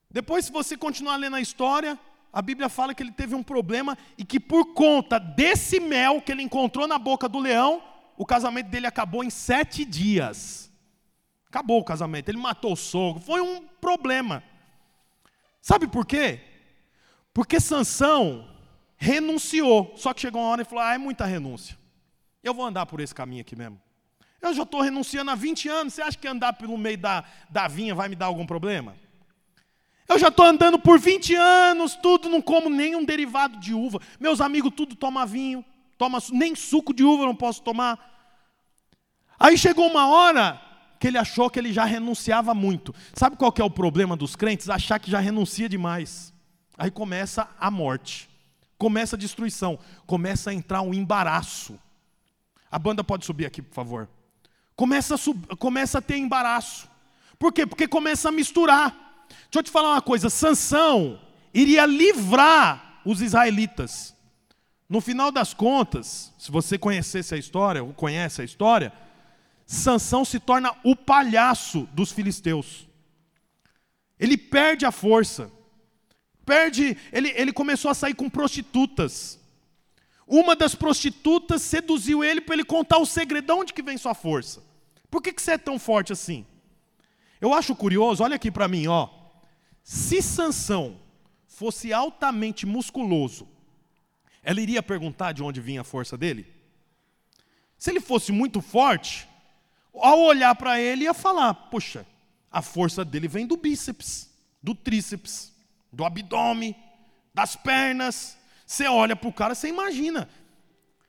Depois, 0.09 0.45
se 0.45 0.51
você 0.51 0.75
continuar 0.75 1.15
lendo 1.15 1.35
a 1.35 1.41
história, 1.41 1.97
a 2.33 2.41
Bíblia 2.41 2.69
fala 2.69 2.93
que 2.93 3.03
ele 3.03 3.11
teve 3.11 3.35
um 3.35 3.43
problema 3.43 3.97
e 4.17 4.25
que 4.25 4.39
por 4.39 4.73
conta 4.73 5.19
desse 5.19 5.79
mel 5.79 6.21
que 6.21 6.31
ele 6.31 6.43
encontrou 6.43 6.87
na 6.87 6.97
boca 6.97 7.29
do 7.29 7.39
leão, 7.39 7.81
o 8.17 8.25
casamento 8.25 8.69
dele 8.69 8.87
acabou 8.87 9.23
em 9.23 9.29
sete 9.29 9.85
dias. 9.85 10.71
Acabou 11.47 11.79
o 11.79 11.83
casamento, 11.83 12.29
ele 12.29 12.37
matou 12.37 12.73
o 12.73 12.77
sogro, 12.77 13.21
foi 13.21 13.41
um 13.41 13.65
problema. 13.81 14.43
Sabe 15.61 15.87
por 15.87 16.05
quê? 16.05 16.39
Porque 17.33 17.59
Sansão 17.59 18.49
renunciou, 18.97 19.93
só 19.95 20.13
que 20.13 20.21
chegou 20.21 20.41
uma 20.41 20.49
hora 20.49 20.63
e 20.63 20.65
falou: 20.65 20.83
ah, 20.83 20.93
é 20.93 20.97
muita 20.97 21.25
renúncia. 21.25 21.77
Eu 22.43 22.53
vou 22.53 22.65
andar 22.65 22.85
por 22.87 22.99
esse 22.99 23.13
caminho 23.13 23.41
aqui 23.41 23.55
mesmo. 23.55 23.79
Eu 24.41 24.53
já 24.53 24.63
estou 24.63 24.81
renunciando 24.81 25.29
há 25.29 25.35
20 25.35 25.69
anos, 25.69 25.93
você 25.93 26.01
acha 26.01 26.17
que 26.17 26.27
andar 26.27 26.53
pelo 26.53 26.75
meio 26.77 26.97
da, 26.97 27.23
da 27.47 27.67
vinha 27.67 27.93
vai 27.93 28.09
me 28.09 28.15
dar 28.15 28.25
algum 28.25 28.45
problema? 28.45 28.95
Eu 30.07 30.17
já 30.17 30.29
estou 30.29 30.45
andando 30.45 30.79
por 30.79 30.99
20 30.99 31.35
anos, 31.35 31.95
tudo, 31.95 32.27
não 32.27 32.41
como 32.41 32.69
nenhum 32.69 33.05
derivado 33.05 33.57
de 33.59 33.73
uva. 33.73 34.01
Meus 34.19 34.41
amigos, 34.41 34.73
tudo 34.75 34.95
toma 34.95 35.25
vinho, 35.25 35.63
toma 35.97 36.17
nem 36.31 36.55
suco 36.55 36.93
de 36.93 37.03
uva 37.03 37.23
eu 37.23 37.27
não 37.27 37.35
posso 37.35 37.61
tomar. 37.61 38.09
Aí 39.39 39.57
chegou 39.57 39.87
uma 39.87 40.07
hora 40.07 40.59
que 41.01 41.07
ele 41.07 41.17
achou 41.17 41.49
que 41.49 41.57
ele 41.57 41.73
já 41.73 41.83
renunciava 41.83 42.53
muito. 42.53 42.93
Sabe 43.15 43.35
qual 43.35 43.51
que 43.51 43.59
é 43.59 43.65
o 43.65 43.71
problema 43.71 44.15
dos 44.15 44.35
crentes? 44.35 44.69
Achar 44.69 44.99
que 44.99 45.09
já 45.09 45.19
renuncia 45.19 45.67
demais. 45.67 46.31
Aí 46.77 46.91
começa 46.91 47.49
a 47.59 47.71
morte, 47.71 48.29
começa 48.77 49.15
a 49.15 49.19
destruição, 49.19 49.79
começa 50.05 50.51
a 50.51 50.53
entrar 50.53 50.83
um 50.83 50.93
embaraço. 50.93 51.77
A 52.69 52.77
banda 52.77 53.03
pode 53.03 53.25
subir 53.25 53.47
aqui, 53.47 53.63
por 53.63 53.73
favor. 53.73 54.07
Começa 54.75 55.15
a, 55.15 55.17
sub... 55.17 55.43
começa 55.57 55.97
a 55.97 56.01
ter 56.01 56.17
embaraço. 56.17 56.87
Por 57.39 57.51
quê? 57.51 57.65
Porque 57.65 57.87
começa 57.87 58.29
a 58.29 58.31
misturar. 58.31 59.25
Deixa 59.27 59.57
eu 59.57 59.63
te 59.63 59.71
falar 59.71 59.93
uma 59.93 60.01
coisa: 60.03 60.29
Sansão 60.29 61.19
iria 61.51 61.83
livrar 61.83 63.01
os 63.03 63.21
israelitas. 63.21 64.15
No 64.87 65.01
final 65.01 65.31
das 65.31 65.51
contas, 65.51 66.31
se 66.37 66.51
você 66.51 66.77
conhecesse 66.77 67.33
a 67.33 67.37
história, 67.39 67.83
ou 67.83 67.91
conhece 67.91 68.41
a 68.41 68.45
história, 68.45 68.93
Sansão 69.71 70.25
se 70.25 70.37
torna 70.37 70.75
o 70.83 70.97
palhaço 70.97 71.87
dos 71.93 72.11
filisteus. 72.11 72.89
Ele 74.19 74.37
perde 74.37 74.85
a 74.85 74.91
força. 74.91 75.49
Perde, 76.45 76.97
ele, 77.09 77.29
ele 77.29 77.53
começou 77.53 77.89
a 77.89 77.93
sair 77.93 78.13
com 78.13 78.29
prostitutas. 78.29 79.39
Uma 80.27 80.57
das 80.57 80.75
prostitutas 80.75 81.61
seduziu 81.61 82.21
ele 82.21 82.41
para 82.41 82.55
ele 82.55 82.65
contar 82.65 82.97
o 82.97 83.05
segredão 83.05 83.63
de 83.63 83.73
que 83.73 83.81
vem 83.81 83.97
sua 83.97 84.13
força. 84.13 84.61
Por 85.09 85.21
que, 85.21 85.31
que 85.31 85.41
você 85.41 85.51
é 85.51 85.57
tão 85.57 85.79
forte 85.79 86.11
assim? 86.11 86.45
Eu 87.39 87.53
acho 87.53 87.73
curioso, 87.73 88.25
olha 88.25 88.35
aqui 88.35 88.51
para 88.51 88.67
mim, 88.67 88.87
ó. 88.87 89.07
Se 89.81 90.21
Sansão 90.21 90.99
fosse 91.47 91.93
altamente 91.93 92.65
musculoso, 92.65 93.47
ela 94.43 94.59
iria 94.59 94.83
perguntar 94.83 95.31
de 95.31 95.41
onde 95.41 95.61
vinha 95.61 95.79
a 95.79 95.85
força 95.85 96.17
dele? 96.17 96.45
Se 97.77 97.89
ele 97.89 98.01
fosse 98.01 98.33
muito 98.33 98.59
forte, 98.59 99.30
ao 99.93 100.19
olhar 100.19 100.55
para 100.55 100.79
ele, 100.79 101.03
ia 101.03 101.13
falar: 101.13 101.53
Poxa, 101.53 102.05
a 102.51 102.61
força 102.61 103.03
dele 103.03 103.27
vem 103.27 103.45
do 103.45 103.57
bíceps, 103.57 104.29
do 104.61 104.75
tríceps, 104.75 105.53
do 105.91 106.05
abdômen, 106.05 106.75
das 107.33 107.55
pernas. 107.55 108.37
Você 108.65 108.87
olha 108.87 109.15
para 109.15 109.29
o 109.29 109.33
cara, 109.33 109.55
você 109.55 109.67
imagina. 109.67 110.29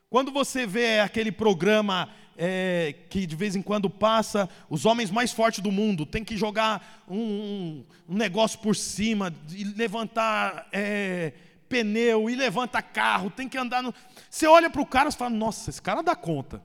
Quando 0.09 0.31
você 0.31 0.67
vê 0.67 0.99
aquele 0.99 1.31
programa 1.31 2.09
é, 2.37 2.93
que 3.09 3.25
de 3.25 3.35
vez 3.35 3.55
em 3.55 3.61
quando 3.61 3.89
passa, 3.89 4.49
os 4.69 4.85
homens 4.85 5.09
mais 5.11 5.31
fortes 5.31 5.59
do 5.59 5.71
mundo 5.71 6.05
tem 6.05 6.23
que 6.23 6.37
jogar 6.37 7.03
um, 7.07 7.17
um, 7.17 7.85
um 8.09 8.15
negócio 8.15 8.59
por 8.59 8.75
cima, 8.75 9.33
e 9.51 9.63
levantar 9.63 10.67
é, 10.71 11.33
pneu, 11.69 12.29
e 12.29 12.35
levanta 12.35 12.81
carro, 12.81 13.29
tem 13.29 13.49
que 13.49 13.57
andar 13.57 13.81
no. 13.81 13.93
Você 14.29 14.45
olha 14.47 14.69
para 14.69 14.81
o 14.81 14.85
cara 14.85 15.09
e 15.09 15.13
fala, 15.13 15.31
nossa, 15.31 15.69
esse 15.69 15.81
cara 15.81 16.03
dá 16.03 16.15
conta. 16.15 16.61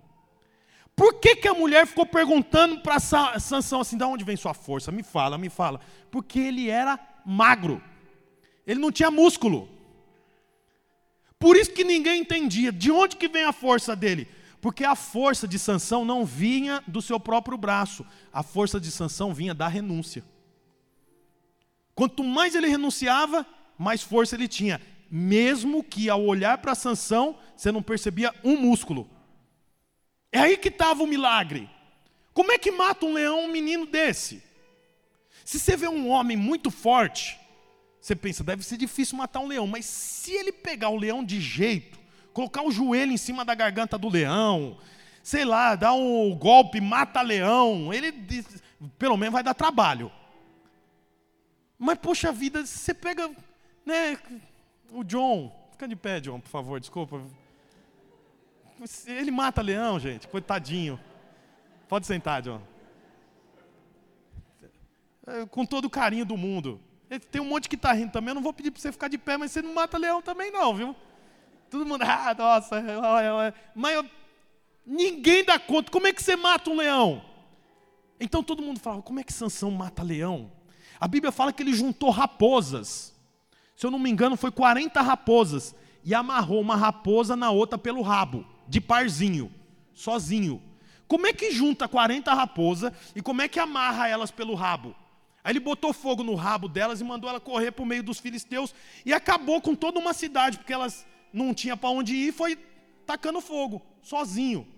Por 0.99 1.15
que, 1.21 1.37
que 1.37 1.47
a 1.47 1.55
mulher 1.55 1.87
ficou 1.87 2.05
perguntando 2.05 2.81
para 2.81 2.99
Sansão 2.99 3.83
assim, 3.83 3.97
de 3.97 4.03
onde 4.03 4.25
vem 4.25 4.37
sua 4.37 4.53
força? 4.53 4.91
Me 4.91 5.05
fala, 5.05 5.39
me 5.39 5.49
fala. 5.49 5.81
Porque 6.11 6.41
ele 6.41 6.69
era 6.69 6.99
magro. 7.25 7.81
Ele 8.67 8.81
não 8.81 8.91
tinha 8.91 9.09
músculo. 9.09 9.69
Por 11.39 11.57
isso 11.57 11.71
que 11.71 11.85
ninguém 11.85 12.23
entendia 12.23 12.73
de 12.73 12.91
onde 12.91 13.15
que 13.15 13.29
vem 13.29 13.45
a 13.45 13.53
força 13.53 13.95
dele. 13.95 14.27
Porque 14.61 14.85
a 14.85 14.97
força 14.97 15.47
de 15.47 15.57
Sansão 15.57 16.05
não 16.05 16.27
vinha 16.27 16.83
do 16.85 17.01
seu 17.01 17.21
próprio 17.21 17.57
braço. 17.57 18.05
A 18.33 18.43
força 18.43 18.81
de 18.81 18.91
Sansão 18.91 19.33
vinha 19.33 19.55
da 19.55 19.69
renúncia. 19.69 20.25
Quanto 21.95 22.25
mais 22.25 22.57
ele 22.57 22.67
renunciava, 22.67 23.47
mais 23.79 24.03
força 24.03 24.35
ele 24.35 24.49
tinha. 24.49 24.81
Mesmo 25.09 25.85
que 25.85 26.11
ao 26.11 26.25
olhar 26.25 26.59
para 26.59 26.75
Sansão, 26.75 27.39
você 27.55 27.71
não 27.71 27.83
percebia 27.85 28.35
um 28.43 28.57
músculo. 28.57 29.09
É 30.31 30.41
aí 30.41 30.57
que 30.57 30.69
estava 30.69 31.03
o 31.03 31.07
milagre. 31.07 31.69
Como 32.33 32.53
é 32.53 32.59
que 32.59 32.71
mata 32.71 33.07
um 33.07 33.15
leão 33.15 33.45
um 33.45 33.51
menino 33.51 33.87
desse? 33.87 34.43
Se 35.45 35.59
você 35.59 35.77
vê 35.77 35.89
um 35.89 36.09
homem 36.09 36.37
muito 36.37 36.71
forte, 36.71 37.39
você 38.01 38.15
pensa, 38.15 38.45
deve 38.45 38.63
ser 38.63 38.77
difícil 38.77 39.17
matar 39.17 39.41
um 39.41 39.47
leão, 39.47 39.67
mas 39.67 39.85
se 39.87 40.33
ele 40.33 40.53
pegar 40.53 40.91
o 40.91 40.97
leão 40.97 41.25
de 41.25 41.41
jeito, 41.41 41.99
colocar 42.33 42.63
o 42.63 42.71
joelho 42.71 43.13
em 43.13 43.17
cima 43.17 43.45
da 43.45 43.55
garganta 43.55 43.99
do 43.99 44.09
leão, 44.09 44.79
sei 45.23 45.45
lá, 45.45 45.75
dar 45.75 45.95
um 45.95 46.35
golpe, 46.35 46.81
mata 46.81 47.23
leão, 47.23 47.93
ele 47.93 48.13
pelo 48.99 49.17
menos 49.17 49.33
vai 49.33 49.43
dar 49.43 49.55
trabalho. 49.55 50.13
Mas 51.79 51.99
poxa 51.99 52.33
vida, 52.33 52.65
você 52.65 52.93
pega, 52.93 53.31
né, 53.85 54.19
o 54.91 55.03
John, 55.03 55.53
fica 55.73 55.89
de 55.89 55.97
pé, 55.97 56.21
John, 56.21 56.41
por 56.41 56.49
favor, 56.51 56.81
desculpa. 56.81 57.23
Ele 59.07 59.31
mata 59.31 59.61
leão, 59.61 59.99
gente, 59.99 60.29
coitadinho. 60.29 61.01
Pode 61.89 62.07
sentar, 62.07 62.43
John. 62.43 62.61
É, 65.27 65.47
com 65.47 65.65
todo 65.67 65.87
o 65.87 65.91
carinho 65.91 66.25
do 66.25 66.37
mundo. 66.37 66.81
Tem 67.31 67.41
um 67.41 67.47
monte 67.47 67.69
que 67.69 67.75
está 67.75 67.93
rindo 67.93 68.13
também, 68.13 68.31
eu 68.31 68.35
não 68.35 68.43
vou 68.43 68.53
pedir 68.53 68.71
para 68.71 68.81
você 68.81 68.93
ficar 68.93 69.09
de 69.09 69.17
pé, 69.17 69.37
mas 69.37 69.51
você 69.51 69.63
não 69.63 69.75
mata 69.75 69.97
leão 69.97 70.21
também 70.21 70.51
não, 70.51 70.75
viu? 70.75 70.95
Todo 71.71 71.87
mundo, 71.87 72.03
ah, 72.07 72.35
nossa, 72.37 72.77
olha, 72.77 73.35
olha. 73.35 73.55
mas 73.75 73.95
eu, 73.95 74.07
ninguém 74.87 75.43
dá 75.43 75.59
conta, 75.59 75.91
como 75.91 76.07
é 76.07 76.13
que 76.13 76.23
você 76.23 76.37
mata 76.37 76.69
um 76.69 76.77
leão? 76.77 77.25
Então 78.21 78.43
todo 78.43 78.63
mundo 78.63 78.79
fala, 78.79 79.01
como 79.01 79.19
é 79.21 79.25
que 79.25 79.33
Sansão 79.33 79.71
mata 79.71 80.03
leão? 80.03 80.53
A 81.01 81.09
Bíblia 81.09 81.33
fala 81.33 81.53
que 81.53 81.63
ele 81.63 81.73
juntou 81.73 82.11
raposas. 82.11 83.15
Se 83.75 83.87
eu 83.87 83.91
não 83.91 83.99
me 83.99 84.11
engano, 84.11 84.37
foi 84.37 84.51
40 84.51 85.01
raposas. 85.01 85.75
E 86.05 86.15
amarrou 86.15 86.61
uma 86.61 86.77
raposa 86.77 87.37
na 87.37 87.51
outra 87.51 87.79
pelo 87.79 88.03
rabo 88.03 88.45
de 88.69 88.81
parzinho, 88.81 89.53
sozinho. 89.95 90.63
Como 91.07 91.27
é 91.27 91.33
que 91.33 91.51
junta 91.51 91.89
40 91.89 92.33
raposas 92.35 92.93
e 93.17 93.23
como 93.23 93.41
é 93.43 93.49
que 93.49 93.59
amarra 93.59 94.09
elas 94.09 94.31
pelo 94.31 94.55
rabo? 94.55 94.95
Aí 95.43 95.53
ele 95.53 95.61
botou 95.61 95.93
fogo 95.93 96.23
no 96.23 96.35
rabo 96.35 96.69
delas 96.69 97.01
e 97.01 97.05
mandou 97.05 97.31
ela 97.31 97.41
correr 97.41 97.73
para 97.73 97.83
o 97.83 97.87
meio 97.87 98.03
dos 98.03 98.21
filisteus 98.21 98.75
e 99.07 99.13
acabou 99.13 99.63
com 99.63 99.75
toda 99.75 99.99
uma 99.99 100.13
cidade, 100.13 100.59
porque 100.59 100.73
elas 100.73 101.07
não 101.33 101.55
tinham 101.55 101.77
para 101.79 101.89
onde 101.89 102.15
ir, 102.15 102.33
foi 102.33 102.59
tacando 103.07 103.41
fogo, 103.41 103.81
sozinho. 104.03 104.69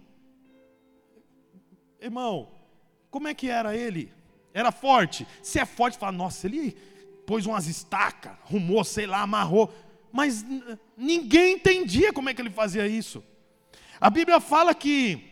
Irmão, 2.00 2.48
como 3.10 3.26
é 3.26 3.34
que 3.34 3.48
era 3.48 3.76
ele? 3.76 4.12
Era 4.54 4.70
forte? 4.70 5.26
Se 5.42 5.58
é 5.58 5.66
forte, 5.66 5.98
fala, 5.98 6.12
nossa, 6.12 6.46
ele 6.46 6.76
pôs 7.26 7.46
umas 7.46 7.66
estacas, 7.66 8.32
rumou, 8.44 8.84
sei 8.84 9.06
lá, 9.06 9.22
amarrou. 9.22 9.72
Mas 10.12 10.44
ninguém 10.96 11.54
entendia 11.54 12.12
como 12.12 12.28
é 12.28 12.34
que 12.34 12.40
ele 12.40 12.50
fazia 12.50 12.86
isso. 12.86 13.24
A 14.00 14.08
Bíblia 14.08 14.40
fala 14.40 14.74
que 14.74 15.22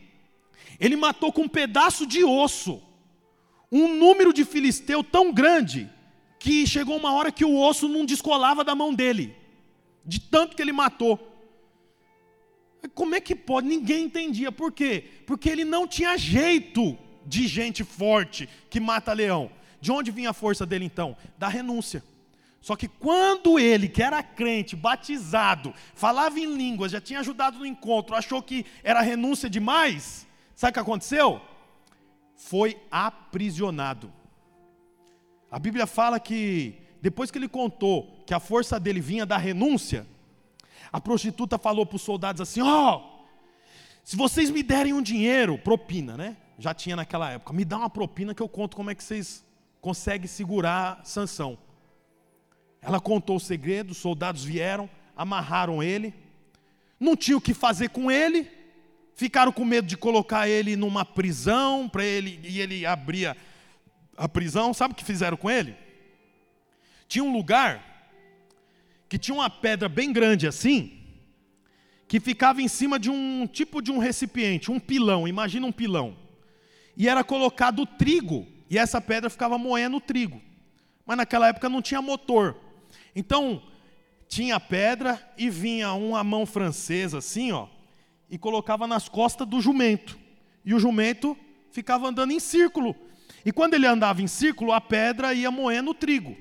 ele 0.78 0.96
matou 0.96 1.32
com 1.32 1.42
um 1.42 1.48
pedaço 1.48 2.06
de 2.06 2.22
osso 2.24 2.82
um 3.70 3.96
número 3.96 4.32
de 4.32 4.44
filisteu 4.44 5.04
tão 5.04 5.32
grande 5.32 5.90
que 6.38 6.66
chegou 6.66 6.96
uma 6.96 7.12
hora 7.12 7.32
que 7.32 7.44
o 7.44 7.58
osso 7.58 7.88
não 7.88 8.04
descolava 8.04 8.64
da 8.64 8.74
mão 8.74 8.94
dele, 8.94 9.36
de 10.04 10.20
tanto 10.20 10.56
que 10.56 10.62
ele 10.62 10.72
matou. 10.72 11.18
Como 12.94 13.14
é 13.14 13.20
que 13.20 13.34
pode? 13.34 13.66
Ninguém 13.66 14.04
entendia. 14.04 14.52
Por 14.52 14.72
quê? 14.72 15.04
Porque 15.26 15.48
ele 15.48 15.64
não 15.64 15.86
tinha 15.86 16.16
jeito 16.16 16.96
de 17.26 17.46
gente 17.46 17.82
forte 17.82 18.48
que 18.70 18.78
mata 18.80 19.12
leão. 19.12 19.50
De 19.80 19.92
onde 19.92 20.10
vinha 20.10 20.30
a 20.30 20.34
força 20.34 20.64
dele 20.64 20.84
então? 20.84 21.16
Da 21.36 21.48
renúncia. 21.48 22.02
Só 22.60 22.76
que 22.76 22.88
quando 22.88 23.58
ele, 23.58 23.88
que 23.88 24.02
era 24.02 24.22
crente, 24.22 24.74
batizado, 24.74 25.72
falava 25.94 26.38
em 26.38 26.56
línguas, 26.56 26.92
já 26.92 27.00
tinha 27.00 27.20
ajudado 27.20 27.58
no 27.58 27.66
encontro, 27.66 28.16
achou 28.16 28.42
que 28.42 28.66
era 28.82 29.00
renúncia 29.00 29.48
demais, 29.48 30.26
sabe 30.54 30.70
o 30.70 30.74
que 30.74 30.80
aconteceu? 30.80 31.40
Foi 32.34 32.76
aprisionado. 32.90 34.12
A 35.50 35.58
Bíblia 35.58 35.86
fala 35.86 36.20
que 36.20 36.74
depois 37.00 37.30
que 37.30 37.38
ele 37.38 37.48
contou 37.48 38.22
que 38.26 38.34
a 38.34 38.40
força 38.40 38.78
dele 38.78 39.00
vinha 39.00 39.24
da 39.24 39.38
renúncia, 39.38 40.06
a 40.92 41.00
prostituta 41.00 41.58
falou 41.58 41.86
para 41.86 41.96
os 41.96 42.02
soldados 42.02 42.40
assim: 42.40 42.60
Ó, 42.60 42.96
oh, 42.96 43.18
se 44.02 44.16
vocês 44.16 44.50
me 44.50 44.62
derem 44.62 44.92
um 44.92 45.02
dinheiro, 45.02 45.58
propina, 45.58 46.16
né? 46.16 46.36
Já 46.58 46.74
tinha 46.74 46.96
naquela 46.96 47.30
época, 47.30 47.52
me 47.52 47.64
dá 47.64 47.78
uma 47.78 47.90
propina 47.90 48.34
que 48.34 48.42
eu 48.42 48.48
conto 48.48 48.76
como 48.76 48.90
é 48.90 48.94
que 48.94 49.04
vocês 49.04 49.44
conseguem 49.80 50.26
segurar 50.26 51.00
Sansão. 51.04 51.56
Ela 52.80 53.00
contou 53.00 53.36
o 53.36 53.40
segredo, 53.40 53.90
os 53.90 53.98
soldados 53.98 54.44
vieram, 54.44 54.88
amarraram 55.16 55.82
ele, 55.82 56.14
não 56.98 57.16
tinha 57.16 57.36
o 57.36 57.40
que 57.40 57.54
fazer 57.54 57.90
com 57.90 58.10
ele, 58.10 58.50
ficaram 59.14 59.52
com 59.52 59.64
medo 59.64 59.86
de 59.86 59.96
colocar 59.96 60.48
ele 60.48 60.76
numa 60.76 61.04
prisão 61.04 61.88
para 61.88 62.04
ele 62.04 62.40
e 62.44 62.60
ele 62.60 62.86
abria 62.86 63.36
a 64.16 64.28
prisão. 64.28 64.72
Sabe 64.72 64.92
o 64.92 64.96
que 64.96 65.04
fizeram 65.04 65.36
com 65.36 65.50
ele? 65.50 65.76
Tinha 67.08 67.24
um 67.24 67.32
lugar 67.32 67.84
que 69.08 69.18
tinha 69.18 69.34
uma 69.34 69.48
pedra 69.48 69.88
bem 69.88 70.12
grande 70.12 70.46
assim, 70.46 70.98
que 72.06 72.20
ficava 72.20 72.60
em 72.62 72.68
cima 72.68 72.98
de 72.98 73.10
um 73.10 73.46
tipo 73.46 73.80
de 73.80 73.90
um 73.90 73.98
recipiente, 73.98 74.70
um 74.70 74.78
pilão, 74.78 75.26
imagina 75.26 75.66
um 75.66 75.72
pilão. 75.72 76.16
E 76.96 77.08
era 77.08 77.24
colocado 77.24 77.86
trigo, 77.86 78.46
e 78.68 78.76
essa 78.78 79.00
pedra 79.00 79.30
ficava 79.30 79.56
moendo 79.56 79.96
o 79.96 80.00
trigo. 80.00 80.40
Mas 81.06 81.16
naquela 81.16 81.48
época 81.48 81.68
não 81.68 81.80
tinha 81.80 82.02
motor. 82.02 82.56
Então, 83.14 83.62
tinha 84.28 84.60
pedra 84.60 85.20
e 85.36 85.48
vinha 85.48 85.92
uma 85.92 86.22
mão 86.22 86.44
francesa 86.44 87.18
assim, 87.18 87.50
ó, 87.52 87.66
e 88.30 88.36
colocava 88.36 88.86
nas 88.86 89.08
costas 89.08 89.46
do 89.46 89.60
jumento. 89.60 90.18
E 90.64 90.74
o 90.74 90.78
jumento 90.78 91.36
ficava 91.70 92.08
andando 92.08 92.32
em 92.32 92.40
círculo. 92.40 92.94
E 93.44 93.52
quando 93.52 93.74
ele 93.74 93.86
andava 93.86 94.20
em 94.20 94.26
círculo, 94.26 94.72
a 94.72 94.80
pedra 94.80 95.32
ia 95.32 95.50
moendo 95.50 95.90
o 95.90 95.94
trigo. 95.94 96.36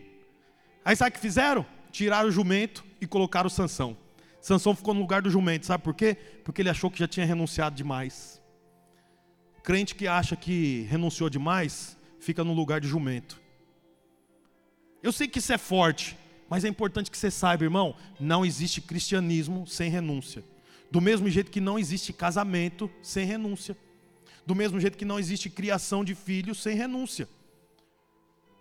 Aí 0.84 0.96
sabe 0.96 1.12
o 1.12 1.14
que 1.14 1.20
fizeram? 1.20 1.66
Tiraram 1.92 2.28
o 2.28 2.32
jumento 2.32 2.84
e 3.00 3.08
colocaram 3.08 3.48
o 3.48 3.50
Sansão. 3.50 3.96
Sansão 4.42 4.76
ficou 4.76 4.94
no 4.94 5.02
lugar 5.02 5.22
do 5.22 5.30
jumento, 5.30 5.66
sabe 5.66 5.84
por 5.84 5.94
quê? 5.94 6.16
Porque 6.44 6.62
ele 6.62 6.70
achou 6.70 6.92
que 6.92 7.00
já 7.00 7.08
tinha 7.08 7.26
renunciado 7.26 7.76
demais. 7.76 8.42
Crente 9.64 9.96
que 9.96 10.08
acha 10.08 10.36
que 10.36 10.88
renunciou 10.90 11.30
demais, 11.30 11.98
fica 12.20 12.44
no 12.44 12.54
lugar 12.54 12.80
de 12.80 12.88
jumento. 12.88 13.42
Eu 15.04 15.12
sei 15.12 15.28
que 15.28 15.40
isso 15.40 15.52
é 15.52 15.58
forte, 15.58 16.18
mas 16.50 16.64
é 16.64 16.68
importante 16.68 17.12
que 17.12 17.18
você 17.18 17.30
saiba, 17.30 17.64
irmão, 17.64 17.96
não 18.20 18.46
existe 18.46 18.82
cristianismo 18.82 19.68
sem 19.68 19.90
renúncia. 19.90 20.44
Do 20.90 21.02
mesmo 21.02 21.30
jeito 21.30 21.52
que 21.52 21.60
não 21.60 21.78
existe 21.78 22.14
casamento 22.14 22.90
sem 23.02 23.26
renúncia. 23.26 23.76
Do 24.46 24.56
mesmo 24.56 24.80
jeito 24.80 24.98
que 24.98 25.04
não 25.04 25.20
existe 25.20 25.50
criação 25.50 26.06
de 26.06 26.16
filhos 26.16 26.62
sem 26.62 26.76
renúncia. 26.76 27.28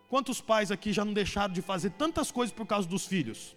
Quantos 0.08 0.40
pais 0.40 0.70
aqui 0.70 0.92
já 0.92 1.04
não 1.04 1.12
deixaram 1.12 1.54
de 1.54 1.62
fazer 1.62 1.90
tantas 1.90 2.30
coisas 2.30 2.54
por 2.54 2.66
causa 2.66 2.88
dos 2.88 3.06
filhos? 3.06 3.56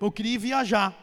Eu 0.00 0.10
queria 0.10 0.38
viajar. 0.38 0.96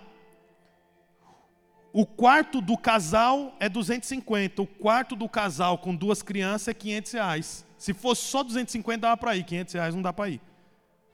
O 1.94 2.06
quarto 2.06 2.62
do 2.62 2.78
casal 2.78 3.56
é 3.60 3.68
250. 3.68 4.62
O 4.62 4.68
quarto 4.68 5.16
do 5.16 5.28
casal 5.28 5.78
com 5.78 5.96
duas 5.96 6.22
crianças 6.22 6.70
é 6.70 6.74
500 6.74 7.12
reais. 7.12 7.66
Se 7.78 7.94
fosse 7.94 8.24
só 8.24 8.44
250, 8.44 9.00
dava 9.02 9.18
para 9.18 9.36
ir. 9.36 9.44
500 9.44 9.74
reais 9.74 9.96
não 9.96 10.02
dá 10.02 10.14
para 10.14 10.30
ir. 10.30 10.42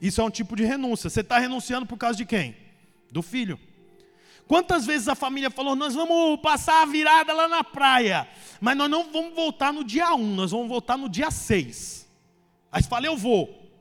Isso 0.04 0.20
é 0.20 0.24
um 0.26 0.30
tipo 0.30 0.54
de 0.54 0.66
renúncia. 0.66 1.10
Você 1.10 1.22
está 1.22 1.39
renunciando 1.39 1.86
por 1.86 1.97
causa 1.97 2.18
de 2.18 2.26
quem? 2.26 2.58
Do 3.10 3.22
filho. 3.22 3.58
Quantas 4.45 4.86
vezes 4.86 5.08
a 5.08 5.16
família 5.16 5.49
falou, 5.49 5.78
nós 5.78 5.95
vamos 5.95 6.41
passar 6.41 6.82
a 6.82 6.86
virada 6.86 7.32
lá 7.32 7.47
na 7.47 7.64
praia, 7.64 8.28
mas 8.60 8.76
nós 8.76 8.89
não 8.89 9.10
vamos 9.10 9.34
voltar 9.34 9.72
no 9.72 9.82
dia 9.82 10.14
1, 10.14 10.36
nós 10.36 10.51
vamos 10.51 10.68
voltar 10.68 10.97
no 10.97 11.08
dia 11.08 11.32
6. 11.32 12.06
Aí 12.70 12.84
você 12.84 12.89
fala, 12.89 13.06
eu 13.06 13.16
vou. 13.16 13.72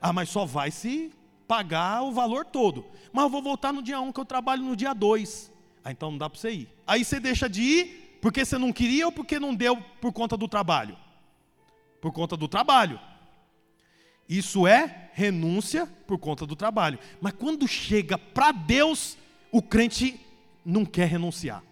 Ah, 0.00 0.12
mas 0.12 0.28
só 0.28 0.44
vai 0.44 0.70
se 0.70 1.12
pagar 1.48 2.04
o 2.04 2.12
valor 2.12 2.44
todo. 2.44 2.86
Mas 3.12 3.24
eu 3.24 3.28
vou 3.28 3.42
voltar 3.42 3.72
no 3.72 3.82
dia 3.82 4.00
1, 4.00 4.12
que 4.12 4.20
eu 4.20 4.24
trabalho 4.24 4.62
no 4.62 4.76
dia 4.76 4.94
2. 4.94 5.50
Ah, 5.84 5.90
então 5.90 6.12
não 6.12 6.18
dá 6.18 6.30
para 6.30 6.38
você 6.38 6.52
ir. 6.52 6.68
Aí 6.86 7.04
você 7.04 7.18
deixa 7.18 7.48
de 7.48 7.60
ir 7.60 8.18
porque 8.22 8.44
você 8.44 8.56
não 8.56 8.72
queria 8.72 9.06
ou 9.06 9.10
porque 9.10 9.40
não 9.40 9.52
deu 9.52 9.76
por 10.00 10.12
conta 10.12 10.36
do 10.36 10.46
trabalho? 10.46 10.96
Por 12.00 12.12
conta 12.12 12.36
do 12.36 12.46
trabalho. 12.46 13.00
Isso 14.28 14.64
é 14.64 15.01
renúncia 15.12 15.86
por 16.06 16.18
conta 16.18 16.46
do 16.46 16.56
trabalho. 16.56 16.98
Mas 17.20 17.32
quando 17.32 17.68
chega 17.68 18.18
para 18.18 18.52
Deus, 18.52 19.16
o 19.50 19.62
crente 19.62 20.20
não 20.64 20.84
quer 20.84 21.08
renunciar. 21.08 21.62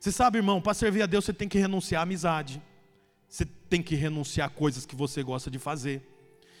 Você 0.00 0.12
sabe, 0.12 0.38
irmão, 0.38 0.60
para 0.60 0.74
servir 0.74 1.02
a 1.02 1.06
Deus 1.06 1.24
você 1.24 1.32
tem 1.32 1.48
que 1.48 1.58
renunciar 1.58 2.00
à 2.00 2.02
amizade. 2.04 2.62
Você 3.28 3.44
tem 3.44 3.82
que 3.82 3.94
renunciar 3.94 4.46
a 4.46 4.50
coisas 4.50 4.86
que 4.86 4.96
você 4.96 5.22
gosta 5.22 5.50
de 5.50 5.58
fazer. 5.58 6.02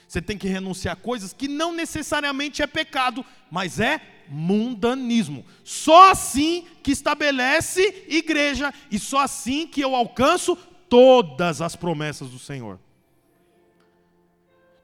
Você 0.06 0.20
tem 0.20 0.36
que 0.38 0.48
renunciar 0.48 0.94
a 0.94 0.96
coisas 0.96 1.32
que 1.32 1.48
não 1.48 1.72
necessariamente 1.72 2.62
é 2.62 2.66
pecado, 2.66 3.24
mas 3.50 3.78
é 3.78 4.00
mundanismo. 4.28 5.44
Só 5.62 6.10
assim 6.10 6.66
que 6.82 6.90
estabelece 6.90 8.06
igreja 8.08 8.72
e 8.90 8.98
só 8.98 9.20
assim 9.20 9.66
que 9.66 9.80
eu 9.80 9.94
alcanço 9.94 10.56
todas 10.88 11.60
as 11.60 11.76
promessas 11.76 12.30
do 12.30 12.38
Senhor. 12.38 12.78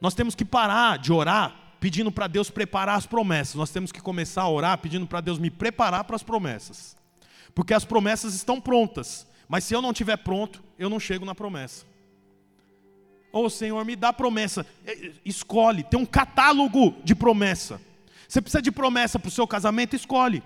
Nós 0.01 0.15
temos 0.15 0.35
que 0.35 0.45
parar 0.45 0.99
de 0.99 1.13
orar 1.13 1.65
pedindo 1.81 2.11
para 2.11 2.27
Deus 2.27 2.49
preparar 2.49 2.97
as 2.97 3.07
promessas. 3.07 3.55
Nós 3.57 3.71
temos 3.71 3.93
que 3.93 4.01
começar 4.01 4.43
a 4.43 4.49
orar 4.49 4.79
pedindo 4.79 5.07
para 5.07 5.21
Deus 5.21 5.39
me 5.39 5.51
preparar 5.51 6.05
para 6.05 6.17
as 6.17 6.23
promessas. 6.23 6.97
Porque 7.55 7.75
as 7.75 7.85
promessas 7.85 8.35
estão 8.35 8.61
prontas, 8.61 9.27
mas 9.47 9.65
se 9.65 9.75
eu 9.75 9.83
não 9.83 9.91
estiver 9.91 10.17
pronto, 10.17 10.63
eu 10.79 10.89
não 10.89 10.99
chego 10.99 11.25
na 11.25 11.35
promessa. 11.35 11.85
Ô 13.33 13.41
oh, 13.45 13.51
Senhor, 13.51 13.85
me 13.85 13.97
dá 13.97 14.13
promessa. 14.13 14.65
Escolhe, 15.25 15.83
tem 15.83 16.01
um 16.01 16.07
catálogo 16.07 16.97
de 17.05 17.15
promessa. 17.15 17.81
Você 18.29 18.41
precisa 18.41 18.63
de 18.63 18.73
promessa 18.73 19.19
para 19.19 19.29
o 19.29 19.31
seu 19.31 19.47
casamento? 19.47 19.95
Escolhe. 19.95 20.43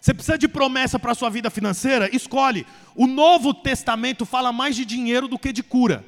Você 0.00 0.14
precisa 0.14 0.38
de 0.38 0.48
promessa 0.48 0.98
para 0.98 1.12
a 1.12 1.14
sua 1.14 1.28
vida 1.28 1.50
financeira? 1.50 2.14
Escolhe. 2.14 2.66
O 2.94 3.06
Novo 3.06 3.52
Testamento 3.52 4.24
fala 4.24 4.52
mais 4.52 4.76
de 4.76 4.84
dinheiro 4.84 5.26
do 5.26 5.38
que 5.38 5.52
de 5.52 5.62
cura. 5.62 6.04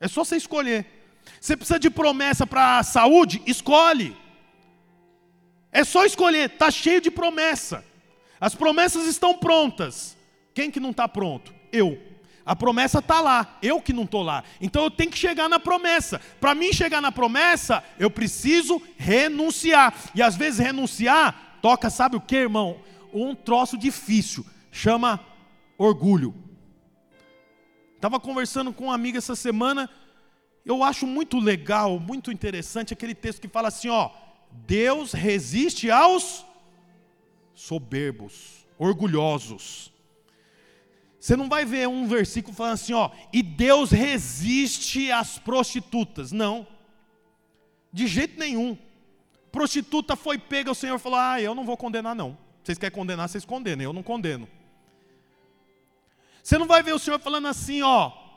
É 0.00 0.08
só 0.08 0.24
você 0.24 0.36
escolher. 0.36 0.97
Você 1.40 1.56
precisa 1.56 1.78
de 1.78 1.90
promessa 1.90 2.46
para 2.46 2.78
a 2.78 2.82
saúde? 2.82 3.42
Escolhe. 3.46 4.16
É 5.70 5.84
só 5.84 6.04
escolher, 6.04 6.50
está 6.50 6.70
cheio 6.70 7.00
de 7.00 7.10
promessa. 7.10 7.84
As 8.40 8.54
promessas 8.54 9.06
estão 9.06 9.34
prontas. 9.36 10.16
Quem 10.54 10.70
que 10.70 10.80
não 10.80 10.90
está 10.90 11.06
pronto? 11.06 11.54
Eu. 11.72 12.00
A 12.44 12.56
promessa 12.56 13.00
está 13.00 13.20
lá, 13.20 13.58
eu 13.62 13.80
que 13.80 13.92
não 13.92 14.04
estou 14.04 14.22
lá. 14.22 14.42
Então 14.60 14.82
eu 14.84 14.90
tenho 14.90 15.10
que 15.10 15.18
chegar 15.18 15.48
na 15.48 15.60
promessa. 15.60 16.20
Para 16.40 16.54
mim 16.54 16.72
chegar 16.72 17.02
na 17.02 17.12
promessa, 17.12 17.84
eu 17.98 18.10
preciso 18.10 18.80
renunciar. 18.96 19.94
E 20.14 20.22
às 20.22 20.34
vezes 20.34 20.58
renunciar 20.58 21.58
toca, 21.60 21.90
sabe 21.90 22.16
o 22.16 22.20
que, 22.20 22.36
irmão? 22.36 22.80
Um 23.12 23.34
troço 23.34 23.76
difícil, 23.76 24.46
chama 24.72 25.20
orgulho. 25.76 26.34
Estava 27.96 28.18
conversando 28.18 28.72
com 28.72 28.84
uma 28.84 28.94
amiga 28.94 29.18
essa 29.18 29.36
semana, 29.36 29.90
eu 30.68 30.84
acho 30.84 31.06
muito 31.06 31.38
legal, 31.38 31.98
muito 31.98 32.30
interessante 32.30 32.92
aquele 32.92 33.14
texto 33.14 33.40
que 33.40 33.48
fala 33.48 33.68
assim: 33.68 33.88
ó, 33.88 34.10
Deus 34.50 35.12
resiste 35.12 35.90
aos 35.90 36.44
soberbos, 37.54 38.66
orgulhosos. 38.78 39.90
Você 41.18 41.34
não 41.36 41.48
vai 41.48 41.64
ver 41.64 41.88
um 41.88 42.06
versículo 42.06 42.54
falando 42.54 42.74
assim, 42.74 42.92
ó, 42.92 43.10
e 43.32 43.42
Deus 43.42 43.90
resiste 43.90 45.10
às 45.10 45.38
prostitutas. 45.38 46.30
Não. 46.30 46.66
De 47.90 48.06
jeito 48.06 48.38
nenhum. 48.38 48.78
Prostituta 49.50 50.14
foi 50.14 50.36
pega, 50.38 50.70
o 50.70 50.74
Senhor 50.74 50.98
falou: 50.98 51.18
"Ah, 51.18 51.40
eu 51.40 51.54
não 51.54 51.64
vou 51.64 51.78
condenar 51.78 52.14
não. 52.14 52.36
Vocês 52.62 52.76
querem 52.76 52.94
condenar, 52.94 53.26
vocês 53.26 53.44
condenem, 53.44 53.84
eu 53.84 53.92
não 53.94 54.02
condeno". 54.02 54.46
Você 56.42 56.58
não 56.58 56.66
vai 56.66 56.82
ver 56.82 56.92
o 56.92 56.98
Senhor 56.98 57.18
falando 57.18 57.48
assim, 57.48 57.80
ó, 57.82 58.27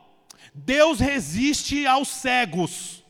Deus 0.54 1.00
resiste 1.00 1.86
aos 1.86 2.08
cegos. 2.08 3.04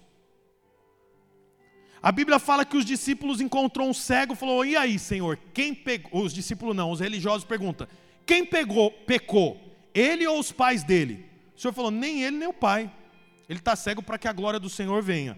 A 2.01 2.11
Bíblia 2.11 2.39
fala 2.39 2.65
que 2.65 2.77
os 2.77 2.86
discípulos 2.86 3.39
encontrou 3.41 3.88
um 3.88 3.93
cego, 3.93 4.36
falou: 4.36 4.65
"E 4.65 4.75
aí, 4.75 4.97
Senhor, 4.97 5.38
quem 5.53 5.73
pegou?" 5.73 6.23
Os 6.23 6.34
discípulos 6.34 6.75
não, 6.75 6.91
os 6.91 6.99
religiosos 6.99 7.45
perguntam: 7.45 7.88
quem 8.25 8.45
pegou, 8.45 8.91
pecou? 8.91 9.59
Ele 9.93 10.25
ou 10.25 10.39
os 10.39 10.51
pais 10.51 10.84
dele? 10.84 11.25
O 11.55 11.59
Senhor 11.59 11.73
falou: 11.73 11.91
nem 11.91 12.23
ele 12.23 12.38
nem 12.38 12.47
o 12.47 12.53
pai. 12.53 12.91
Ele 13.49 13.59
está 13.59 13.75
cego 13.75 14.01
para 14.01 14.17
que 14.17 14.27
a 14.27 14.34
glória 14.34 14.59
do 14.59 14.69
Senhor 14.69 15.01
venha. 15.01 15.38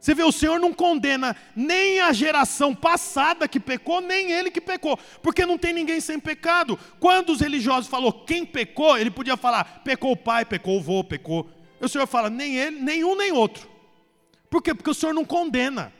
Você 0.00 0.14
vê, 0.14 0.22
o 0.22 0.30
Senhor 0.30 0.60
não 0.60 0.72
condena 0.72 1.34
nem 1.56 2.00
a 2.00 2.12
geração 2.12 2.74
passada 2.74 3.48
que 3.48 3.58
pecou, 3.58 4.00
nem 4.00 4.30
ele 4.30 4.50
que 4.50 4.60
pecou, 4.60 4.96
porque 5.22 5.44
não 5.44 5.58
tem 5.58 5.72
ninguém 5.72 6.00
sem 6.00 6.20
pecado. 6.20 6.78
Quando 7.00 7.30
os 7.30 7.40
religiosos 7.40 7.90
falou 7.90 8.12
quem 8.12 8.46
pecou, 8.46 8.96
ele 8.96 9.10
podia 9.10 9.36
falar 9.36 9.82
pecou 9.84 10.12
o 10.12 10.16
pai, 10.16 10.44
pecou 10.44 10.78
o 10.78 10.80
vô, 10.80 11.02
pecou. 11.02 11.50
O 11.80 11.88
Senhor 11.88 12.06
fala 12.06 12.30
nem 12.30 12.56
ele, 12.56 12.80
nem 12.80 13.04
um 13.04 13.16
nem 13.16 13.32
outro. 13.32 13.68
Por 14.48 14.62
quê? 14.62 14.72
Porque 14.72 14.90
o 14.90 14.94
Senhor 14.94 15.12
não 15.12 15.24
condena. 15.24 15.92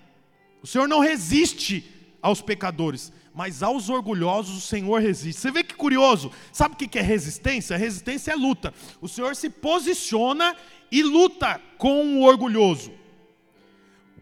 O 0.62 0.66
Senhor 0.66 0.88
não 0.88 1.00
resiste 1.00 1.84
aos 2.22 2.40
pecadores 2.40 3.12
mas 3.38 3.62
aos 3.62 3.88
orgulhosos 3.88 4.56
o 4.58 4.60
Senhor 4.60 5.00
resiste. 5.00 5.40
Você 5.40 5.52
vê 5.52 5.62
que 5.62 5.76
curioso? 5.76 6.32
Sabe 6.52 6.74
o 6.74 6.76
que 6.76 6.98
é 6.98 7.02
resistência? 7.02 7.76
Resistência 7.76 8.32
é 8.32 8.34
luta. 8.34 8.74
O 9.00 9.06
Senhor 9.06 9.36
se 9.36 9.48
posiciona 9.48 10.56
e 10.90 11.04
luta 11.04 11.60
com 11.78 12.16
o 12.16 12.22
orgulhoso. 12.24 12.90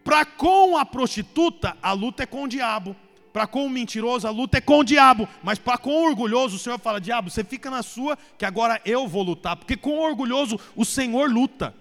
Para 0.07 0.23
com 0.23 0.77
a 0.77 0.85
prostituta, 0.85 1.75
a 1.83 1.91
luta 1.91 2.23
é 2.23 2.25
com 2.25 2.43
o 2.43 2.47
diabo. 2.47 2.95
Para 3.33 3.45
com 3.45 3.65
o 3.65 3.69
mentiroso, 3.69 4.25
a 4.25 4.29
luta 4.29 4.57
é 4.57 4.61
com 4.61 4.79
o 4.79 4.83
diabo. 4.85 5.27
Mas 5.43 5.59
para 5.59 5.77
com 5.77 5.89
o 5.89 6.05
orgulhoso, 6.05 6.55
o 6.55 6.59
Senhor 6.59 6.79
fala: 6.79 7.01
Diabo, 7.01 7.29
você 7.29 7.43
fica 7.43 7.69
na 7.69 7.83
sua, 7.83 8.17
que 8.37 8.45
agora 8.45 8.81
eu 8.85 9.05
vou 9.05 9.21
lutar. 9.21 9.57
Porque 9.57 9.75
com 9.75 9.97
o 9.97 10.01
orgulhoso, 10.01 10.57
o 10.77 10.85
Senhor 10.85 11.29
luta. 11.29 11.75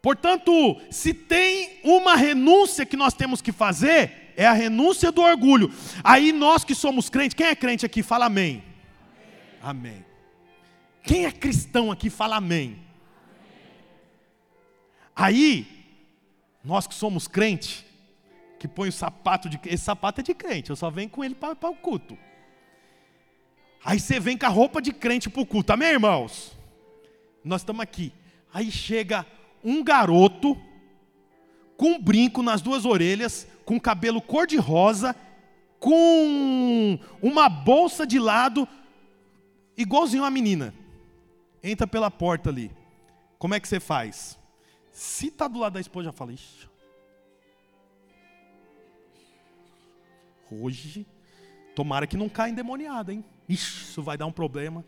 Portanto, 0.00 0.80
se 0.90 1.12
tem 1.12 1.80
uma 1.84 2.16
renúncia 2.16 2.86
que 2.86 2.96
nós 2.96 3.12
temos 3.12 3.42
que 3.42 3.52
fazer, 3.52 4.32
é 4.38 4.46
a 4.46 4.54
renúncia 4.54 5.12
do 5.12 5.20
orgulho. 5.20 5.70
Aí 6.02 6.32
nós 6.32 6.64
que 6.64 6.74
somos 6.74 7.10
crentes, 7.10 7.34
quem 7.34 7.48
é 7.48 7.54
crente 7.54 7.84
aqui 7.84 8.02
fala 8.02 8.24
amém. 8.24 8.64
Amém. 9.60 9.92
amém. 9.92 10.04
Quem 11.02 11.26
é 11.26 11.30
cristão 11.30 11.92
aqui 11.92 12.08
fala 12.08 12.36
amém. 12.36 12.78
Aí, 15.14 15.75
nós 16.66 16.84
que 16.84 16.94
somos 16.96 17.28
crente, 17.28 17.86
que 18.58 18.66
põe 18.66 18.88
o 18.88 18.92
sapato 18.92 19.48
de 19.48 19.60
esse 19.66 19.84
sapato 19.84 20.20
é 20.20 20.24
de 20.24 20.34
crente, 20.34 20.70
eu 20.70 20.76
só 20.76 20.90
venho 20.90 21.08
com 21.08 21.22
ele 21.22 21.36
para 21.36 21.70
o 21.70 21.76
culto. 21.76 22.18
Aí 23.84 24.00
você 24.00 24.18
vem 24.18 24.36
com 24.36 24.46
a 24.46 24.48
roupa 24.48 24.82
de 24.82 24.92
crente 24.92 25.30
para 25.30 25.40
o 25.40 25.46
culto, 25.46 25.72
amém, 25.72 25.90
irmãos? 25.90 26.58
Nós 27.44 27.60
estamos 27.60 27.80
aqui. 27.80 28.12
Aí 28.52 28.68
chega 28.72 29.24
um 29.62 29.84
garoto 29.84 30.60
com 31.76 31.92
um 31.92 32.02
brinco 32.02 32.42
nas 32.42 32.60
duas 32.60 32.84
orelhas, 32.84 33.46
com 33.64 33.78
cabelo 33.78 34.20
cor-de-rosa, 34.20 35.14
com 35.78 36.98
uma 37.22 37.48
bolsa 37.48 38.04
de 38.04 38.18
lado, 38.18 38.66
igualzinho 39.76 40.24
a 40.24 40.30
menina. 40.32 40.74
Entra 41.62 41.86
pela 41.86 42.10
porta 42.10 42.50
ali. 42.50 42.72
Como 43.38 43.54
é 43.54 43.60
que 43.60 43.68
você 43.68 43.78
faz? 43.78 44.36
Se 44.96 45.26
está 45.26 45.46
do 45.46 45.58
lado 45.58 45.74
da 45.74 45.80
esposa, 45.80 46.06
já 46.06 46.12
fala, 46.12 46.32
Ixi. 46.32 46.70
Hoje, 50.50 51.06
tomara 51.74 52.06
que 52.06 52.16
não 52.16 52.30
caia 52.30 52.50
endemoniada, 52.50 53.12
hein? 53.12 53.22
Ixi, 53.46 53.90
isso 53.90 54.02
vai 54.02 54.16
dar 54.16 54.24
um 54.24 54.32
problema. 54.32 54.82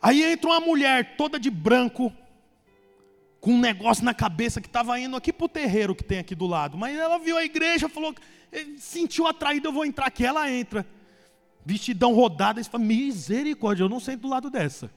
Aí 0.00 0.22
entra 0.24 0.48
uma 0.48 0.60
mulher 0.60 1.14
toda 1.18 1.38
de 1.38 1.50
branco, 1.50 2.10
com 3.38 3.52
um 3.52 3.60
negócio 3.60 4.02
na 4.02 4.14
cabeça 4.14 4.62
que 4.62 4.66
estava 4.66 4.98
indo 4.98 5.14
aqui 5.14 5.30
para 5.30 5.44
o 5.44 5.48
terreiro 5.48 5.94
que 5.94 6.02
tem 6.02 6.20
aqui 6.20 6.34
do 6.34 6.46
lado. 6.46 6.78
Mas 6.78 6.96
ela 6.96 7.18
viu 7.18 7.36
a 7.36 7.44
igreja, 7.44 7.86
falou, 7.86 8.14
eh, 8.50 8.64
sentiu 8.78 9.26
atraída, 9.26 9.68
eu 9.68 9.72
vou 9.74 9.84
entrar 9.84 10.06
aqui. 10.06 10.24
Ela 10.24 10.50
entra, 10.50 10.86
vestidão 11.66 12.14
rodada, 12.14 12.62
e 12.62 12.64
fala, 12.64 12.82
misericórdia, 12.82 13.82
eu 13.82 13.90
não 13.90 14.00
sento 14.00 14.22
do 14.22 14.28
lado 14.28 14.48
dessa. 14.48 14.90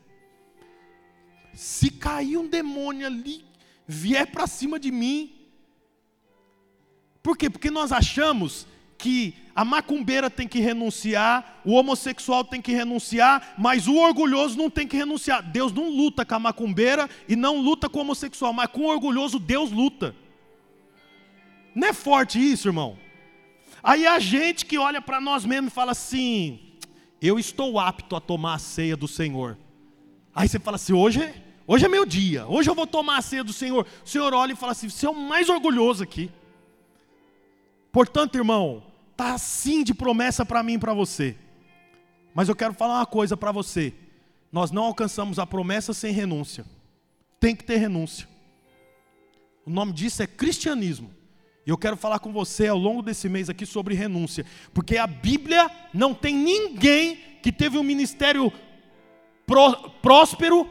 Se 1.53 1.89
cair 1.89 2.37
um 2.37 2.47
demônio 2.47 3.05
ali, 3.05 3.43
vier 3.87 4.27
para 4.27 4.47
cima 4.47 4.79
de 4.79 4.91
mim. 4.91 5.33
Por 7.21 7.37
quê? 7.37 7.49
Porque 7.49 7.69
nós 7.69 7.91
achamos 7.91 8.65
que 8.97 9.35
a 9.55 9.65
macumbeira 9.65 10.29
tem 10.29 10.47
que 10.47 10.59
renunciar, 10.59 11.61
o 11.65 11.73
homossexual 11.73 12.43
tem 12.43 12.61
que 12.61 12.71
renunciar, 12.71 13.55
mas 13.57 13.87
o 13.87 13.95
orgulhoso 13.95 14.57
não 14.57 14.69
tem 14.69 14.87
que 14.87 14.95
renunciar. 14.95 15.41
Deus 15.41 15.73
não 15.73 15.89
luta 15.89 16.25
com 16.25 16.35
a 16.35 16.39
macumbeira 16.39 17.09
e 17.27 17.35
não 17.35 17.59
luta 17.59 17.89
com 17.89 17.99
o 17.99 18.01
homossexual, 18.01 18.53
mas 18.53 18.69
com 18.69 18.81
o 18.81 18.89
orgulhoso 18.89 19.39
Deus 19.39 19.71
luta. 19.71 20.15
Não 21.73 21.87
é 21.87 21.93
forte 21.93 22.39
isso, 22.39 22.67
irmão? 22.67 22.97
Aí 23.83 24.05
a 24.05 24.19
gente 24.19 24.65
que 24.65 24.77
olha 24.77 25.01
para 25.01 25.19
nós 25.19 25.45
mesmos 25.45 25.71
e 25.71 25.75
fala 25.75 25.91
assim: 25.91 26.59
eu 27.21 27.39
estou 27.39 27.79
apto 27.79 28.15
a 28.15 28.21
tomar 28.21 28.55
a 28.55 28.59
ceia 28.59 28.95
do 28.95 29.07
Senhor. 29.07 29.57
Aí 30.33 30.47
você 30.47 30.59
fala 30.59 30.75
assim: 30.75 30.93
hoje 30.93 31.21
é, 31.21 31.35
hoje 31.67 31.85
é 31.85 31.89
meu 31.89 32.05
dia, 32.05 32.45
hoje 32.47 32.69
eu 32.69 32.75
vou 32.75 32.87
tomar 32.87 33.21
ceia 33.21 33.43
do 33.43 33.53
Senhor. 33.53 33.85
O 34.05 34.09
Senhor 34.09 34.33
olha 34.33 34.53
e 34.53 34.55
fala 34.55 34.71
assim: 34.71 34.89
você 34.89 35.05
é 35.05 35.09
o 35.09 35.15
mais 35.15 35.49
orgulhoso 35.49 36.03
aqui. 36.03 36.31
Portanto, 37.91 38.35
irmão, 38.35 38.83
Está 39.21 39.35
assim 39.35 39.83
de 39.83 39.93
promessa 39.93 40.43
para 40.43 40.63
mim 40.63 40.73
e 40.73 40.79
para 40.79 40.95
você. 40.95 41.35
Mas 42.33 42.49
eu 42.49 42.55
quero 42.55 42.73
falar 42.73 42.95
uma 42.95 43.05
coisa 43.05 43.37
para 43.37 43.51
você. 43.51 43.93
Nós 44.51 44.71
não 44.71 44.85
alcançamos 44.85 45.37
a 45.37 45.45
promessa 45.45 45.93
sem 45.93 46.11
renúncia. 46.11 46.65
Tem 47.39 47.55
que 47.55 47.63
ter 47.63 47.77
renúncia. 47.77 48.27
O 49.63 49.69
nome 49.69 49.93
disso 49.93 50.23
é 50.23 50.27
cristianismo. 50.27 51.11
E 51.67 51.69
eu 51.69 51.77
quero 51.77 51.95
falar 51.95 52.17
com 52.17 52.33
você 52.33 52.67
ao 52.67 52.79
longo 52.79 53.03
desse 53.03 53.29
mês 53.29 53.47
aqui 53.47 53.63
sobre 53.63 53.93
renúncia, 53.93 54.43
porque 54.73 54.97
a 54.97 55.05
Bíblia 55.05 55.69
não 55.93 56.15
tem 56.15 56.35
ninguém 56.35 57.19
que 57.43 57.51
teve 57.51 57.77
um 57.77 57.83
ministério 57.83 58.51
próspero, 60.01 60.69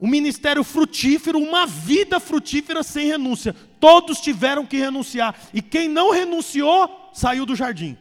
um 0.00 0.06
ministério 0.08 0.62
frutífero, 0.62 1.38
uma 1.38 1.66
vida 1.66 2.20
frutífera 2.20 2.82
sem 2.82 3.06
renúncia. 3.06 3.54
Todos 3.80 4.20
tiveram 4.20 4.66
que 4.66 4.76
renunciar, 4.76 5.34
e 5.52 5.62
quem 5.62 5.88
não 5.88 6.10
renunciou 6.10 7.10
saiu 7.12 7.46
do 7.46 7.56
jardim. 7.56 7.96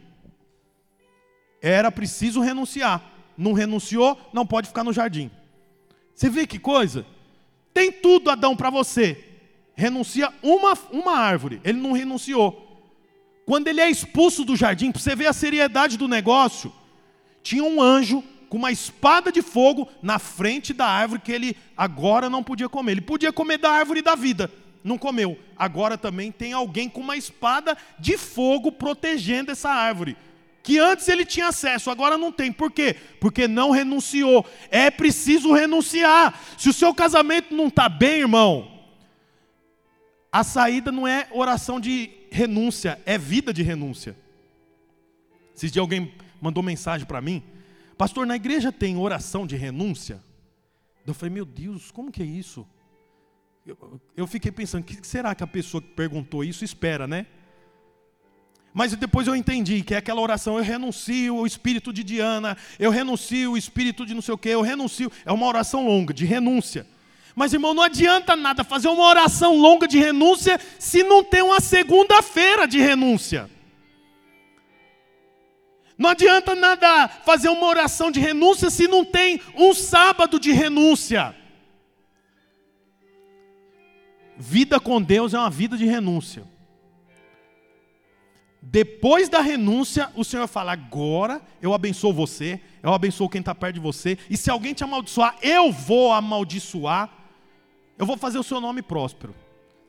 Era 1.61 1.91
preciso 1.91 2.41
renunciar. 2.41 3.01
Não 3.37 3.53
renunciou, 3.53 4.17
não 4.31 4.45
pode 4.45 4.67
ficar 4.67 4.83
no 4.83 4.93
jardim. 4.93 5.29
Você 6.13 6.29
vê 6.29 6.45
que 6.47 6.59
coisa? 6.59 7.05
Tem 7.73 7.91
tudo, 7.91 8.29
Adão, 8.29 8.55
para 8.55 8.69
você. 8.69 9.23
Renuncia 9.75 10.31
uma, 10.41 10.77
uma 10.91 11.17
árvore. 11.17 11.59
Ele 11.63 11.79
não 11.79 11.91
renunciou. 11.91 12.61
Quando 13.45 13.67
ele 13.67 13.81
é 13.81 13.89
expulso 13.89 14.45
do 14.45 14.55
jardim, 14.55 14.91
para 14.91 15.01
você 15.01 15.15
ver 15.15 15.27
a 15.27 15.33
seriedade 15.33 15.97
do 15.97 16.07
negócio, 16.07 16.71
tinha 17.43 17.63
um 17.63 17.81
anjo 17.81 18.23
com 18.55 18.59
uma 18.59 18.71
espada 18.71 19.33
de 19.33 19.41
fogo 19.41 19.85
na 20.01 20.17
frente 20.17 20.73
da 20.73 20.85
árvore 20.87 21.19
que 21.19 21.31
ele 21.33 21.57
agora 21.75 22.29
não 22.29 22.41
podia 22.41 22.69
comer. 22.69 22.93
Ele 22.93 23.01
podia 23.01 23.33
comer 23.33 23.57
da 23.57 23.69
árvore 23.69 24.01
da 24.01 24.15
vida, 24.15 24.49
não 24.81 24.97
comeu. 24.97 25.37
Agora 25.57 25.97
também 25.97 26.31
tem 26.31 26.53
alguém 26.53 26.87
com 26.87 27.01
uma 27.01 27.17
espada 27.17 27.75
de 27.99 28.17
fogo 28.17 28.71
protegendo 28.71 29.51
essa 29.51 29.69
árvore 29.69 30.15
que 30.63 30.79
antes 30.79 31.09
ele 31.09 31.25
tinha 31.25 31.49
acesso, 31.49 31.91
agora 31.91 32.17
não 32.17 32.31
tem. 32.31 32.49
Por 32.49 32.71
quê? 32.71 32.95
Porque 33.19 33.45
não 33.45 33.71
renunciou. 33.71 34.45
É 34.71 34.89
preciso 34.89 35.51
renunciar. 35.51 36.39
Se 36.57 36.69
o 36.69 36.73
seu 36.73 36.93
casamento 36.93 37.53
não 37.53 37.67
está 37.67 37.89
bem, 37.89 38.21
irmão, 38.21 38.71
a 40.31 40.45
saída 40.45 40.93
não 40.93 41.05
é 41.05 41.27
oração 41.31 41.77
de 41.77 42.09
renúncia, 42.31 43.01
é 43.05 43.17
vida 43.17 43.53
de 43.53 43.61
renúncia. 43.61 44.15
Se 45.53 45.69
de 45.69 45.77
alguém 45.77 46.13
mandou 46.41 46.63
mensagem 46.63 47.05
para 47.05 47.21
mim, 47.21 47.43
pastor, 47.97 48.25
na 48.25 48.35
igreja 48.35 48.71
tem 48.71 48.97
oração 48.97 49.45
de 49.45 49.55
renúncia? 49.55 50.21
Eu 51.05 51.13
falei, 51.13 51.33
meu 51.33 51.45
Deus, 51.45 51.91
como 51.91 52.11
que 52.11 52.21
é 52.21 52.25
isso? 52.25 52.67
Eu, 53.65 53.77
eu 54.15 54.27
fiquei 54.27 54.51
pensando, 54.51 54.81
o 54.81 54.85
que 54.85 55.05
será 55.05 55.33
que 55.33 55.43
a 55.43 55.47
pessoa 55.47 55.81
que 55.81 55.89
perguntou 55.89 56.43
isso 56.43 56.63
espera, 56.63 57.07
né? 57.07 57.25
Mas 58.73 58.93
depois 58.93 59.25
eu 59.25 59.35
entendi 59.35 59.81
que 59.81 59.93
é 59.93 59.97
aquela 59.97 60.19
oração, 60.19 60.57
eu 60.57 60.63
renuncio 60.63 61.35
o 61.35 61.47
espírito 61.47 61.93
de 61.93 62.03
Diana, 62.03 62.57
eu 62.77 62.91
renuncio 62.91 63.53
o 63.53 63.57
espírito 63.57 64.05
de 64.05 64.13
não 64.13 64.21
sei 64.21 64.33
o 64.33 64.37
que, 64.37 64.49
eu 64.49 64.61
renuncio. 64.61 65.09
É 65.23 65.31
uma 65.31 65.47
oração 65.47 65.85
longa, 65.85 66.13
de 66.13 66.25
renúncia. 66.25 66.85
Mas, 67.33 67.53
irmão, 67.53 67.73
não 67.73 67.83
adianta 67.83 68.35
nada 68.35 68.63
fazer 68.63 68.89
uma 68.89 69.07
oração 69.07 69.55
longa 69.55 69.87
de 69.87 69.97
renúncia 69.97 70.59
se 70.77 71.03
não 71.03 71.23
tem 71.23 71.41
uma 71.41 71.61
segunda-feira 71.61 72.67
de 72.67 72.79
renúncia. 72.79 73.49
Não 75.97 76.09
adianta 76.09 76.55
nada 76.55 77.07
fazer 77.07 77.49
uma 77.49 77.67
oração 77.67 78.11
de 78.11 78.19
renúncia 78.19 78.69
se 78.69 78.87
não 78.87 79.05
tem 79.05 79.39
um 79.55 79.73
sábado 79.73 80.39
de 80.39 80.51
renúncia. 80.51 81.35
Vida 84.37 84.79
com 84.79 85.01
Deus 85.01 85.33
é 85.33 85.39
uma 85.39 85.49
vida 85.49 85.77
de 85.77 85.85
renúncia. 85.85 86.43
Depois 88.61 89.29
da 89.29 89.39
renúncia, 89.39 90.11
o 90.15 90.23
Senhor 90.23 90.47
fala: 90.47 90.73
agora 90.73 91.41
eu 91.61 91.73
abençoo 91.73 92.11
você, 92.11 92.59
eu 92.83 92.93
abençoo 92.93 93.29
quem 93.29 93.39
está 93.39 93.55
perto 93.55 93.75
de 93.75 93.79
você, 93.79 94.17
e 94.29 94.35
se 94.35 94.49
alguém 94.49 94.73
te 94.73 94.83
amaldiçoar, 94.83 95.37
eu 95.41 95.71
vou 95.71 96.11
amaldiçoar, 96.11 97.09
eu 97.97 98.05
vou 98.05 98.17
fazer 98.17 98.39
o 98.39 98.43
seu 98.43 98.59
nome 98.59 98.81
próspero. 98.81 99.33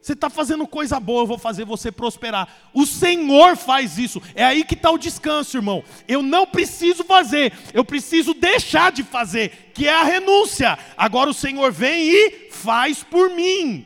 Você 0.07 0.13
está 0.13 0.31
fazendo 0.31 0.69
coisa 0.69 1.01
boa, 1.01 1.23
eu 1.23 1.27
vou 1.27 1.37
fazer 1.37 1.65
você 1.65 1.91
prosperar. 1.91 2.49
O 2.73 2.87
Senhor 2.87 3.57
faz 3.57 3.99
isso. 3.99 4.23
É 4.37 4.45
aí 4.45 4.65
que 4.65 4.75
está 4.75 4.89
o 4.89 4.97
descanso, 4.97 5.57
irmão. 5.57 5.83
Eu 6.07 6.23
não 6.23 6.47
preciso 6.47 7.03
fazer, 7.03 7.53
eu 7.75 7.85
preciso 7.85 8.33
deixar 8.33 8.93
de 8.93 9.03
fazer, 9.03 9.73
que 9.75 9.89
é 9.89 9.93
a 9.93 10.05
renúncia. 10.05 10.79
Agora 10.97 11.29
o 11.29 11.35
Senhor 11.35 11.73
vem 11.73 12.09
e 12.09 12.51
faz 12.53 13.03
por 13.03 13.31
mim. 13.31 13.85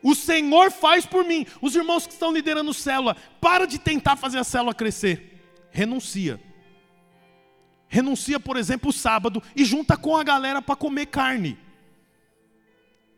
O 0.00 0.14
Senhor 0.14 0.70
faz 0.70 1.04
por 1.04 1.24
mim. 1.24 1.44
Os 1.60 1.74
irmãos 1.74 2.06
que 2.06 2.12
estão 2.12 2.32
liderando 2.32 2.72
célula, 2.72 3.16
para 3.40 3.66
de 3.66 3.80
tentar 3.80 4.14
fazer 4.14 4.38
a 4.38 4.44
célula 4.44 4.72
crescer. 4.72 5.42
Renuncia. 5.72 6.40
Renuncia, 7.88 8.38
por 8.38 8.56
exemplo, 8.56 8.90
o 8.90 8.92
sábado 8.92 9.42
e 9.56 9.64
junta 9.64 9.96
com 9.96 10.16
a 10.16 10.22
galera 10.22 10.62
para 10.62 10.76
comer 10.76 11.06
carne. 11.06 11.58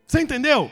Você 0.07 0.21
entendeu? 0.21 0.71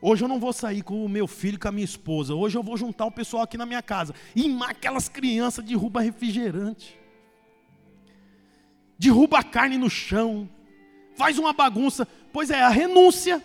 Hoje 0.00 0.22
eu 0.22 0.28
não 0.28 0.38
vou 0.38 0.52
sair 0.52 0.82
com 0.82 1.04
o 1.04 1.08
meu 1.08 1.26
filho 1.26 1.58
com 1.58 1.68
a 1.68 1.72
minha 1.72 1.84
esposa. 1.84 2.34
Hoje 2.34 2.56
eu 2.56 2.62
vou 2.62 2.76
juntar 2.76 3.06
o 3.06 3.10
pessoal 3.10 3.42
aqui 3.42 3.56
na 3.56 3.66
minha 3.66 3.82
casa. 3.82 4.14
E 4.34 4.56
aquelas 4.62 5.08
crianças 5.08 5.64
derruba 5.64 6.00
refrigerante. 6.00 6.98
Derruba 8.98 9.38
a 9.38 9.42
carne 9.42 9.76
no 9.76 9.90
chão. 9.90 10.48
Faz 11.16 11.38
uma 11.38 11.52
bagunça. 11.52 12.06
Pois 12.32 12.50
é, 12.50 12.62
a 12.62 12.68
renúncia. 12.68 13.42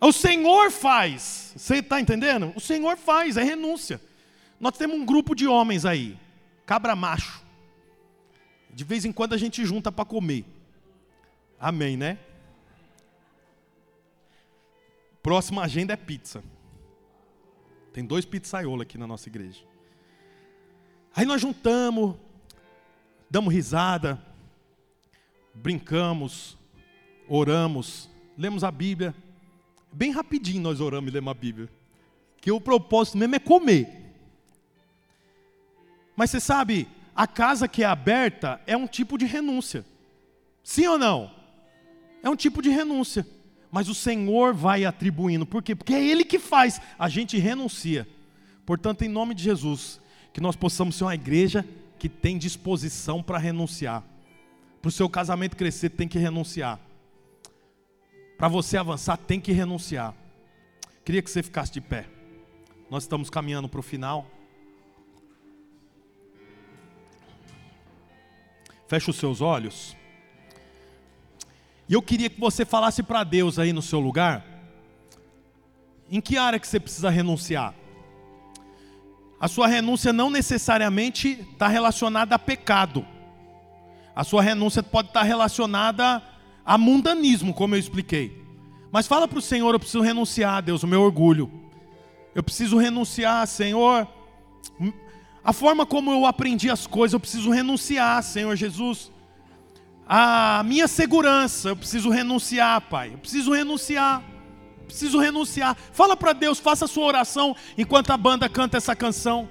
O 0.00 0.12
Senhor 0.12 0.70
faz. 0.70 1.52
Você 1.56 1.76
está 1.76 2.00
entendendo? 2.00 2.52
O 2.54 2.60
Senhor 2.60 2.96
faz, 2.96 3.36
é 3.36 3.42
renúncia. 3.42 4.00
Nós 4.58 4.76
temos 4.76 4.96
um 4.96 5.06
grupo 5.06 5.34
de 5.34 5.46
homens 5.46 5.86
aí, 5.86 6.18
cabra 6.66 6.94
macho. 6.94 7.42
De 8.72 8.84
vez 8.84 9.04
em 9.04 9.12
quando 9.12 9.32
a 9.32 9.38
gente 9.38 9.64
junta 9.64 9.90
para 9.90 10.04
comer. 10.04 10.44
Amém, 11.58 11.96
né? 11.96 12.18
Próxima 15.22 15.62
agenda 15.62 15.92
é 15.92 15.96
pizza. 15.96 16.42
Tem 17.92 18.04
dois 18.04 18.24
pizzaiolos 18.24 18.82
aqui 18.82 18.96
na 18.96 19.06
nossa 19.06 19.28
igreja. 19.28 19.62
Aí 21.14 21.26
nós 21.26 21.40
juntamos, 21.40 22.16
damos 23.28 23.52
risada, 23.52 24.22
brincamos, 25.52 26.56
oramos, 27.28 28.08
lemos 28.38 28.64
a 28.64 28.70
Bíblia. 28.70 29.14
Bem 29.92 30.12
rapidinho 30.12 30.62
nós 30.62 30.80
oramos 30.80 31.10
e 31.10 31.14
lemos 31.14 31.30
a 31.30 31.34
Bíblia. 31.34 31.68
Que 32.40 32.50
o 32.50 32.60
propósito 32.60 33.18
mesmo 33.18 33.34
é 33.34 33.40
comer. 33.40 34.14
Mas 36.16 36.30
você 36.30 36.40
sabe, 36.40 36.88
a 37.14 37.26
casa 37.26 37.68
que 37.68 37.82
é 37.82 37.86
aberta 37.86 38.60
é 38.66 38.76
um 38.76 38.86
tipo 38.86 39.18
de 39.18 39.26
renúncia. 39.26 39.84
Sim 40.62 40.86
ou 40.86 40.98
não? 40.98 41.34
É 42.22 42.30
um 42.30 42.36
tipo 42.36 42.62
de 42.62 42.70
renúncia. 42.70 43.26
Mas 43.70 43.88
o 43.88 43.94
Senhor 43.94 44.52
vai 44.52 44.84
atribuindo. 44.84 45.46
Por 45.46 45.62
quê? 45.62 45.74
Porque 45.74 45.94
é 45.94 46.04
Ele 46.04 46.24
que 46.24 46.38
faz. 46.38 46.80
A 46.98 47.08
gente 47.08 47.38
renuncia. 47.38 48.06
Portanto, 48.66 49.02
em 49.02 49.08
nome 49.08 49.34
de 49.34 49.42
Jesus, 49.42 50.00
que 50.32 50.40
nós 50.40 50.56
possamos 50.56 50.96
ser 50.96 51.04
uma 51.04 51.14
igreja 51.14 51.64
que 51.98 52.08
tem 52.08 52.38
disposição 52.38 53.22
para 53.22 53.38
renunciar. 53.38 54.02
Para 54.80 54.88
o 54.88 54.92
seu 54.92 55.08
casamento 55.08 55.56
crescer, 55.56 55.90
tem 55.90 56.08
que 56.08 56.18
renunciar. 56.18 56.80
Para 58.38 58.48
você 58.48 58.76
avançar, 58.76 59.16
tem 59.18 59.40
que 59.40 59.52
renunciar. 59.52 60.14
Queria 61.04 61.20
que 61.20 61.30
você 61.30 61.42
ficasse 61.42 61.72
de 61.72 61.80
pé. 61.80 62.06
Nós 62.90 63.04
estamos 63.04 63.28
caminhando 63.28 63.68
para 63.68 63.80
o 63.80 63.82
final. 63.82 64.26
Feche 68.88 69.10
os 69.10 69.16
seus 69.16 69.40
olhos. 69.40 69.96
E 71.90 71.92
eu 71.92 72.00
queria 72.00 72.30
que 72.30 72.38
você 72.38 72.64
falasse 72.64 73.02
para 73.02 73.24
Deus 73.24 73.58
aí 73.58 73.72
no 73.72 73.82
seu 73.82 73.98
lugar. 73.98 74.46
Em 76.08 76.20
que 76.20 76.38
área 76.38 76.60
que 76.60 76.68
você 76.68 76.78
precisa 76.78 77.10
renunciar? 77.10 77.74
A 79.40 79.48
sua 79.48 79.66
renúncia 79.66 80.12
não 80.12 80.30
necessariamente 80.30 81.44
está 81.52 81.66
relacionada 81.66 82.36
a 82.36 82.38
pecado. 82.38 83.04
A 84.14 84.22
sua 84.22 84.40
renúncia 84.40 84.84
pode 84.84 85.08
estar 85.08 85.24
relacionada 85.24 86.22
a 86.64 86.78
mundanismo, 86.78 87.52
como 87.52 87.74
eu 87.74 87.80
expliquei. 87.80 88.40
Mas 88.92 89.08
fala 89.08 89.26
para 89.26 89.40
o 89.40 89.42
Senhor: 89.42 89.74
eu 89.74 89.80
preciso 89.80 90.00
renunciar, 90.00 90.62
Deus, 90.62 90.84
o 90.84 90.86
meu 90.86 91.02
orgulho. 91.02 91.50
Eu 92.36 92.42
preciso 92.44 92.78
renunciar, 92.78 93.44
Senhor. 93.48 94.06
A 95.42 95.52
forma 95.52 95.84
como 95.84 96.12
eu 96.12 96.24
aprendi 96.24 96.70
as 96.70 96.86
coisas, 96.86 97.14
eu 97.14 97.20
preciso 97.20 97.50
renunciar, 97.50 98.22
Senhor 98.22 98.54
Jesus. 98.54 99.10
A 100.12 100.64
minha 100.64 100.88
segurança, 100.88 101.68
eu 101.68 101.76
preciso 101.76 102.10
renunciar, 102.10 102.80
Pai. 102.80 103.12
Eu 103.14 103.18
preciso 103.18 103.52
renunciar. 103.52 104.20
Preciso 104.84 105.20
renunciar. 105.20 105.76
Fala 105.92 106.16
para 106.16 106.32
Deus, 106.32 106.58
faça 106.58 106.86
a 106.86 106.88
sua 106.88 107.04
oração 107.04 107.54
enquanto 107.78 108.10
a 108.10 108.16
banda 108.16 108.48
canta 108.48 108.76
essa 108.76 108.96
canção. 108.96 109.48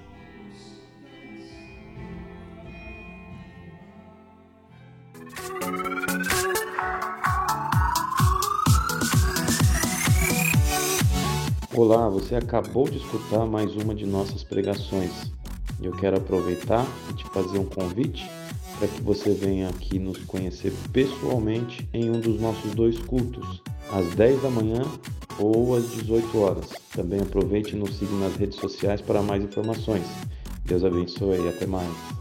Olá, 11.72 12.06
você 12.10 12.34
acabou 12.34 12.86
de 12.86 12.98
escutar 12.98 13.46
mais 13.46 13.74
uma 13.76 13.94
de 13.94 14.04
nossas 14.04 14.44
pregações. 14.44 15.32
Eu 15.80 15.92
quero 15.92 16.18
aproveitar 16.18 16.84
e 17.08 17.14
te 17.14 17.24
fazer 17.30 17.58
um 17.58 17.64
convite 17.64 18.28
para 18.80 18.88
que 18.88 19.02
você 19.02 19.34
venha 19.34 19.68
aqui 19.68 19.98
nos 19.98 20.16
conhecer 20.24 20.72
pessoalmente 20.90 21.86
em 21.92 22.08
um 22.08 22.18
dos 22.18 22.40
nossos 22.40 22.74
dois 22.74 22.98
cultos, 22.98 23.62
às 23.92 24.06
10 24.14 24.40
da 24.40 24.48
manhã 24.48 24.82
ou 25.38 25.76
às 25.76 25.90
18 25.90 26.38
horas. 26.38 26.64
Também 26.94 27.20
aproveite 27.20 27.76
e 27.76 27.78
nos 27.78 27.98
siga 27.98 28.14
nas 28.14 28.34
redes 28.36 28.58
sociais 28.58 29.02
para 29.02 29.20
mais 29.20 29.42
informações. 29.42 30.06
Deus 30.64 30.82
abençoe 30.82 31.44
e 31.44 31.48
até 31.48 31.66
mais. 31.66 32.19